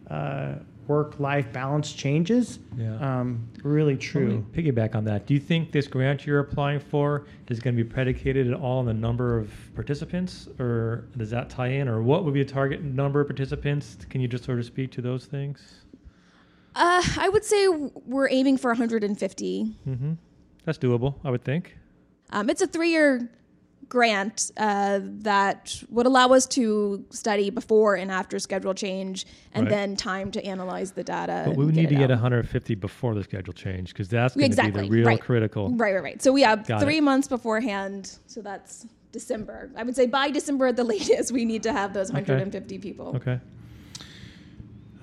uh, 0.09 0.55
work 0.87 1.19
life 1.19 1.51
balance 1.53 1.93
changes. 1.93 2.59
Yeah. 2.75 2.95
Um, 2.97 3.47
really 3.63 3.95
true. 3.95 4.45
piggyback 4.51 4.95
on 4.95 5.03
that. 5.05 5.27
Do 5.27 5.33
you 5.33 5.39
think 5.39 5.71
this 5.71 5.87
grant 5.87 6.25
you're 6.25 6.39
applying 6.39 6.79
for 6.79 7.25
is 7.49 7.59
going 7.59 7.77
to 7.77 7.83
be 7.83 7.87
predicated 7.87 8.47
at 8.47 8.59
all 8.59 8.79
on 8.79 8.85
the 8.85 8.93
number 8.93 9.37
of 9.37 9.51
participants, 9.75 10.47
or 10.59 11.05
does 11.17 11.29
that 11.29 11.49
tie 11.49 11.67
in, 11.67 11.87
or 11.87 12.01
what 12.01 12.25
would 12.25 12.33
be 12.33 12.41
a 12.41 12.45
target 12.45 12.83
number 12.83 13.21
of 13.21 13.27
participants? 13.27 13.97
Can 14.09 14.21
you 14.21 14.27
just 14.27 14.43
sort 14.43 14.59
of 14.59 14.65
speak 14.65 14.91
to 14.93 15.01
those 15.01 15.25
things? 15.25 15.61
Uh, 16.75 17.03
I 17.17 17.29
would 17.29 17.43
say 17.43 17.67
we're 17.67 18.29
aiming 18.29 18.57
for 18.57 18.69
150. 18.71 19.75
That's 20.65 20.77
doable, 20.77 21.15
I 21.23 21.31
would 21.31 21.43
think. 21.43 21.75
Um, 22.31 22.49
it's 22.49 22.61
a 22.61 22.67
three-year 22.67 23.29
grant 23.89 24.51
uh, 24.55 24.99
that 25.03 25.83
would 25.89 26.05
allow 26.05 26.29
us 26.29 26.45
to 26.47 27.03
study 27.09 27.49
before 27.49 27.95
and 27.95 28.09
after 28.09 28.39
schedule 28.39 28.73
change, 28.73 29.25
and 29.53 29.65
Right. 29.65 29.69
then 29.69 29.95
time 29.97 30.31
to 30.31 30.45
analyze 30.45 30.93
the 30.93 31.03
data. 31.03 31.43
But 31.47 31.57
we 31.57 31.65
would 31.65 31.75
need 31.75 31.89
to 31.89 31.95
it 31.95 31.97
get 31.97 32.03
out. 32.11 32.21
150 32.21 32.75
before 32.75 33.15
the 33.15 33.23
schedule 33.23 33.53
change 33.53 33.89
because 33.91 34.07
that's 34.07 34.33
going 34.35 34.43
to 34.43 34.45
Exactly, 34.45 34.83
be 34.83 34.87
the 34.87 34.93
real 34.93 35.05
right. 35.07 35.19
critical. 35.19 35.71
Right, 35.71 35.93
right, 35.93 36.03
right. 36.03 36.21
So 36.21 36.31
we 36.31 36.41
have 36.43 36.65
Got 36.65 36.81
three 36.81 36.99
it. 36.99 37.03
months 37.03 37.27
beforehand. 37.27 38.17
So 38.27 38.41
that's 38.41 38.87
December. 39.11 39.69
I 39.75 39.83
would 39.83 39.95
say 39.97 40.05
by 40.07 40.29
December 40.31 40.67
at 40.67 40.77
the 40.77 40.83
latest, 40.95 41.33
we 41.33 41.43
need 41.43 41.63
to 41.63 41.73
have 41.73 41.93
those 41.93 42.13
150 42.13 42.77
people. 42.79 43.13
Okay. 43.17 43.41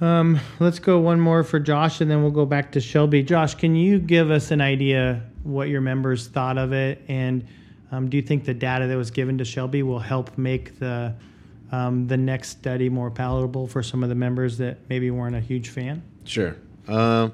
Um, 0.01 0.39
let's 0.61 0.79
go 0.79 1.01
one 1.01 1.21
more 1.21 1.43
for 1.43 1.59
Josh 1.59 2.01
and 2.01 2.11
then 2.11 2.23
we'll 2.23 2.31
go 2.31 2.47
back 2.47 2.73
to 2.73 2.81
Shelby. 2.81 3.23
Josh, 3.23 3.55
can 3.55 3.75
you 3.75 3.99
give 3.99 4.31
us 4.31 4.51
an 4.51 4.61
idea 4.61 5.23
what 5.43 5.69
your 5.69 5.81
members 5.81 6.29
thought 6.29 6.57
of 6.57 6.73
it? 6.73 7.03
And 7.09 7.47
um, 7.91 8.09
do 8.09 8.17
you 8.17 8.23
think 8.23 8.45
the 8.45 8.55
data 8.55 8.87
that 8.87 8.97
was 8.97 9.11
given 9.11 9.39
to 9.39 9.45
Shelby 9.45 9.83
will 9.83 9.99
help 9.99 10.39
make 10.39 10.79
the, 10.79 11.15
um, 11.73 12.07
the 12.07 12.17
next 12.17 12.51
study 12.51 12.89
more 12.89 13.11
palatable 13.11 13.67
for 13.67 13.83
some 13.83 14.03
of 14.03 14.09
the 14.09 14.15
members 14.15 14.59
that 14.59 14.79
maybe 14.89 15.11
weren't 15.11 15.37
a 15.37 15.41
huge 15.41 15.71
fan? 15.71 16.03
Sure. 16.25 16.57
Um, 16.87 17.33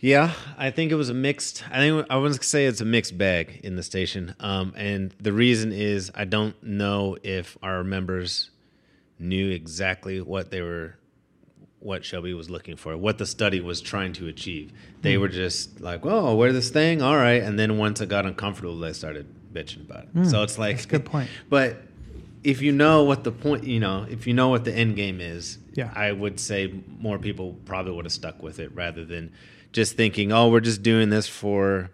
yeah, 0.00 0.32
I 0.56 0.70
think 0.70 0.92
it 0.92 0.94
was 0.94 1.10
a 1.10 1.14
mixed. 1.14 1.62
I 1.70 1.76
think 1.76 2.06
I 2.08 2.16
was 2.16 2.38
gonna 2.38 2.44
say 2.44 2.64
it's 2.64 2.80
a 2.80 2.86
mixed 2.86 3.18
bag 3.18 3.60
in 3.62 3.76
the 3.76 3.82
station, 3.82 4.34
um, 4.40 4.72
and 4.74 5.14
the 5.20 5.32
reason 5.32 5.72
is 5.72 6.10
I 6.14 6.24
don't 6.24 6.60
know 6.62 7.18
if 7.22 7.58
our 7.62 7.84
members 7.84 8.50
knew 9.18 9.50
exactly 9.50 10.22
what 10.22 10.50
they 10.50 10.62
were, 10.62 10.96
what 11.80 12.04
Shelby 12.04 12.34
was 12.34 12.48
looking 12.48 12.76
for, 12.76 12.96
what 12.96 13.18
the 13.18 13.26
study 13.26 13.60
was 13.60 13.80
trying 13.80 14.12
to 14.14 14.28
achieve. 14.28 14.72
They 15.00 15.14
hmm. 15.14 15.22
were 15.22 15.28
just 15.28 15.80
like, 15.80 16.04
"Oh, 16.04 16.34
wear 16.36 16.52
this 16.52 16.70
thing, 16.70 17.02
all 17.02 17.16
right," 17.16 17.42
and 17.42 17.58
then 17.58 17.78
once 17.78 18.00
it 18.00 18.08
got 18.08 18.26
uncomfortable, 18.26 18.78
they 18.78 18.92
started 18.92 19.26
bitching 19.52 19.82
about 19.82 20.04
it. 20.04 20.26
so 20.26 20.38
hmm. 20.38 20.44
it's 20.44 20.58
like, 20.58 20.76
that's 20.76 20.84
a 20.84 20.88
good 20.88 21.04
point. 21.04 21.28
But 21.48 21.82
if 22.42 22.62
you 22.62 22.72
know 22.72 23.04
what 23.04 23.24
the 23.24 23.32
point, 23.32 23.64
you 23.64 23.80
know, 23.80 24.06
if 24.08 24.26
you 24.26 24.34
know 24.34 24.48
what 24.48 24.64
the 24.64 24.72
end 24.72 24.96
game 24.96 25.20
is, 25.20 25.58
Yeah. 25.74 25.90
I 25.94 26.12
would 26.12 26.40
say 26.40 26.72
more 26.98 27.18
people 27.18 27.56
probably 27.64 27.92
would 27.92 28.04
have 28.04 28.12
stuck 28.12 28.42
with 28.42 28.58
it 28.58 28.74
rather 28.74 29.04
than 29.04 29.32
just 29.72 29.96
thinking, 29.96 30.32
oh, 30.32 30.48
we're 30.48 30.60
just 30.60 30.82
doing 30.82 31.10
this 31.10 31.28
for 31.28 31.90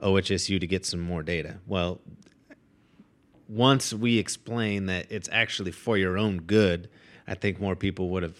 OHSU 0.00 0.60
to 0.60 0.66
get 0.66 0.84
some 0.84 1.00
more 1.00 1.22
data. 1.22 1.58
Well, 1.66 2.00
once 3.48 3.92
we 3.92 4.18
explain 4.18 4.86
that 4.86 5.06
it's 5.10 5.28
actually 5.32 5.72
for 5.72 5.96
your 5.96 6.18
own 6.18 6.38
good, 6.38 6.88
I 7.26 7.34
think 7.34 7.60
more 7.60 7.74
people 7.76 8.10
would 8.10 8.22
have 8.22 8.36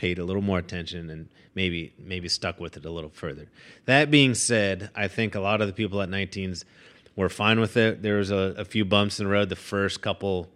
paid 0.00 0.18
a 0.18 0.24
little 0.24 0.40
more 0.40 0.58
attention 0.58 1.10
and 1.10 1.28
maybe 1.54 1.92
maybe 1.98 2.26
stuck 2.26 2.58
with 2.58 2.74
it 2.74 2.86
a 2.86 2.90
little 2.90 3.10
further. 3.10 3.46
That 3.84 4.10
being 4.10 4.34
said, 4.34 4.88
I 4.94 5.08
think 5.08 5.34
a 5.34 5.40
lot 5.40 5.60
of 5.60 5.66
the 5.66 5.74
people 5.74 6.00
at 6.00 6.08
19s 6.08 6.64
were 7.16 7.28
fine 7.28 7.60
with 7.60 7.76
it. 7.76 8.00
There 8.00 8.16
was 8.16 8.30
a, 8.30 8.54
a 8.56 8.64
few 8.64 8.86
bumps 8.86 9.20
in 9.20 9.26
the 9.26 9.30
road 9.30 9.50
the 9.50 9.56
first 9.56 10.00
couple, 10.00 10.48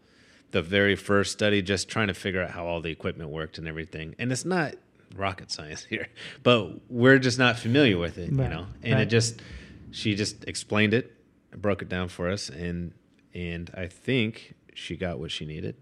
the 0.53 0.63
very 0.63 0.97
first 0.97 1.33
study, 1.33 1.61
just 1.61 1.91
trying 1.91 2.09
to 2.09 2.15
figure 2.15 2.43
out 2.43 2.53
how 2.53 2.65
all 2.65 2.81
the 2.81 2.91
equipment 2.91 3.29
worked 3.29 3.59
and 3.59 3.69
everything. 3.69 4.15
And 4.19 4.33
it's 4.33 4.47
not 4.47 4.77
rocket 5.15 5.51
science 5.51 5.85
here, 5.91 6.09
but 6.43 6.81
we're 6.89 7.19
just 7.19 7.39
not 7.39 7.59
familiar 7.59 7.99
with 7.99 8.17
it, 8.17 8.31
you 8.31 8.37
know. 8.37 8.67
And 8.83 8.95
right. 8.95 9.03
it 9.03 9.07
just 9.11 9.43
she 9.91 10.15
just 10.15 10.45
explained 10.45 10.95
it, 10.95 11.13
broke 11.55 11.83
it 11.83 11.91
down 11.91 12.09
for 12.09 12.31
us, 12.31 12.49
and 12.49 12.93
and 13.35 13.71
I 13.77 13.89
think 13.89 14.55
she 14.73 14.97
got 14.97 15.19
what 15.19 15.31
she 15.31 15.45
needed 15.45 15.77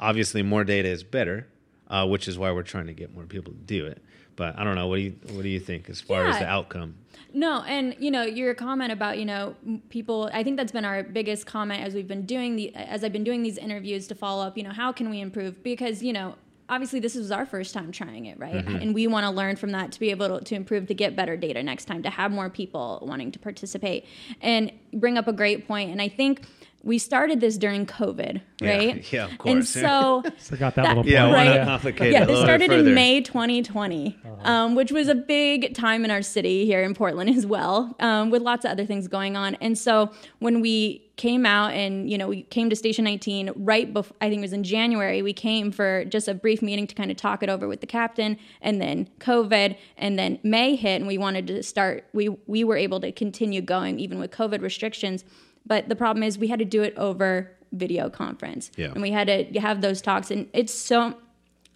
obviously 0.00 0.42
more 0.42 0.64
data 0.64 0.88
is 0.88 1.02
better, 1.02 1.46
uh, 1.88 2.06
which 2.06 2.28
is 2.28 2.38
why 2.38 2.52
we're 2.52 2.62
trying 2.62 2.86
to 2.86 2.92
get 2.92 3.14
more 3.14 3.24
people 3.24 3.52
to 3.52 3.58
do 3.58 3.86
it. 3.86 4.02
But 4.36 4.58
I 4.58 4.64
don't 4.64 4.76
know. 4.76 4.86
What 4.86 4.96
do 4.96 5.02
you 5.02 5.14
What 5.32 5.42
do 5.42 5.48
you 5.48 5.58
think 5.60 5.90
as 5.90 6.00
far 6.00 6.26
as 6.26 6.38
the 6.38 6.46
outcome? 6.46 6.94
No, 7.34 7.62
and 7.64 7.96
you 7.98 8.10
know 8.10 8.22
your 8.22 8.54
comment 8.54 8.92
about 8.92 9.18
you 9.18 9.24
know 9.24 9.56
people. 9.88 10.30
I 10.32 10.44
think 10.44 10.56
that's 10.56 10.72
been 10.72 10.84
our 10.84 11.02
biggest 11.02 11.44
comment 11.44 11.82
as 11.82 11.92
we've 11.92 12.06
been 12.06 12.24
doing 12.24 12.54
the 12.54 12.74
as 12.74 13.02
I've 13.02 13.12
been 13.12 13.24
doing 13.24 13.42
these 13.42 13.58
interviews 13.58 14.06
to 14.08 14.14
follow 14.14 14.46
up. 14.46 14.56
You 14.56 14.62
know 14.62 14.70
how 14.70 14.92
can 14.92 15.10
we 15.10 15.20
improve? 15.20 15.62
Because 15.64 16.02
you 16.02 16.12
know 16.12 16.36
obviously 16.68 17.00
this 17.00 17.14
was 17.14 17.30
our 17.30 17.46
first 17.46 17.74
time 17.74 17.90
trying 17.90 18.26
it, 18.26 18.38
right? 18.38 18.64
And 18.66 18.94
we 18.94 19.06
want 19.06 19.24
to 19.24 19.30
learn 19.30 19.56
from 19.56 19.70
that 19.70 19.90
to 19.92 20.00
be 20.00 20.10
able 20.10 20.38
to, 20.38 20.44
to 20.44 20.54
improve 20.54 20.86
to 20.88 20.94
get 20.94 21.16
better 21.16 21.36
data 21.36 21.62
next 21.62 21.86
time 21.86 22.02
to 22.02 22.10
have 22.10 22.30
more 22.30 22.50
people 22.50 23.02
wanting 23.02 23.32
to 23.32 23.38
participate 23.38 24.04
and 24.42 24.70
bring 24.92 25.16
up 25.16 25.28
a 25.28 25.32
great 25.32 25.66
point. 25.66 25.90
And 25.90 26.02
I 26.02 26.08
think 26.08 26.42
we 26.84 26.96
started 26.98 27.40
this 27.40 27.58
during 27.58 27.86
COVID, 27.86 28.40
right? 28.62 29.12
yeah, 29.12 29.24
of 29.24 29.30
And 29.30 29.38
course. 29.38 29.68
so 29.68 30.22
Forgot 30.38 30.76
that 30.76 30.82
That- 30.84 30.96
little 30.96 31.06
Yeah, 31.12 31.24
point. 31.24 31.36
why 31.36 31.46
Right. 31.48 31.56
not 31.58 31.66
complicate 31.66 32.12
yeah, 32.12 32.22
it 32.22 32.26
this 32.26 32.40
started 32.40 32.70
in? 32.70 32.94
May 32.94 33.20
2020, 33.20 34.16
um, 34.44 34.74
which 34.76 34.92
was 34.92 35.08
a 35.08 35.14
big 35.14 35.74
time 35.74 36.04
in 36.04 36.10
our 36.10 36.22
city 36.22 36.64
here 36.66 36.82
in 36.82 36.94
Portland 36.94 37.30
as 37.30 37.44
well, 37.46 37.94
um, 38.00 38.30
with 38.30 38.42
lots 38.42 38.64
of 38.64 38.70
other 38.70 38.86
things 38.86 39.08
going 39.08 39.36
on. 39.36 39.56
And 39.56 39.76
so 39.76 40.10
when 40.38 40.60
we 40.60 41.04
came 41.16 41.44
out 41.44 41.72
and 41.72 42.08
you 42.08 42.16
know 42.16 42.28
we 42.28 42.42
came 42.44 42.70
to 42.70 42.76
Station 42.76 43.04
19 43.04 43.50
right 43.56 43.92
before 43.92 44.16
I 44.20 44.28
think 44.28 44.38
it 44.38 44.42
was 44.42 44.52
in 44.52 44.62
January, 44.62 45.20
we 45.20 45.32
came 45.32 45.72
for 45.72 46.04
just 46.04 46.28
a 46.28 46.34
brief 46.34 46.62
meeting 46.62 46.86
to 46.86 46.94
kind 46.94 47.10
of 47.10 47.16
talk 47.16 47.42
it 47.42 47.48
over 47.48 47.66
with 47.66 47.80
the 47.80 47.88
captain, 47.88 48.38
and 48.62 48.80
then 48.80 49.08
COVID, 49.18 49.76
and 49.96 50.16
then 50.16 50.38
May 50.44 50.76
hit, 50.76 50.96
and 51.00 51.08
we 51.08 51.18
wanted 51.18 51.48
to 51.48 51.62
start. 51.64 52.04
We 52.12 52.28
we 52.46 52.62
were 52.62 52.76
able 52.76 53.00
to 53.00 53.10
continue 53.10 53.60
going 53.62 53.98
even 53.98 54.20
with 54.20 54.30
COVID 54.30 54.62
restrictions. 54.62 55.24
But 55.68 55.88
the 55.88 55.96
problem 55.96 56.22
is 56.22 56.38
we 56.38 56.48
had 56.48 56.58
to 56.58 56.64
do 56.64 56.82
it 56.82 56.94
over 56.96 57.50
video 57.72 58.08
conference. 58.08 58.70
Yeah. 58.76 58.86
And 58.86 59.02
we 59.02 59.10
had 59.10 59.26
to 59.26 59.60
have 59.60 59.80
those 59.82 60.00
talks. 60.00 60.30
And 60.30 60.48
it's 60.52 60.72
so, 60.72 61.14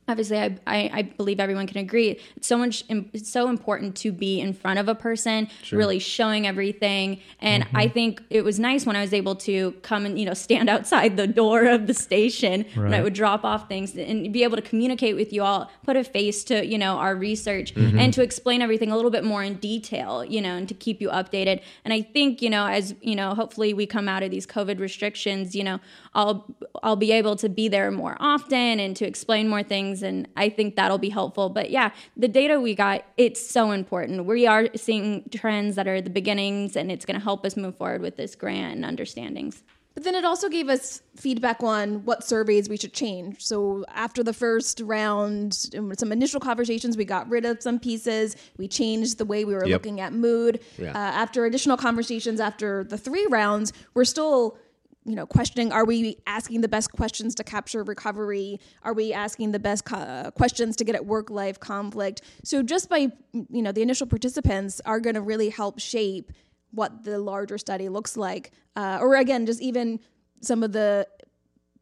obviously, 0.09 0.39
I, 0.39 0.59
I, 0.67 0.91
I 0.93 1.03
believe 1.03 1.39
everyone 1.39 1.67
can 1.67 1.79
agree. 1.79 2.19
It's 2.37 2.47
so 2.47 2.59
much, 2.59 2.85
it's 2.89 3.31
so 3.31 3.49
important 3.49 3.97
to 3.99 4.13
be 4.13 4.41
in 4.41 4.53
front 4.53 4.79
of 4.79 4.89
a 4.89 4.95
person, 4.95 5.49
really 5.71 5.99
showing 5.99 6.47
everything. 6.47 7.21
And 7.41 7.65
mm-hmm. 7.65 7.77
I 7.77 7.89
think 7.89 8.23
it 8.29 8.43
was 8.43 8.59
nice 8.59 8.85
when 8.85 8.97
I 8.97 9.01
was 9.01 9.13
able 9.13 9.37
to 9.37 9.73
come 9.83 10.05
and, 10.05 10.19
you 10.19 10.27
know, 10.27 10.35
stand 10.35 10.69
outside 10.75 11.17
the 11.17 11.27
door 11.27 11.67
of 11.67 11.87
the 11.87 11.95
station 11.95 12.65
and 12.75 12.95
I 12.95 13.03
would 13.03 13.15
drop 13.15 13.45
off 13.45 13.69
things 13.69 13.97
and 13.97 14.33
be 14.33 14.43
able 14.43 14.57
to 14.57 14.63
communicate 14.63 15.15
with 15.15 15.33
you 15.33 15.43
all, 15.43 15.71
put 15.85 15.97
a 15.97 16.05
face 16.05 16.43
to, 16.45 16.67
you 16.67 16.79
know, 16.79 16.97
our 16.97 17.15
research 17.15 17.75
mm-hmm. 17.75 17.99
and 17.99 18.13
to 18.15 18.23
explain 18.23 18.61
everything 18.61 18.91
a 18.91 18.97
little 18.97 19.11
bit 19.11 19.25
more 19.25 19.43
in 19.43 19.55
detail, 19.55 20.25
you 20.25 20.41
know, 20.41 20.57
and 20.57 20.69
to 20.69 20.75
keep 20.75 21.01
you 21.01 21.09
updated. 21.11 21.63
And 21.85 21.95
I 21.95 22.03
think, 22.03 22.43
you 22.43 22.51
know, 22.51 22.67
as, 22.67 22.95
you 23.01 23.15
know, 23.15 23.35
hopefully 23.35 23.73
we 23.73 23.87
come 23.87 24.09
out 24.09 24.23
of 24.23 24.31
these 24.31 24.47
COVID 24.47 24.81
restrictions, 24.81 25.55
you 25.55 25.65
know, 25.65 25.79
I'll 26.15 26.47
I'll 26.83 26.97
be 26.97 27.13
able 27.13 27.37
to 27.37 27.49
be 27.49 27.69
there 27.69 27.91
more 27.91 28.17
often 28.21 28.81
and 28.81 28.97
to 28.97 29.07
explain 29.07 29.49
more 29.49 29.63
things 29.63 29.92
and 30.01 30.27
I 30.37 30.49
think 30.49 30.77
that'll 30.77 30.97
be 30.97 31.11
helpful. 31.11 31.51
But 31.51 31.71
yeah, 31.71 31.91
the 32.17 32.29
data 32.29 32.59
we 32.61 32.75
got, 32.75 33.05
it's 33.19 33.45
so 33.47 33.73
important. 33.73 34.25
We 34.25 34.47
are 34.47 34.69
seeing 34.77 35.29
trends 35.31 35.77
that 35.77 35.87
are 35.87 36.01
the 36.01 36.09
beginnings 36.09 36.77
and 36.77 36.91
it's 36.91 37.05
going 37.05 37.19
to 37.19 37.23
help 37.23 37.45
us 37.45 37.57
move 37.57 37.77
forward 37.77 38.01
with 38.01 38.17
this 38.17 38.35
grant 38.35 38.77
and 38.77 38.85
understandings. 38.85 39.63
But 39.95 40.05
then 40.05 40.15
it 40.15 40.25
also 40.25 40.49
gave 40.49 40.71
us 40.71 41.03
feedback 41.17 41.63
on 41.63 42.07
what 42.07 42.25
surveys 42.25 42.67
we 42.67 42.79
should 42.79 42.95
change. 42.95 43.45
So 43.45 43.85
after 43.89 44.23
the 44.23 44.33
first 44.33 44.81
round, 44.81 45.69
and 45.75 45.99
some 45.99 46.13
initial 46.13 46.41
conversations, 46.41 46.97
we 46.97 47.05
got 47.05 47.29
rid 47.29 47.45
of 47.45 47.63
some 47.63 47.79
pieces. 47.79 48.35
We 48.57 48.69
changed 48.69 49.19
the 49.19 49.27
way 49.27 49.45
we 49.45 49.53
were 49.53 49.67
Yep. 49.67 49.73
looking 49.81 50.01
at 50.01 50.15
mood. 50.15 50.61
Yeah. 50.79 50.93
Uh, 50.93 50.97
after 50.97 51.45
additional 51.45 51.77
conversations, 51.77 52.41
after 52.41 52.85
the 52.85 52.97
three 52.97 53.27
rounds, 53.29 53.75
we're 53.93 54.07
still 54.07 54.57
you 55.05 55.17
know 55.17 55.27
questioning 55.27 55.73
are 55.73 55.85
we 55.85 56.17
asking 56.27 56.61
the 56.61 56.69
best 56.69 56.93
questions 56.93 57.35
to 57.35 57.45
capture 57.45 57.83
recovery 57.83 58.61
are 58.83 58.93
we 58.93 59.13
asking 59.13 59.53
the 59.53 59.59
best 59.59 59.85
co- 59.85 60.31
questions 60.37 60.77
to 60.77 60.85
get 60.85 60.95
at 60.95 61.05
work 61.05 61.31
life 61.31 61.59
conflict 61.59 62.23
so 62.45 62.63
just 62.63 62.89
by 62.89 63.09
you 63.33 63.63
know 63.63 63.73
the 63.73 63.83
initial 63.83 64.07
participants 64.07 64.81
are 64.85 65.01
going 65.01 65.15
to 65.15 65.21
really 65.21 65.49
help 65.49 65.79
shape 65.81 66.33
what 66.71 67.05
the 67.05 67.19
larger 67.19 67.59
study 67.59 67.89
looks 67.89 68.17
like 68.17 68.53
uh, 68.77 68.99
or 69.01 69.17
again 69.17 69.45
just 69.45 69.61
even 69.61 69.99
some 70.41 70.63
of 70.63 70.73
the 70.73 71.07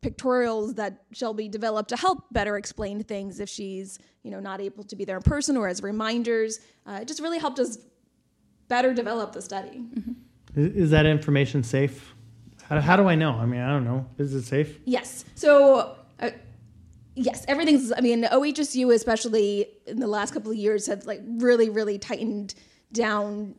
pictorials 0.03 0.77
that 0.77 1.03
Shelby 1.12 1.49
developed 1.49 1.91
to 1.91 1.97
help 1.97 2.25
better 2.33 2.57
explain 2.57 3.03
things 3.03 3.41
if 3.41 3.49
she's 3.49 3.99
you 4.23 4.31
know 4.31 4.41
not 4.41 4.61
able 4.61 4.85
to 4.85 4.97
be 4.97 5.05
there 5.05 5.16
in 5.16 5.23
person 5.23 5.57
or 5.57 5.68
as 5.68 5.83
reminders. 5.83 6.61
Uh, 6.87 7.01
it 7.03 7.09
just 7.09 7.21
really 7.21 7.39
helped 7.39 7.59
us 7.59 7.79
better 8.68 8.95
develop 8.95 9.33
the 9.33 9.43
study. 9.43 9.83
Mm-hmm. 9.95 10.12
Is, 10.61 10.77
is, 10.77 10.91
that 10.91 11.07
information 11.07 11.62
safe? 11.62 12.14
How, 12.71 12.81
how 12.81 12.97
do 12.97 13.09
I 13.09 13.16
know? 13.16 13.33
I 13.33 13.45
mean, 13.45 13.61
I 13.61 13.68
don't 13.68 13.85
know. 13.85 14.07
Is 14.16 14.35
it 14.35 14.45
safe? 14.45 14.79
Yes. 14.87 15.25
So. 15.35 15.97
Uh, 16.18 16.31
yes, 17.16 17.45
everything's. 17.49 17.93
I 17.93 18.01
mean, 18.01 18.23
OHSU, 18.25 18.95
especially 18.95 19.66
in 19.87 20.01
the 20.01 20.07
last 20.07 20.33
couple 20.33 20.51
of 20.51 20.57
years, 20.57 20.87
have 20.87 21.05
like 21.05 21.21
really, 21.27 21.68
really 21.68 21.99
tightened 21.99 22.55
down 22.93 23.55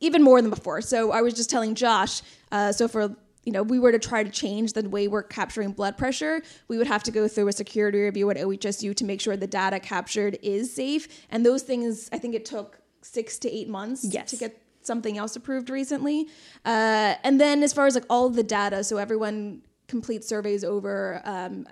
even 0.00 0.22
more 0.22 0.40
than 0.40 0.50
before. 0.50 0.80
So 0.80 1.12
I 1.12 1.22
was 1.22 1.34
just 1.34 1.50
telling 1.50 1.74
Josh. 1.74 2.22
Uh, 2.50 2.72
so 2.72 2.88
for 2.88 3.14
you 3.44 3.52
know, 3.52 3.62
we 3.62 3.78
were 3.78 3.92
to 3.92 3.98
try 3.98 4.22
to 4.22 4.30
change 4.30 4.72
the 4.72 4.88
way 4.88 5.08
we're 5.08 5.22
capturing 5.22 5.72
blood 5.72 5.98
pressure, 5.98 6.42
we 6.68 6.78
would 6.78 6.86
have 6.86 7.02
to 7.02 7.10
go 7.10 7.26
through 7.26 7.48
a 7.48 7.52
security 7.52 8.00
review 8.00 8.30
at 8.30 8.36
OHSU 8.36 8.94
to 8.94 9.04
make 9.04 9.20
sure 9.20 9.36
the 9.36 9.48
data 9.48 9.80
captured 9.80 10.38
is 10.42 10.72
safe. 10.72 11.26
And 11.28 11.44
those 11.44 11.62
things, 11.62 12.08
I 12.12 12.18
think 12.18 12.34
it 12.34 12.44
took 12.44 12.80
six 13.02 13.38
to 13.40 13.50
eight 13.50 13.68
months 13.68 14.04
yes. 14.04 14.30
to 14.30 14.36
get 14.36 14.61
something 14.86 15.18
else 15.18 15.36
approved 15.36 15.70
recently. 15.70 16.28
Uh, 16.64 17.14
and 17.24 17.40
then 17.40 17.62
as 17.62 17.72
far 17.72 17.86
as 17.86 17.94
like 17.94 18.04
all 18.10 18.28
the 18.28 18.42
data, 18.42 18.84
so 18.84 18.96
everyone 18.98 19.62
completes 19.88 20.26
surveys 20.28 20.64
over 20.64 21.20
um, 21.24 21.66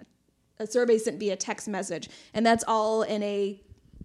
a 0.58 0.66
survey 0.66 0.98
sent 0.98 1.18
via 1.18 1.36
text 1.36 1.68
message, 1.68 2.08
and 2.34 2.44
that's 2.44 2.64
all 2.66 3.02
in 3.02 3.22
a 3.22 3.60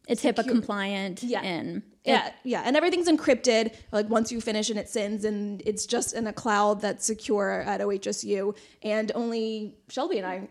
it's 0.07 0.23
HIPAA 0.23 0.47
compliant 0.47 1.23
yeah. 1.23 1.41
and 1.41 1.81
yeah, 2.03 2.31
yeah, 2.43 2.61
and 2.63 2.77
everything's 2.77 3.07
encrypted. 3.07 3.75
Like 3.91 4.07
once 4.09 4.31
you 4.31 4.39
finish 4.39 4.69
and 4.69 4.79
it 4.79 4.87
sends, 4.87 5.25
and 5.25 5.61
it's 5.65 5.85
just 5.85 6.13
in 6.13 6.27
a 6.27 6.33
cloud 6.33 6.81
that's 6.81 7.05
secure 7.05 7.61
at 7.61 7.81
OHSU, 7.81 8.55
and 8.83 9.11
only 9.15 9.75
Shelby 9.89 10.19
and 10.19 10.27
I 10.27 10.47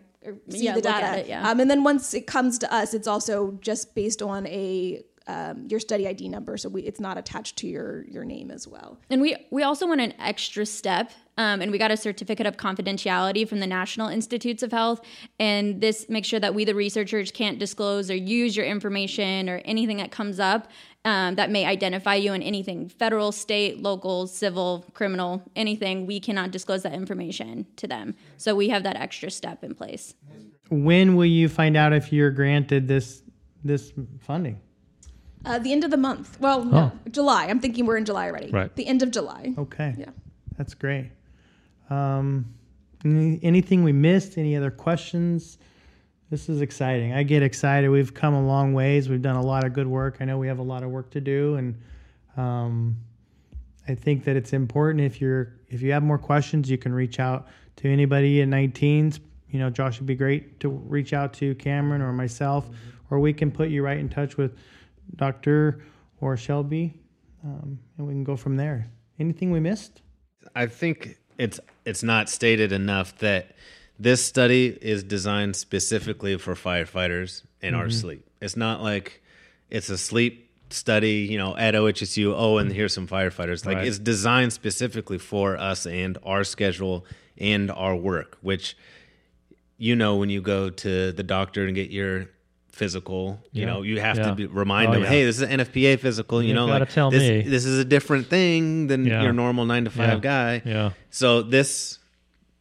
see 0.49 0.65
yeah, 0.65 0.75
the 0.75 0.81
data. 0.81 1.19
It, 1.19 1.27
yeah. 1.27 1.49
um, 1.49 1.59
and 1.59 1.69
then 1.69 1.83
once 1.83 2.13
it 2.13 2.27
comes 2.27 2.59
to 2.59 2.73
us, 2.73 2.93
it's 2.93 3.07
also 3.07 3.57
just 3.61 3.95
based 3.95 4.21
on 4.21 4.45
a 4.47 5.03
um, 5.27 5.65
your 5.67 5.79
study 5.79 6.07
ID 6.07 6.29
number, 6.29 6.57
so 6.57 6.69
we, 6.69 6.83
it's 6.83 6.99
not 6.99 7.17
attached 7.17 7.57
to 7.57 7.67
your 7.67 8.05
your 8.05 8.23
name 8.23 8.51
as 8.51 8.67
well. 8.67 8.99
And 9.09 9.21
we 9.21 9.35
we 9.51 9.63
also 9.63 9.87
went 9.87 10.01
an 10.01 10.13
extra 10.19 10.65
step, 10.65 11.11
um, 11.37 11.61
and 11.61 11.71
we 11.71 11.77
got 11.77 11.91
a 11.91 11.97
certificate 11.97 12.45
of 12.45 12.57
confidentiality 12.57 13.47
from 13.47 13.59
the 13.59 13.67
National 13.67 14.07
Institutes 14.07 14.61
of 14.61 14.71
Health, 14.71 15.01
and 15.39 15.81
this 15.81 16.07
makes 16.09 16.27
sure 16.27 16.39
that 16.39 16.53
we 16.53 16.63
the 16.63 16.75
researchers 16.75 17.31
can't 17.31 17.57
disclose 17.57 18.11
or 18.11 18.15
use 18.15 18.55
your 18.55 18.65
information 18.65 19.49
or 19.49 19.61
anything 19.65 19.97
that 19.97 20.11
comes 20.11 20.39
up. 20.39 20.69
Um, 21.05 21.35
that 21.35 21.51
may 21.51 21.65
identify 21.65 22.15
you 22.15 22.33
in 22.33 22.41
anything 22.41 22.89
federal, 22.89 23.31
state, 23.31 23.79
local, 23.79 24.25
civil, 24.25 24.85
criminal, 24.95 25.43
anything. 25.55 26.07
We 26.07 26.19
cannot 26.19 26.49
disclose 26.49 26.81
that 26.81 26.93
information 26.93 27.67
to 27.75 27.85
them. 27.85 28.15
So 28.37 28.55
we 28.55 28.69
have 28.69 28.81
that 28.83 28.95
extra 28.95 29.29
step 29.29 29.63
in 29.63 29.75
place. 29.75 30.15
When 30.69 31.15
will 31.15 31.25
you 31.25 31.47
find 31.47 31.77
out 31.77 31.93
if 31.93 32.11
you're 32.11 32.31
granted 32.31 32.87
this 32.87 33.21
this 33.63 33.93
funding? 34.19 34.59
Uh, 35.45 35.59
the 35.59 35.71
end 35.71 35.83
of 35.83 35.91
the 35.91 35.97
month. 35.97 36.39
Well, 36.39 36.65
no, 36.65 36.91
oh. 36.93 37.09
July. 37.11 37.45
I'm 37.45 37.59
thinking 37.59 37.85
we're 37.85 37.97
in 37.97 38.05
July 38.05 38.29
already. 38.29 38.51
Right. 38.51 38.75
The 38.75 38.87
end 38.87 39.03
of 39.03 39.11
July. 39.11 39.53
Okay. 39.57 39.95
Yeah. 39.97 40.09
That's 40.57 40.73
great. 40.73 41.11
Um, 41.89 42.53
any, 43.03 43.39
anything 43.43 43.83
we 43.83 43.91
missed? 43.91 44.37
Any 44.37 44.55
other 44.55 44.71
questions? 44.71 45.57
This 46.31 46.49
is 46.49 46.61
exciting. 46.61 47.13
I 47.13 47.23
get 47.23 47.43
excited. 47.43 47.89
We've 47.89 48.13
come 48.13 48.33
a 48.33 48.45
long 48.45 48.73
ways. 48.73 49.07
We've 49.07 49.21
done 49.21 49.35
a 49.35 49.45
lot 49.45 49.63
of 49.63 49.73
good 49.73 49.87
work. 49.87 50.17
I 50.19 50.25
know 50.25 50.39
we 50.39 50.47
have 50.47 50.57
a 50.57 50.63
lot 50.63 50.81
of 50.81 50.89
work 50.89 51.11
to 51.11 51.21
do, 51.21 51.55
and 51.55 51.79
um, 52.35 52.97
I 53.87 53.93
think 53.93 54.23
that 54.23 54.35
it's 54.35 54.51
important. 54.51 55.03
If 55.03 55.21
you're 55.21 55.53
if 55.69 55.83
you 55.83 55.91
have 55.91 56.01
more 56.01 56.17
questions, 56.17 56.69
you 56.69 56.79
can 56.79 56.93
reach 56.93 57.19
out 57.19 57.47
to 57.77 57.87
anybody 57.87 58.41
at 58.41 58.47
19s. 58.47 59.19
You 59.49 59.59
know, 59.59 59.69
Josh 59.69 59.99
would 59.99 60.07
be 60.07 60.15
great 60.15 60.59
to 60.61 60.69
reach 60.69 61.13
out 61.13 61.33
to 61.35 61.53
Cameron 61.55 62.01
or 62.01 62.11
myself, 62.11 62.65
mm-hmm. 62.65 63.13
or 63.13 63.19
we 63.19 63.31
can 63.31 63.51
put 63.51 63.69
you 63.69 63.83
right 63.83 63.99
in 63.99 64.09
touch 64.09 64.35
with 64.35 64.57
Doctor 65.15 65.83
or 66.21 66.37
Shelby, 66.37 66.93
um, 67.43 67.79
and 67.97 68.07
we 68.07 68.13
can 68.13 68.23
go 68.23 68.35
from 68.35 68.57
there. 68.57 68.89
Anything 69.19 69.51
we 69.51 69.59
missed? 69.59 70.01
I 70.55 70.67
think 70.67 71.17
it's 71.37 71.59
it's 71.85 72.03
not 72.03 72.29
stated 72.29 72.71
enough 72.71 73.17
that 73.19 73.55
this 73.99 74.23
study 74.25 74.77
is 74.81 75.03
designed 75.03 75.55
specifically 75.55 76.37
for 76.37 76.55
firefighters 76.55 77.43
in 77.61 77.73
mm-hmm. 77.73 77.81
our 77.81 77.89
sleep. 77.89 78.27
It's 78.41 78.57
not 78.57 78.81
like 78.81 79.21
it's 79.69 79.89
a 79.89 79.97
sleep 79.97 80.51
study, 80.69 81.27
you 81.29 81.37
know, 81.37 81.55
at 81.55 81.73
OHSU. 81.73 82.33
Oh, 82.35 82.57
and 82.57 82.71
here's 82.71 82.93
some 82.93 83.07
firefighters. 83.07 83.65
Like 83.65 83.77
right. 83.77 83.87
it's 83.87 83.99
designed 83.99 84.53
specifically 84.53 85.17
for 85.17 85.57
us 85.57 85.85
and 85.85 86.17
our 86.23 86.43
schedule 86.43 87.05
and 87.37 87.71
our 87.71 87.95
work, 87.95 88.37
which 88.41 88.77
you 89.77 89.95
know 89.95 90.15
when 90.15 90.29
you 90.29 90.41
go 90.41 90.69
to 90.69 91.11
the 91.11 91.23
doctor 91.23 91.65
and 91.65 91.75
get 91.75 91.91
your 91.91 92.27
physical. 92.75 93.39
You 93.53 93.61
yeah. 93.61 93.65
know, 93.67 93.81
you 93.83 94.01
have 94.01 94.17
yeah. 94.17 94.25
to 94.25 94.35
be, 94.35 94.45
remind 94.47 94.89
oh, 94.89 94.93
them, 94.93 95.03
yeah. 95.03 95.09
hey, 95.09 95.23
this 95.23 95.37
is 95.37 95.43
an 95.43 95.59
NFPA 95.59 95.97
physical. 95.99 96.41
You, 96.41 96.49
you 96.49 96.53
know, 96.53 96.65
like 96.65 96.89
tell 96.89 97.09
this, 97.09 97.21
me. 97.21 97.41
this 97.41 97.63
is 97.65 97.79
a 97.79 97.85
different 97.85 98.27
thing 98.27 98.87
than 98.87 99.05
your 99.05 99.31
normal 99.33 99.65
nine 99.65 99.85
to 99.85 99.89
five 99.89 100.21
guy. 100.21 100.61
Yeah. 100.65 100.91
So 101.09 101.41
this 101.41 101.99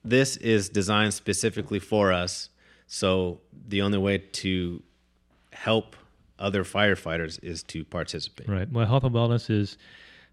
this 0.05 0.37
is 0.37 0.69
designed 0.69 1.15
specifically 1.15 1.81
for 1.81 2.13
us. 2.13 2.51
So 2.87 3.41
the 3.69 3.83
only 3.83 3.99
way 3.99 4.19
to 4.19 4.83
help 5.53 5.97
other 6.39 6.63
firefighters 6.63 7.43
is 7.43 7.63
to 7.65 7.85
participate. 7.85 8.49
Right. 8.49 8.71
Well, 8.71 8.87
health 8.87 9.05
and 9.05 9.15
wellness 9.15 9.51
is 9.51 9.79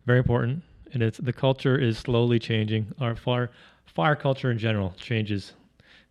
very 0.06 0.20
important, 0.20 0.64
and 0.94 1.02
it's 1.02 1.18
the 1.18 1.34
culture 1.34 1.78
is 1.78 1.98
slowly 1.98 2.38
changing. 2.38 2.94
Our 3.00 3.16
fire 3.16 3.50
fire 3.86 4.16
culture 4.16 4.52
in 4.52 4.60
general 4.60 4.94
changes 4.98 5.54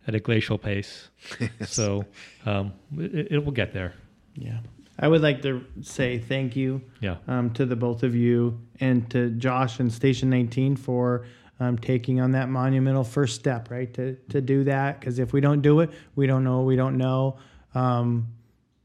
at 0.07 0.15
a 0.15 0.19
glacial 0.19 0.57
pace. 0.57 1.09
yes. 1.39 1.73
So 1.73 2.05
um, 2.45 2.73
it, 2.97 3.31
it, 3.31 3.45
will 3.45 3.51
get 3.51 3.73
there. 3.73 3.93
Yeah. 4.35 4.59
I 4.99 5.07
would 5.07 5.21
like 5.21 5.41
to 5.43 5.65
say 5.81 6.19
thank 6.19 6.55
you 6.55 6.81
yeah. 6.99 7.17
um, 7.27 7.51
to 7.53 7.65
the 7.65 7.75
both 7.75 8.03
of 8.03 8.15
you 8.15 8.59
and 8.79 9.09
to 9.11 9.29
Josh 9.31 9.79
and 9.79 9.91
Station 9.91 10.29
19 10.29 10.75
for 10.75 11.25
um, 11.59 11.77
taking 11.77 12.19
on 12.19 12.31
that 12.31 12.49
monumental 12.49 13.03
first 13.03 13.35
step, 13.35 13.69
right? 13.69 13.93
To, 13.93 14.15
to 14.29 14.41
do 14.41 14.63
that. 14.65 14.99
Because 14.99 15.19
if 15.19 15.33
we 15.33 15.41
don't 15.41 15.61
do 15.61 15.79
it, 15.81 15.91
we 16.15 16.27
don't 16.27 16.43
know 16.43 16.61
we 16.61 16.75
don't 16.75 16.97
know. 16.97 17.37
Um, 17.73 18.27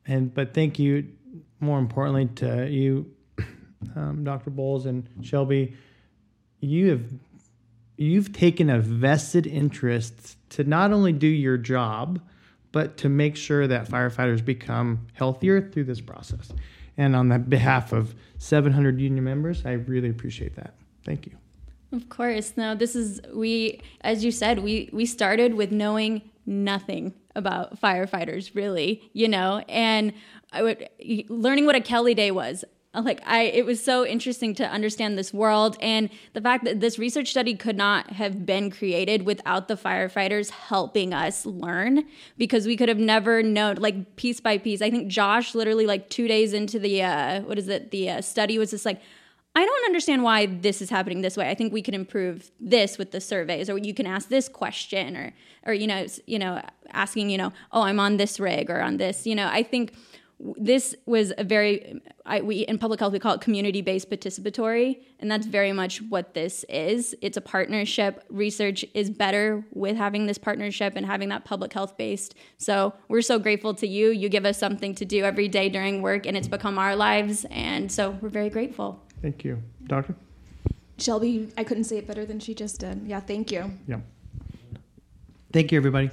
and 0.06 0.32
But 0.32 0.54
thank 0.54 0.78
you, 0.78 1.08
more 1.60 1.78
importantly, 1.78 2.26
to 2.36 2.70
you, 2.70 3.10
um, 3.96 4.24
Dr. 4.24 4.50
Bowles 4.50 4.86
and 4.86 5.08
Shelby. 5.22 5.74
You 6.60 6.90
have 6.90 7.04
you've 7.96 8.32
taken 8.32 8.70
a 8.70 8.78
vested 8.78 9.46
interest 9.46 10.35
to 10.50 10.64
not 10.64 10.92
only 10.92 11.12
do 11.12 11.26
your 11.26 11.56
job, 11.56 12.20
but 12.72 12.96
to 12.98 13.08
make 13.08 13.36
sure 13.36 13.66
that 13.66 13.88
firefighters 13.88 14.44
become 14.44 15.06
healthier 15.14 15.70
through 15.70 15.84
this 15.84 16.00
process. 16.00 16.52
And 16.96 17.14
on 17.14 17.28
the 17.28 17.38
behalf 17.38 17.92
of 17.92 18.14
700 18.38 19.00
union 19.00 19.24
members, 19.24 19.64
I 19.64 19.72
really 19.72 20.08
appreciate 20.08 20.56
that. 20.56 20.74
Thank 21.04 21.26
you. 21.26 21.32
Of 21.92 22.08
course. 22.08 22.54
Now, 22.56 22.74
this 22.74 22.96
is 22.96 23.20
we 23.32 23.80
as 24.00 24.24
you 24.24 24.30
said, 24.30 24.58
we 24.58 24.90
we 24.92 25.06
started 25.06 25.54
with 25.54 25.70
knowing 25.70 26.22
nothing 26.44 27.14
about 27.34 27.80
firefighters 27.80 28.54
really, 28.54 29.08
you 29.12 29.28
know, 29.28 29.62
and 29.68 30.12
I 30.52 30.62
would 30.62 30.88
learning 31.28 31.66
what 31.66 31.76
a 31.76 31.80
Kelly 31.80 32.14
day 32.14 32.30
was 32.30 32.64
like 33.04 33.20
i 33.26 33.42
it 33.42 33.64
was 33.64 33.82
so 33.82 34.06
interesting 34.06 34.54
to 34.54 34.66
understand 34.68 35.18
this 35.18 35.32
world 35.32 35.76
and 35.80 36.10
the 36.32 36.40
fact 36.40 36.64
that 36.64 36.80
this 36.80 36.98
research 36.98 37.30
study 37.30 37.54
could 37.54 37.76
not 37.76 38.10
have 38.10 38.46
been 38.46 38.70
created 38.70 39.22
without 39.22 39.68
the 39.68 39.76
firefighters 39.76 40.50
helping 40.50 41.12
us 41.12 41.44
learn 41.46 42.04
because 42.36 42.66
we 42.66 42.76
could 42.76 42.88
have 42.88 42.98
never 42.98 43.42
known 43.42 43.76
like 43.76 44.16
piece 44.16 44.40
by 44.40 44.58
piece 44.58 44.82
i 44.82 44.90
think 44.90 45.08
josh 45.08 45.54
literally 45.54 45.86
like 45.86 46.08
two 46.08 46.28
days 46.28 46.52
into 46.52 46.78
the 46.78 47.02
uh 47.02 47.40
what 47.42 47.58
is 47.58 47.68
it 47.68 47.90
the 47.90 48.10
uh, 48.10 48.20
study 48.20 48.58
was 48.58 48.70
just 48.70 48.84
like 48.84 49.00
I 49.58 49.64
don't 49.64 49.84
understand 49.86 50.22
why 50.22 50.44
this 50.44 50.82
is 50.82 50.90
happening 50.90 51.22
this 51.22 51.34
way. 51.34 51.48
I 51.48 51.54
think 51.54 51.72
we 51.72 51.80
can 51.80 51.94
improve 51.94 52.50
this 52.60 52.98
with 52.98 53.10
the 53.10 53.22
surveys, 53.22 53.70
or 53.70 53.78
you 53.78 53.94
can 53.94 54.06
ask 54.06 54.28
this 54.28 54.50
question, 54.50 55.16
or, 55.16 55.32
or 55.64 55.72
you 55.72 55.86
know, 55.86 56.04
you 56.26 56.38
know, 56.38 56.60
asking, 56.92 57.30
you 57.30 57.38
know, 57.38 57.54
oh, 57.72 57.80
I'm 57.80 57.98
on 57.98 58.18
this 58.18 58.38
rig 58.38 58.68
or 58.68 58.82
on 58.82 58.98
this. 58.98 59.26
You 59.26 59.34
know, 59.34 59.48
I 59.50 59.62
think 59.62 59.94
this 60.38 60.94
was 61.06 61.32
a 61.38 61.44
very 61.44 62.00
I, 62.26 62.42
we 62.42 62.58
in 62.58 62.78
public 62.78 63.00
health 63.00 63.12
we 63.12 63.18
call 63.18 63.34
it 63.34 63.40
community 63.40 63.80
based 63.80 64.10
participatory 64.10 65.02
and 65.18 65.30
that's 65.30 65.46
very 65.46 65.72
much 65.72 66.02
what 66.02 66.34
this 66.34 66.64
is. 66.68 67.16
It's 67.22 67.36
a 67.36 67.40
partnership. 67.40 68.22
Research 68.28 68.84
is 68.92 69.08
better 69.08 69.64
with 69.72 69.96
having 69.96 70.26
this 70.26 70.36
partnership 70.36 70.92
and 70.96 71.06
having 71.06 71.30
that 71.30 71.44
public 71.44 71.72
health 71.72 71.96
based. 71.96 72.34
So 72.58 72.92
we're 73.08 73.22
so 73.22 73.38
grateful 73.38 73.74
to 73.74 73.86
you. 73.86 74.10
You 74.10 74.28
give 74.28 74.44
us 74.44 74.58
something 74.58 74.94
to 74.96 75.04
do 75.04 75.24
every 75.24 75.48
day 75.48 75.68
during 75.68 76.02
work 76.02 76.26
and 76.26 76.36
it's 76.36 76.48
become 76.48 76.78
our 76.78 76.94
lives 76.94 77.46
and 77.50 77.90
so 77.90 78.10
we're 78.20 78.28
very 78.28 78.50
grateful. 78.50 79.02
Thank 79.22 79.44
you. 79.44 79.62
Doctor? 79.86 80.14
Shelby 80.98 81.52
i 81.58 81.64
couldn't 81.64 81.84
say 81.84 81.98
it 81.98 82.06
better 82.06 82.26
than 82.26 82.40
she 82.40 82.54
just 82.54 82.80
did. 82.80 83.02
Yeah 83.06 83.20
thank 83.20 83.50
you. 83.50 83.70
Yeah. 83.86 84.00
Thank 85.52 85.72
you, 85.72 85.78
everybody. 85.78 86.10